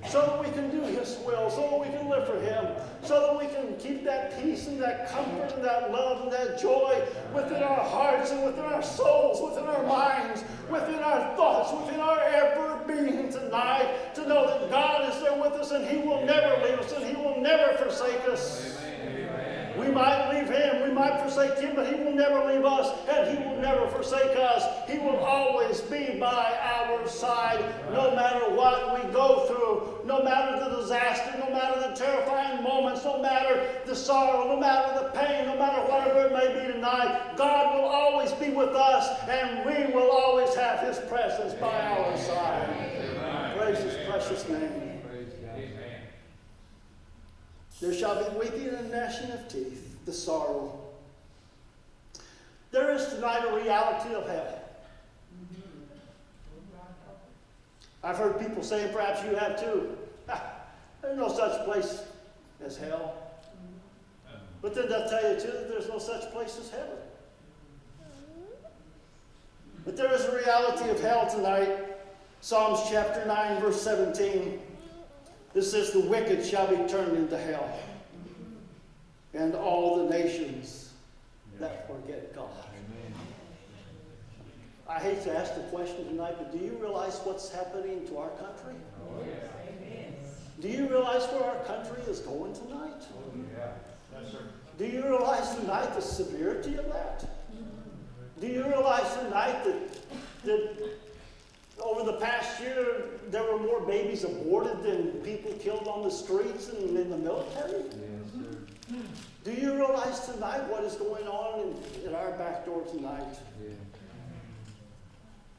So 0.10 0.22
that 0.22 0.40
we 0.40 0.50
can 0.52 0.70
do 0.70 0.82
His 0.82 1.18
will, 1.26 1.50
so 1.50 1.62
that 1.62 1.80
we 1.80 1.88
can 1.88 2.08
live 2.08 2.28
for 2.28 2.40
Him, 2.40 2.66
so 3.04 3.20
that 3.20 3.38
we 3.38 3.54
can 3.54 3.76
keep 3.78 4.04
that 4.06 4.42
peace 4.42 4.68
and 4.68 4.82
that 4.82 5.10
comfort 5.10 5.54
and 5.56 5.64
that 5.64 5.92
love 5.92 6.24
and 6.24 6.32
that 6.32 6.60
joy 6.60 7.04
within 7.34 7.62
our 7.64 7.84
hearts 7.84 8.32
and 8.32 8.46
within 8.46 8.64
our 8.64 8.82
souls, 8.82 9.42
within 9.42 9.68
our 9.68 9.84
minds, 9.84 10.44
within 10.70 11.00
our 11.00 11.36
thoughts, 11.36 11.74
within 11.86 12.00
our 12.00 12.20
ever 12.20 12.82
being 12.88 13.32
tonight, 13.32 14.16
to 14.16 14.28
know 14.28 14.48
that 14.48 14.70
God 14.70 15.14
is 15.14 15.22
there 15.22 15.38
with 15.42 15.54
us 15.54 15.72
and 15.72 15.86
He 15.86 15.98
will 15.98 16.26
never 16.26 16.64
leave 16.64 16.80
us 16.80 16.92
and 16.94 17.04
He 17.04 17.16
will 17.16 17.42
never 17.42 17.78
forsake 17.78 18.22
us. 18.30 18.77
We 19.80 19.90
might 19.90 20.34
leave 20.34 20.50
him, 20.50 20.84
we 20.88 20.94
might 20.94 21.20
forsake 21.22 21.60
him, 21.60 21.76
but 21.76 21.88
he 21.88 22.02
will 22.02 22.14
never 22.14 22.52
leave 22.52 22.66
us 22.66 22.98
and 23.08 23.38
he 23.38 23.44
will 23.44 23.58
never 23.62 23.88
forsake 23.90 24.36
us. 24.36 24.90
He 24.90 24.98
will 24.98 25.18
always 25.18 25.82
be 25.82 26.18
by 26.20 26.58
our 26.62 27.08
side 27.08 27.64
no 27.92 28.16
matter 28.16 28.50
what 28.56 28.96
we 28.96 29.12
go 29.12 29.46
through, 29.48 30.06
no 30.06 30.24
matter 30.24 30.70
the 30.70 30.78
disaster, 30.78 31.38
no 31.40 31.52
matter 31.52 31.80
the 31.80 31.96
terrifying 31.96 32.64
moments, 32.64 33.04
no 33.06 33.22
matter 33.22 33.68
the 33.86 33.96
sorrow, 33.96 34.48
no 34.48 34.60
matter 34.60 35.04
the 35.04 35.10
pain, 35.12 35.46
no 35.46 35.58
matter 35.58 35.82
whatever 35.92 36.28
it 36.28 36.34
may 36.34 36.60
be 36.60 36.74
tonight. 36.74 37.36
God 37.38 37.76
will 37.76 37.86
always 37.86 38.32
be 38.34 38.50
with 38.50 38.76
us 38.76 39.08
and 39.30 39.66
we 39.66 39.94
will 39.94 40.10
always 40.12 40.54
have 40.56 40.80
his 40.80 40.98
presence 41.08 41.54
by 41.54 41.82
our 41.82 42.18
side. 42.18 43.56
Praise 43.58 43.80
his 43.80 44.08
precious 44.08 44.48
name. 44.50 44.87
There 47.80 47.94
shall 47.94 48.24
be 48.24 48.38
weeping 48.38 48.70
and 48.70 48.92
gnashing 48.92 49.32
of 49.32 49.48
teeth, 49.48 50.04
the 50.06 50.14
sorrow. 50.14 50.80
There 52.72 52.92
is 52.94 53.06
tonight 53.08 53.46
a 53.48 53.56
reality 53.56 54.14
of 54.16 54.28
hell. 54.28 54.62
I've 58.04 58.18
heard 58.18 58.40
people 58.40 58.64
say, 58.64 58.84
and 58.84 58.94
perhaps 58.94 59.24
you 59.24 59.36
have 59.36 59.60
too, 59.60 59.98
there's 61.02 61.18
no 61.18 61.30
such 61.30 61.66
place 61.66 62.04
as 62.66 62.78
hell. 62.78 63.16
But 64.62 64.74
then 64.74 64.90
they'll 64.90 65.08
tell 65.08 65.34
you 65.34 65.40
too 65.40 65.52
that 65.52 65.70
there's 65.70 65.88
no 65.88 66.00
such 66.00 66.32
place 66.32 66.58
as 66.60 66.70
heaven. 66.70 66.98
But 69.86 69.96
there 69.96 70.14
is 70.14 70.26
a 70.26 70.36
reality 70.36 70.90
of 70.90 71.00
hell 71.00 71.30
tonight. 71.30 71.70
Psalms 72.42 72.80
chapter 72.90 73.26
9, 73.26 73.62
verse 73.62 73.82
17. 73.82 74.60
It 75.58 75.64
says, 75.64 75.90
The 75.90 76.02
wicked 76.02 76.46
shall 76.46 76.68
be 76.68 76.88
turned 76.88 77.18
into 77.18 77.36
hell, 77.36 77.68
and 79.34 79.56
all 79.56 80.06
the 80.06 80.16
nations 80.16 80.94
that 81.60 81.88
forget 81.88 82.36
God. 82.36 82.52
I 84.88 85.00
hate 85.00 85.24
to 85.24 85.36
ask 85.36 85.56
the 85.56 85.62
question 85.64 86.08
tonight, 86.10 86.36
but 86.38 86.52
do 86.52 86.60
you 86.60 86.78
realize 86.80 87.20
what's 87.24 87.52
happening 87.52 88.08
to 88.08 88.20
our 88.20 88.30
country? 88.30 88.76
Oh, 89.02 89.24
do 90.62 90.68
you 90.68 90.88
realize 90.88 91.26
where 91.32 91.44
our 91.44 91.64
country 91.66 92.04
is 92.04 92.20
going 92.20 92.54
tonight? 92.54 93.04
Oh, 93.18 94.24
do 94.78 94.86
you 94.86 95.04
realize 95.04 95.56
tonight 95.56 95.94
the 95.96 96.02
severity 96.02 96.76
of 96.76 96.88
that? 96.90 97.26
Do 98.40 98.46
you 98.46 98.64
realize 98.64 99.12
tonight 99.18 99.64
that, 99.64 100.44
that 100.44 100.98
over 101.82 102.04
the 102.04 102.18
past 102.18 102.60
year, 102.60 103.04
there 103.30 103.44
were 103.44 103.60
more 103.60 103.82
babies 103.82 104.24
aborted 104.24 104.84
than 104.84 105.12
people 105.22 105.52
killed 105.54 105.88
on 105.88 106.04
the 106.04 106.12
streets 106.12 106.70
and 106.70 106.98
in 106.98 107.10
the 107.10 107.18
military. 107.18 107.84
Yes, 107.84 109.00
Do 109.44 109.52
you 109.54 109.76
realize 109.76 110.22
tonight 110.22 110.68
what 110.70 110.84
is 110.84 110.96
going 110.96 111.28
on 111.28 111.60
in, 111.62 112.10
in 112.10 112.16
our 112.16 112.32
back 112.32 112.66
door 112.66 112.84
tonight? 112.84 113.38
Yeah. 113.62 113.70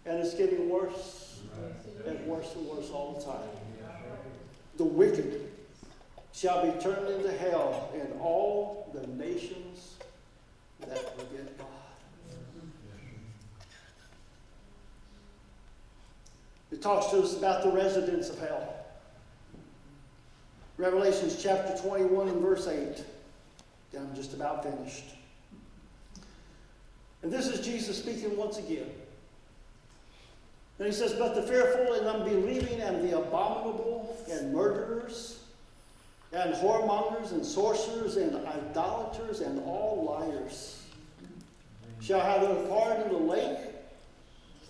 And 0.06 0.18
it's 0.18 0.34
getting 0.34 0.68
worse 0.68 1.40
and 2.06 2.26
worse 2.26 2.54
and 2.54 2.66
worse 2.66 2.90
all 2.90 3.14
the 3.18 3.24
time. 3.24 3.48
The 4.76 4.84
wicked 4.84 5.50
shall 6.32 6.64
be 6.64 6.80
turned 6.80 7.08
into 7.08 7.32
hell, 7.32 7.90
and 7.94 8.08
all 8.20 8.90
the 8.94 9.06
nations 9.08 9.96
that 10.80 11.18
forget 11.18 11.58
God. 11.58 11.66
It 16.70 16.82
talks 16.82 17.06
to 17.10 17.18
us 17.20 17.36
about 17.36 17.62
the 17.62 17.70
residents 17.70 18.28
of 18.28 18.38
hell. 18.38 18.74
Revelations 20.76 21.42
chapter 21.42 21.76
21 21.82 22.28
and 22.28 22.40
verse 22.40 22.66
8. 22.66 23.04
I'm 23.96 24.14
just 24.14 24.34
about 24.34 24.62
finished. 24.62 25.04
And 27.22 27.32
this 27.32 27.48
is 27.48 27.64
Jesus 27.64 27.98
speaking 27.98 28.36
once 28.36 28.58
again. 28.58 28.90
And 30.78 30.86
he 30.86 30.92
says, 30.92 31.14
But 31.14 31.34
the 31.34 31.42
fearful 31.42 31.94
and 31.94 32.06
unbelieving 32.06 32.80
and 32.80 33.08
the 33.08 33.18
abominable 33.18 34.16
and 34.30 34.54
murderers 34.54 35.42
and 36.32 36.54
whoremongers 36.54 37.32
and 37.32 37.44
sorcerers 37.44 38.16
and 38.16 38.36
idolaters 38.46 39.40
and 39.40 39.58
all 39.64 40.04
liars 40.04 40.82
shall 42.00 42.20
have 42.20 42.42
their 42.42 42.68
part 42.68 43.00
in 43.00 43.08
the 43.08 43.18
lake 43.18 43.58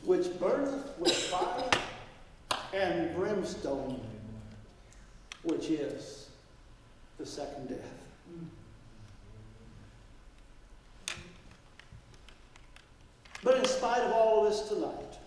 which 0.04 0.38
burneth 0.38 0.96
with 0.98 1.12
fire 1.12 1.68
and 2.74 3.14
brimstone, 3.14 4.00
which 5.42 5.70
is 5.70 6.28
the 7.18 7.26
second 7.26 7.68
death. 7.68 7.78
But 13.42 13.58
in 13.58 13.64
spite 13.64 14.02
of 14.02 14.12
all 14.12 14.44
of 14.44 14.52
this 14.52 14.68
tonight, 14.68 15.18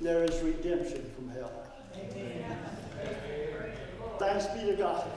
there 0.00 0.24
is 0.24 0.42
redemption 0.42 1.10
from 1.14 1.28
hell. 1.28 1.52
Amen. 1.94 2.58
Thanks 4.18 4.46
be 4.46 4.60
to 4.66 4.76
God. 4.76 5.08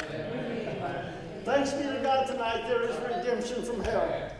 Thanks 1.45 1.71
be 1.71 1.83
to 1.83 1.99
God 2.03 2.27
tonight, 2.27 2.67
there 2.67 2.83
is 2.83 2.95
redemption 2.97 3.63
from 3.63 3.83
hell. 3.83 4.31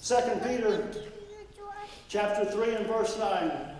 Second 0.00 0.42
Peter 0.42 0.90
chapter 2.08 2.44
3 2.44 2.74
and 2.76 2.86
verse 2.86 3.18
9. 3.18 3.73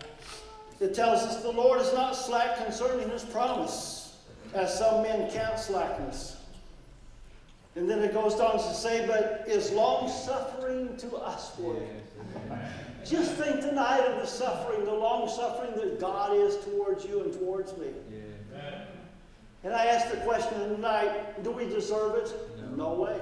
It 0.85 0.93
tells 0.93 1.23
us 1.23 1.43
the 1.43 1.51
Lord 1.51 1.81
is 1.81 1.95
not 1.95 2.15
slack 2.15 2.63
concerning 2.63 3.09
his 3.09 3.25
promise, 3.25 4.19
as 4.53 4.79
some 4.79 5.03
men 5.03 5.31
count 5.31 5.59
slackness. 5.59 6.37
And 7.75 7.89
then 7.89 8.01
it 8.01 8.13
goes 8.13 8.39
on 8.39 8.53
to 8.53 8.75
say, 8.75 9.07
but 9.07 9.45
is 9.49 9.73
long 9.73 10.11
suffering 10.11 10.95
to 10.99 11.17
us 11.17 11.59
usward. 11.59 11.89
Just 13.03 13.33
think 13.33 13.63
tonight 13.63 14.01
of 14.01 14.21
the 14.21 14.27
suffering, 14.27 14.85
the 14.85 14.93
long 14.93 15.27
suffering 15.27 15.73
that 15.77 15.99
God 15.99 16.37
is 16.37 16.59
towards 16.59 17.07
you 17.07 17.23
and 17.23 17.33
towards 17.33 17.75
me. 17.79 17.89
And 19.65 19.73
I 19.73 19.87
ask 19.87 20.11
the 20.11 20.19
question 20.19 20.59
tonight 20.69 21.43
do 21.43 21.51
we 21.51 21.65
deserve 21.65 22.17
it? 22.17 22.31
No, 22.77 22.77
no 22.77 23.01
way. 23.01 23.21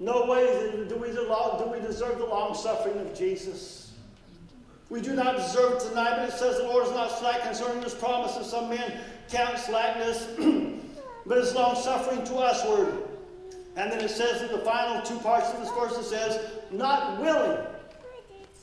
No 0.00 0.26
way 0.26 0.86
do 0.88 0.96
we, 0.96 1.12
do 1.12 1.70
we 1.72 1.80
deserve 1.86 2.18
the 2.18 2.26
long 2.26 2.56
suffering 2.56 2.98
of 2.98 3.16
Jesus. 3.16 3.83
We 4.90 5.00
do 5.00 5.14
not 5.14 5.36
deserve 5.36 5.74
it 5.74 5.80
tonight, 5.88 6.16
but 6.16 6.28
it 6.28 6.32
says 6.32 6.58
the 6.58 6.64
Lord 6.64 6.86
is 6.86 6.92
not 6.92 7.10
slack 7.10 7.42
concerning 7.42 7.82
his 7.82 7.94
promises. 7.94 8.50
Some 8.50 8.68
men 8.68 9.00
count 9.30 9.58
slackness, 9.58 10.26
but 11.26 11.38
it's 11.38 11.54
long 11.54 11.74
suffering 11.76 12.24
to 12.24 12.34
usward. 12.34 13.08
And 13.76 13.90
then 13.90 14.00
it 14.00 14.10
says 14.10 14.42
in 14.42 14.56
the 14.56 14.64
final 14.64 15.02
two 15.02 15.18
parts 15.18 15.50
of 15.52 15.60
this 15.60 15.70
verse, 15.70 15.98
it 15.98 16.04
says, 16.04 16.50
not 16.70 17.20
willing, 17.20 17.58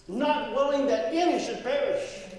not 0.07 0.53
willing 0.53 0.87
that 0.87 1.13
any 1.13 1.43
should 1.43 1.61
perish 1.63 2.30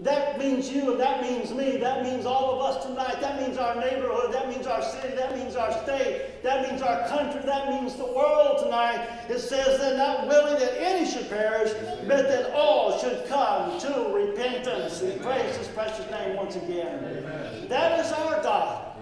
that 0.00 0.38
means 0.38 0.70
you 0.70 0.92
and 0.92 1.00
that 1.00 1.22
means 1.22 1.54
me. 1.54 1.78
That 1.78 2.02
means 2.02 2.26
all 2.26 2.54
of 2.54 2.60
us 2.60 2.84
tonight. 2.84 3.18
That 3.22 3.40
means 3.40 3.56
our 3.56 3.74
neighborhood. 3.76 4.30
That 4.32 4.48
means 4.48 4.66
our 4.66 4.82
city. 4.82 5.16
That 5.16 5.34
means 5.34 5.56
our 5.56 5.72
state. 5.84 6.42
That 6.42 6.68
means 6.68 6.82
our 6.82 7.08
country. 7.08 7.40
That 7.46 7.70
means 7.70 7.96
the 7.96 8.04
world 8.04 8.62
tonight. 8.62 9.08
It 9.30 9.38
says 9.38 9.80
they're 9.80 9.96
not 9.96 10.28
willing 10.28 10.58
that 10.58 10.78
any 10.78 11.10
should 11.10 11.30
perish, 11.30 11.72
but 12.06 12.28
that 12.28 12.52
all 12.52 12.98
should 12.98 13.26
come 13.26 13.80
to 13.80 14.12
repentance. 14.14 15.00
We 15.00 15.12
praise 15.12 15.56
his 15.56 15.68
precious 15.68 16.10
name 16.10 16.36
once 16.36 16.56
again. 16.56 17.66
That 17.70 18.04
is 18.04 18.12
our 18.12 18.42
God. 18.42 18.98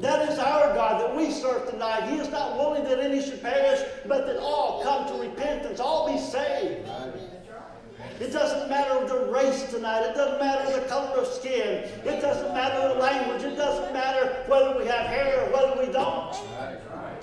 That 0.00 0.28
is 0.28 0.40
our 0.40 0.74
God 0.74 1.00
that 1.02 1.16
we 1.16 1.30
serve 1.30 1.70
tonight. 1.70 2.10
He 2.10 2.16
is 2.16 2.28
not 2.30 2.58
willing 2.58 2.82
that 2.82 2.98
any 2.98 3.22
should 3.22 3.40
perish, 3.40 3.80
but 4.06 4.26
that 4.26 4.38
all 4.38 4.82
come 4.82 5.06
to 5.06 5.22
repentance, 5.22 5.78
all 5.78 6.12
be 6.12 6.18
saved. 6.18 6.88
It 8.20 8.32
doesn't 8.32 8.70
matter 8.70 9.06
the 9.06 9.26
race 9.26 9.70
tonight. 9.70 10.02
It 10.02 10.14
doesn't 10.14 10.38
matter 10.38 10.80
the 10.80 10.86
color 10.86 11.18
of 11.18 11.26
skin. 11.26 11.88
It 12.04 12.20
doesn't 12.20 12.54
matter 12.54 12.94
the 12.94 13.00
language. 13.00 13.42
It 13.42 13.56
doesn't 13.56 13.92
matter 13.92 14.44
whether 14.46 14.78
we 14.78 14.86
have 14.86 15.06
hair 15.06 15.44
or 15.44 15.52
whether 15.52 15.84
we 15.84 15.92
don't. 15.92 16.36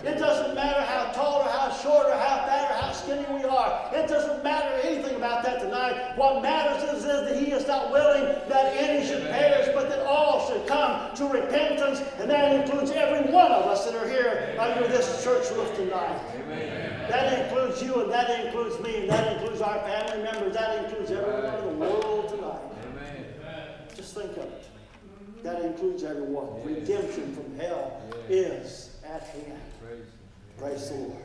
It 0.04 0.18
doesn't 0.18 0.56
matter 0.56 0.82
how 0.82 1.12
tall 1.14 1.42
or 1.44 1.50
how 1.50 1.72
short 1.72 2.08
or 2.08 2.14
how 2.14 2.46
fat 2.48 2.72
or 2.72 2.76
how 2.82 2.92
skinny 2.92 3.26
we 3.32 3.46
are. 3.46 3.90
It 3.94 4.10
doesn't 4.10 4.44
matter 4.44 4.68
anything 4.84 5.16
about 5.16 5.44
that 5.44 5.62
tonight. 5.62 6.18
What 6.18 6.42
matters 6.42 6.84
is, 6.90 7.06
is 7.06 7.06
that 7.06 7.38
He 7.38 7.52
is 7.52 7.68
not 7.68 7.92
willing 7.92 8.24
that 8.50 8.76
any 8.76 9.08
should 9.08 9.24
perish, 9.28 9.70
but 9.74 9.90
that 9.90 10.06
all 10.06 10.50
should 10.50 10.66
come 10.68 11.16
to 11.16 11.26
repentance. 11.26 11.71
And 12.00 12.30
that 12.30 12.56
includes 12.56 12.92
every 12.92 13.32
one 13.32 13.52
of 13.52 13.66
us 13.66 13.86
that 13.86 13.96
are 13.96 14.08
here 14.08 14.56
under 14.60 14.88
this 14.88 15.24
church 15.24 15.50
roof 15.52 15.76
tonight. 15.76 16.20
Amen. 16.36 17.10
That 17.10 17.44
includes 17.44 17.82
you, 17.84 18.02
and 18.02 18.12
that 18.12 18.46
includes 18.46 18.80
me, 18.80 19.02
and 19.02 19.10
that 19.10 19.34
includes 19.34 19.62
our 19.62 19.80
family 19.80 20.24
members. 20.24 20.54
That 20.54 20.86
includes 20.86 21.12
everyone 21.12 21.56
in 21.56 21.66
the 21.66 21.86
world 21.86 22.30
tonight. 22.30 22.62
Amen. 22.88 23.26
Just 23.96 24.16
think 24.16 24.32
of 24.32 24.44
it. 24.44 24.68
That 25.44 25.62
includes 25.64 26.04
everyone. 26.04 26.64
Redemption 26.64 27.36
from 27.36 27.58
hell 27.58 28.02
is 28.30 28.96
at 29.04 29.24
hand. 29.24 29.60
Praise 30.58 30.90
the 30.90 30.96
Lord. 30.96 31.18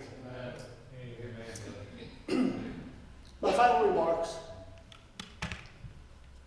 My 3.40 3.52
final 3.52 3.88
remarks. 3.88 4.36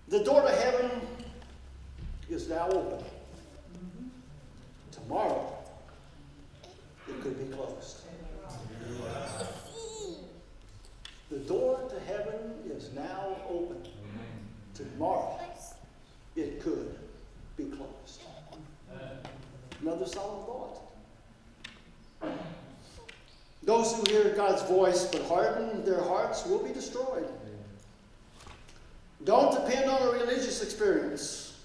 The 0.08 0.24
door 0.24 0.42
to 0.42 0.50
heaven 0.50 0.90
is 2.30 2.50
now 2.50 2.68
open. 2.70 3.06
Tomorrow, 5.10 5.58
it 7.08 7.20
could 7.24 7.36
be 7.40 7.56
closed. 7.56 8.02
The 11.32 11.38
door 11.40 11.80
to 11.90 12.00
heaven 12.02 12.54
is 12.70 12.92
now 12.94 13.38
open. 13.50 13.82
Tomorrow, 14.76 15.40
it 16.36 16.62
could 16.62 16.96
be 17.58 17.64
closed. 17.66 18.22
Another 19.82 20.06
solemn 20.06 20.46
thought. 20.46 20.92
Those 23.64 23.96
who 23.96 24.12
hear 24.12 24.36
God's 24.36 24.62
voice 24.70 25.06
but 25.06 25.24
harden 25.24 25.84
their 25.86 26.04
hearts 26.04 26.46
will 26.46 26.64
be 26.64 26.72
destroyed. 26.72 27.28
Don't 29.24 29.56
depend 29.56 29.90
on 29.90 30.04
a 30.04 30.12
religious 30.12 30.62
experience. 30.62 31.58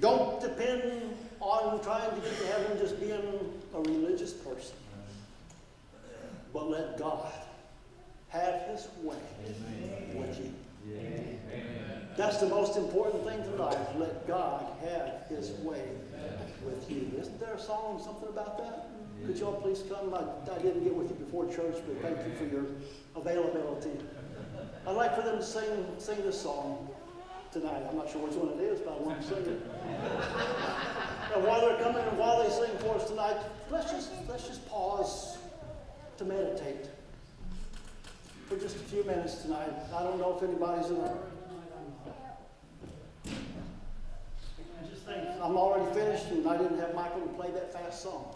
Don't 0.00 0.40
depend 0.40 1.14
on 1.40 1.82
trying 1.82 2.10
to 2.10 2.20
get 2.20 2.38
to 2.38 2.46
heaven 2.46 2.78
just 2.78 3.00
being 3.00 3.50
a 3.74 3.80
religious 3.80 4.32
person. 4.32 4.76
But 6.52 6.70
let 6.70 6.98
God 6.98 7.32
have 8.28 8.62
his 8.68 8.88
way 9.02 9.16
Amen. 9.46 10.16
with 10.16 10.38
you. 10.40 10.54
That's 12.16 12.38
the 12.38 12.48
most 12.48 12.76
important 12.76 13.24
thing 13.24 13.42
tonight. 13.44 13.78
Let 13.96 14.26
God 14.26 14.66
have 14.82 15.26
his 15.28 15.50
way 15.60 15.84
with 16.64 16.90
you. 16.90 17.12
Isn't 17.18 17.38
there 17.38 17.54
a 17.54 17.60
song, 17.60 18.00
something 18.04 18.28
about 18.28 18.58
that? 18.58 18.88
Could 19.26 19.38
y'all 19.38 19.60
please 19.60 19.82
come? 19.88 20.14
I, 20.14 20.24
I 20.52 20.58
didn't 20.58 20.84
get 20.84 20.94
with 20.94 21.10
you 21.10 21.16
before 21.16 21.46
church, 21.46 21.76
but 21.86 22.02
thank 22.02 22.18
you 22.26 22.34
for 22.36 22.44
your 22.52 22.66
availability. 23.14 23.90
I'd 24.86 24.96
like 24.96 25.14
for 25.14 25.22
them 25.22 25.38
to 25.38 25.44
sing, 25.44 25.86
sing 25.98 26.22
this 26.22 26.40
song 26.40 26.88
tonight. 27.60 27.82
I'm 27.88 27.96
not 27.96 28.10
sure 28.10 28.22
which 28.26 28.34
one 28.34 28.58
it 28.58 28.62
is, 28.62 28.80
but 28.80 28.94
I 28.94 28.98
want 28.98 29.20
to 29.20 29.26
sing 29.26 29.38
it. 29.38 29.62
and 31.34 31.44
while 31.44 31.60
they're 31.60 31.82
coming 31.82 32.02
and 32.02 32.18
while 32.18 32.42
they 32.42 32.50
sing 32.50 32.76
for 32.78 32.96
us 32.96 33.08
tonight, 33.08 33.36
let's 33.70 33.90
just, 33.90 34.10
let's 34.28 34.46
just 34.46 34.68
pause 34.68 35.38
to 36.18 36.24
meditate 36.24 36.88
for 38.48 38.56
just 38.56 38.76
a 38.76 38.80
few 38.80 39.04
minutes 39.04 39.42
tonight. 39.42 39.72
I 39.94 40.02
don't 40.02 40.18
know 40.18 40.36
if 40.36 40.42
anybody's 40.42 40.90
in 40.90 40.96
think 45.08 45.24
I'm 45.42 45.56
already 45.56 45.90
finished 45.94 46.26
and 46.26 46.46
I 46.46 46.56
didn't 46.56 46.78
have 46.78 46.94
Michael 46.94 47.20
to 47.22 47.28
play 47.28 47.50
that 47.52 47.72
fast 47.72 48.02
song. 48.02 48.34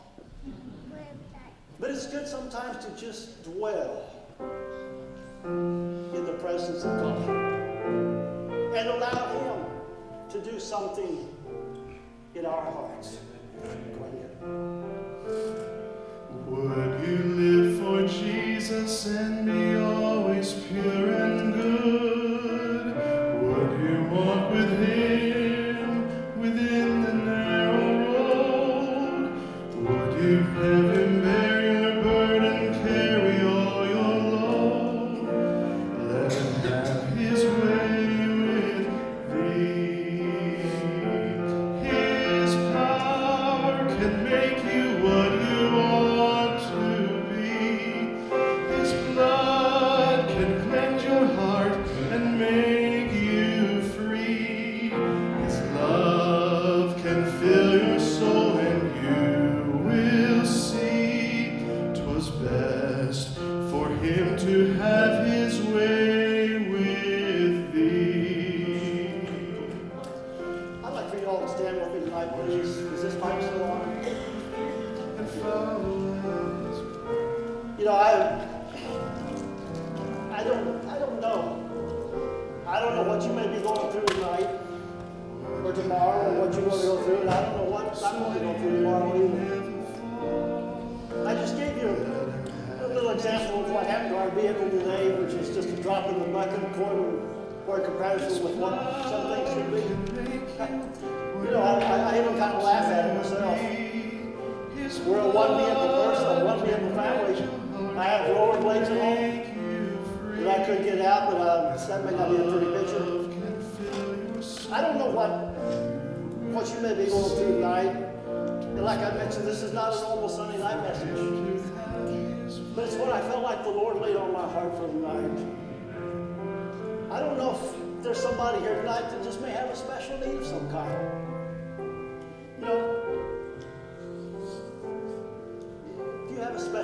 But 1.78 1.90
it's 1.90 2.06
good 2.06 2.26
sometimes 2.26 2.84
to 2.84 2.90
just 2.96 3.44
dwell 3.44 4.08
in 5.44 6.24
the 6.24 6.32
presence 6.40 6.84
of 6.84 7.00
God 7.00 7.61
and 8.74 8.88
allow 8.88 9.26
Him 9.38 9.64
to 10.30 10.40
do 10.50 10.58
something 10.58 11.28
in 12.34 12.46
our 12.46 12.62
hearts. 12.62 13.18
Would 16.46 17.08
you 17.08 17.18
live 17.18 17.78
for 17.80 18.06
Jesus 18.06 19.06
and 19.06 19.46
be 19.46 19.76
always 19.76 20.52
pure 20.52 21.12
and 21.12 21.41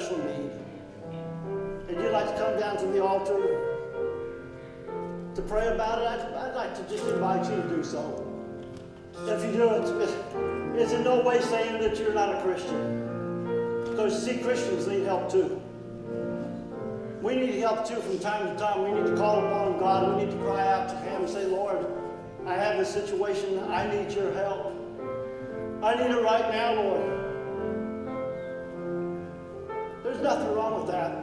special 0.08 0.24
need, 0.24 0.50
and 1.88 2.00
you'd 2.00 2.12
like 2.12 2.26
to 2.26 2.38
come 2.38 2.58
down 2.58 2.76
to 2.78 2.86
the 2.86 3.02
altar 3.02 3.74
to 5.34 5.42
pray 5.42 5.68
about 5.68 6.00
it, 6.00 6.08
I'd, 6.08 6.48
I'd 6.48 6.54
like 6.54 6.74
to 6.76 6.82
just 6.94 7.06
invite 7.08 7.48
you 7.50 7.62
to 7.62 7.68
do 7.68 7.84
so. 7.84 8.24
If 9.26 9.44
you 9.44 9.52
do, 9.52 9.70
it's, 9.70 9.90
it's 10.80 10.92
in 10.92 11.04
no 11.04 11.22
way 11.22 11.40
saying 11.40 11.80
that 11.82 11.98
you're 11.98 12.14
not 12.14 12.34
a 12.34 12.42
Christian. 12.42 13.84
Because, 13.84 14.24
see, 14.24 14.38
Christians 14.38 14.86
need 14.86 15.04
help 15.04 15.30
too. 15.30 15.60
We 17.20 17.34
need 17.36 17.56
help 17.56 17.86
too 17.86 17.96
from 17.96 18.18
time 18.20 18.46
to 18.46 18.56
time. 18.56 18.82
We 18.82 18.92
need 18.92 19.10
to 19.10 19.16
call 19.16 19.44
upon 19.44 19.78
God. 19.78 20.16
We 20.16 20.24
need 20.24 20.30
to 20.30 20.38
cry 20.38 20.66
out 20.68 20.88
to 20.88 20.96
Him 20.96 21.22
and 21.22 21.30
say, 21.30 21.46
Lord, 21.46 21.84
I 22.46 22.54
have 22.54 22.78
this 22.78 22.92
situation. 22.92 23.58
I 23.64 23.88
need 23.88 24.12
your 24.12 24.32
help. 24.34 24.72
I 25.82 25.94
need 25.96 26.10
it 26.10 26.22
right 26.22 26.50
now, 26.52 26.74
Lord. 26.74 27.17
There's 30.08 30.22
nothing 30.22 30.54
wrong 30.54 30.80
with 30.80 30.90
that. 30.90 31.22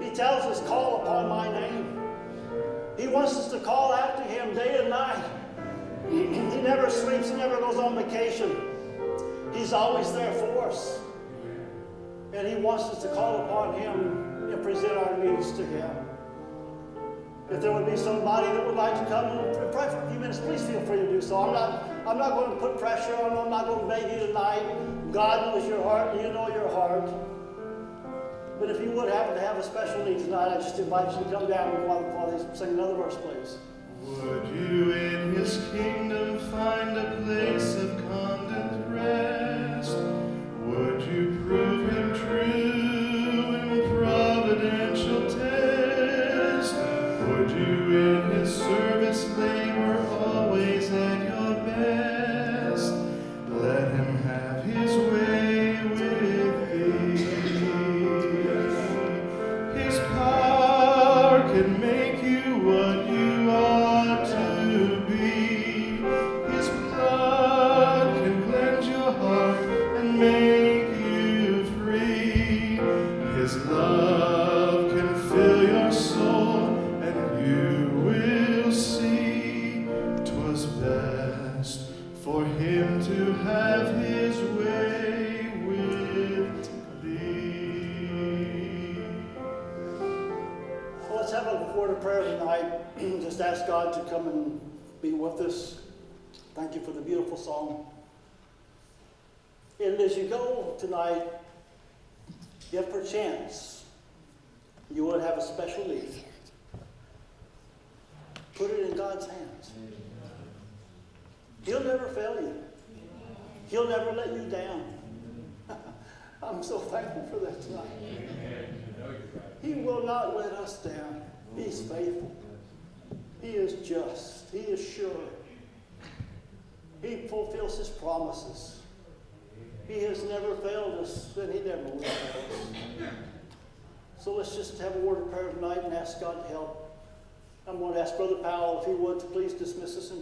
He 0.00 0.16
tells 0.16 0.44
us, 0.44 0.66
call 0.66 1.02
upon 1.02 1.28
my 1.28 1.52
name. 1.52 2.00
He 2.96 3.08
wants 3.08 3.36
us 3.36 3.50
to 3.50 3.60
call 3.60 3.92
after 3.92 4.22
Him 4.22 4.54
day 4.54 4.78
and 4.80 4.88
night. 4.88 5.22
He 6.08 6.62
never 6.62 6.88
sleeps, 6.88 7.28
He 7.28 7.36
never 7.36 7.58
goes 7.58 7.76
on 7.76 7.94
vacation. 7.94 8.56
He's 9.52 9.74
always 9.74 10.10
there 10.12 10.32
for 10.32 10.62
us. 10.62 10.98
And 12.32 12.48
He 12.48 12.54
wants 12.54 12.84
us 12.84 13.02
to 13.02 13.08
call 13.08 13.44
upon 13.44 13.78
Him 13.78 14.50
and 14.50 14.62
present 14.62 14.92
our 14.96 15.18
needs 15.18 15.52
to 15.52 15.66
Him. 15.66 15.90
If 17.50 17.60
there 17.60 17.70
would 17.70 17.84
be 17.84 17.98
somebody 17.98 18.46
that 18.46 18.64
would 18.64 18.76
like 18.76 18.98
to 18.98 19.04
come 19.10 19.26
and 19.26 19.72
pray 19.72 19.90
for 19.90 19.98
a 19.98 20.10
few 20.10 20.18
minutes, 20.18 20.38
please 20.38 20.62
feel 20.62 20.80
free 20.86 21.00
to 21.00 21.06
do 21.06 21.20
so. 21.20 21.36
I'm 21.36 21.52
not, 21.52 21.84
I'm 22.06 22.16
not 22.16 22.30
going 22.30 22.50
to 22.50 22.56
put 22.56 22.78
pressure 22.78 23.14
on 23.16 23.32
you. 23.32 23.38
I'm 23.40 23.50
not 23.50 23.66
going 23.66 23.80
to 23.80 23.86
beg 23.86 24.10
you 24.10 24.26
tonight. 24.28 25.12
God 25.12 25.54
knows 25.54 25.68
your 25.68 25.82
heart, 25.82 26.16
and 26.16 26.26
you 26.26 26.32
know 26.32 26.48
your 26.48 26.70
heart. 26.70 27.10
But 28.60 28.70
if 28.70 28.80
you 28.80 28.90
would 28.92 29.12
happen 29.12 29.34
to 29.34 29.40
have 29.40 29.56
a 29.56 29.62
special 29.62 30.04
need 30.04 30.18
tonight, 30.18 30.48
I 30.48 30.56
just 30.56 30.78
invite 30.78 31.10
you 31.16 31.24
to 31.24 31.30
come 31.30 31.48
down 31.48 31.74
and 31.74 31.86
while, 31.86 32.02
while 32.02 32.30
they 32.30 32.56
sing 32.56 32.70
another 32.70 32.94
verse, 32.94 33.16
please. 33.16 33.58
Would 34.02 34.53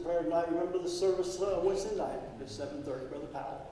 prayer 0.03 0.23
tonight. 0.23 0.49
Remember 0.51 0.79
the 0.79 0.89
service 0.89 1.41
uh, 1.41 1.61
Wednesday 1.63 1.97
night 1.97 2.19
at 2.41 2.47
7.30. 2.47 2.85
Brother 2.85 3.27
Powell. 3.33 3.69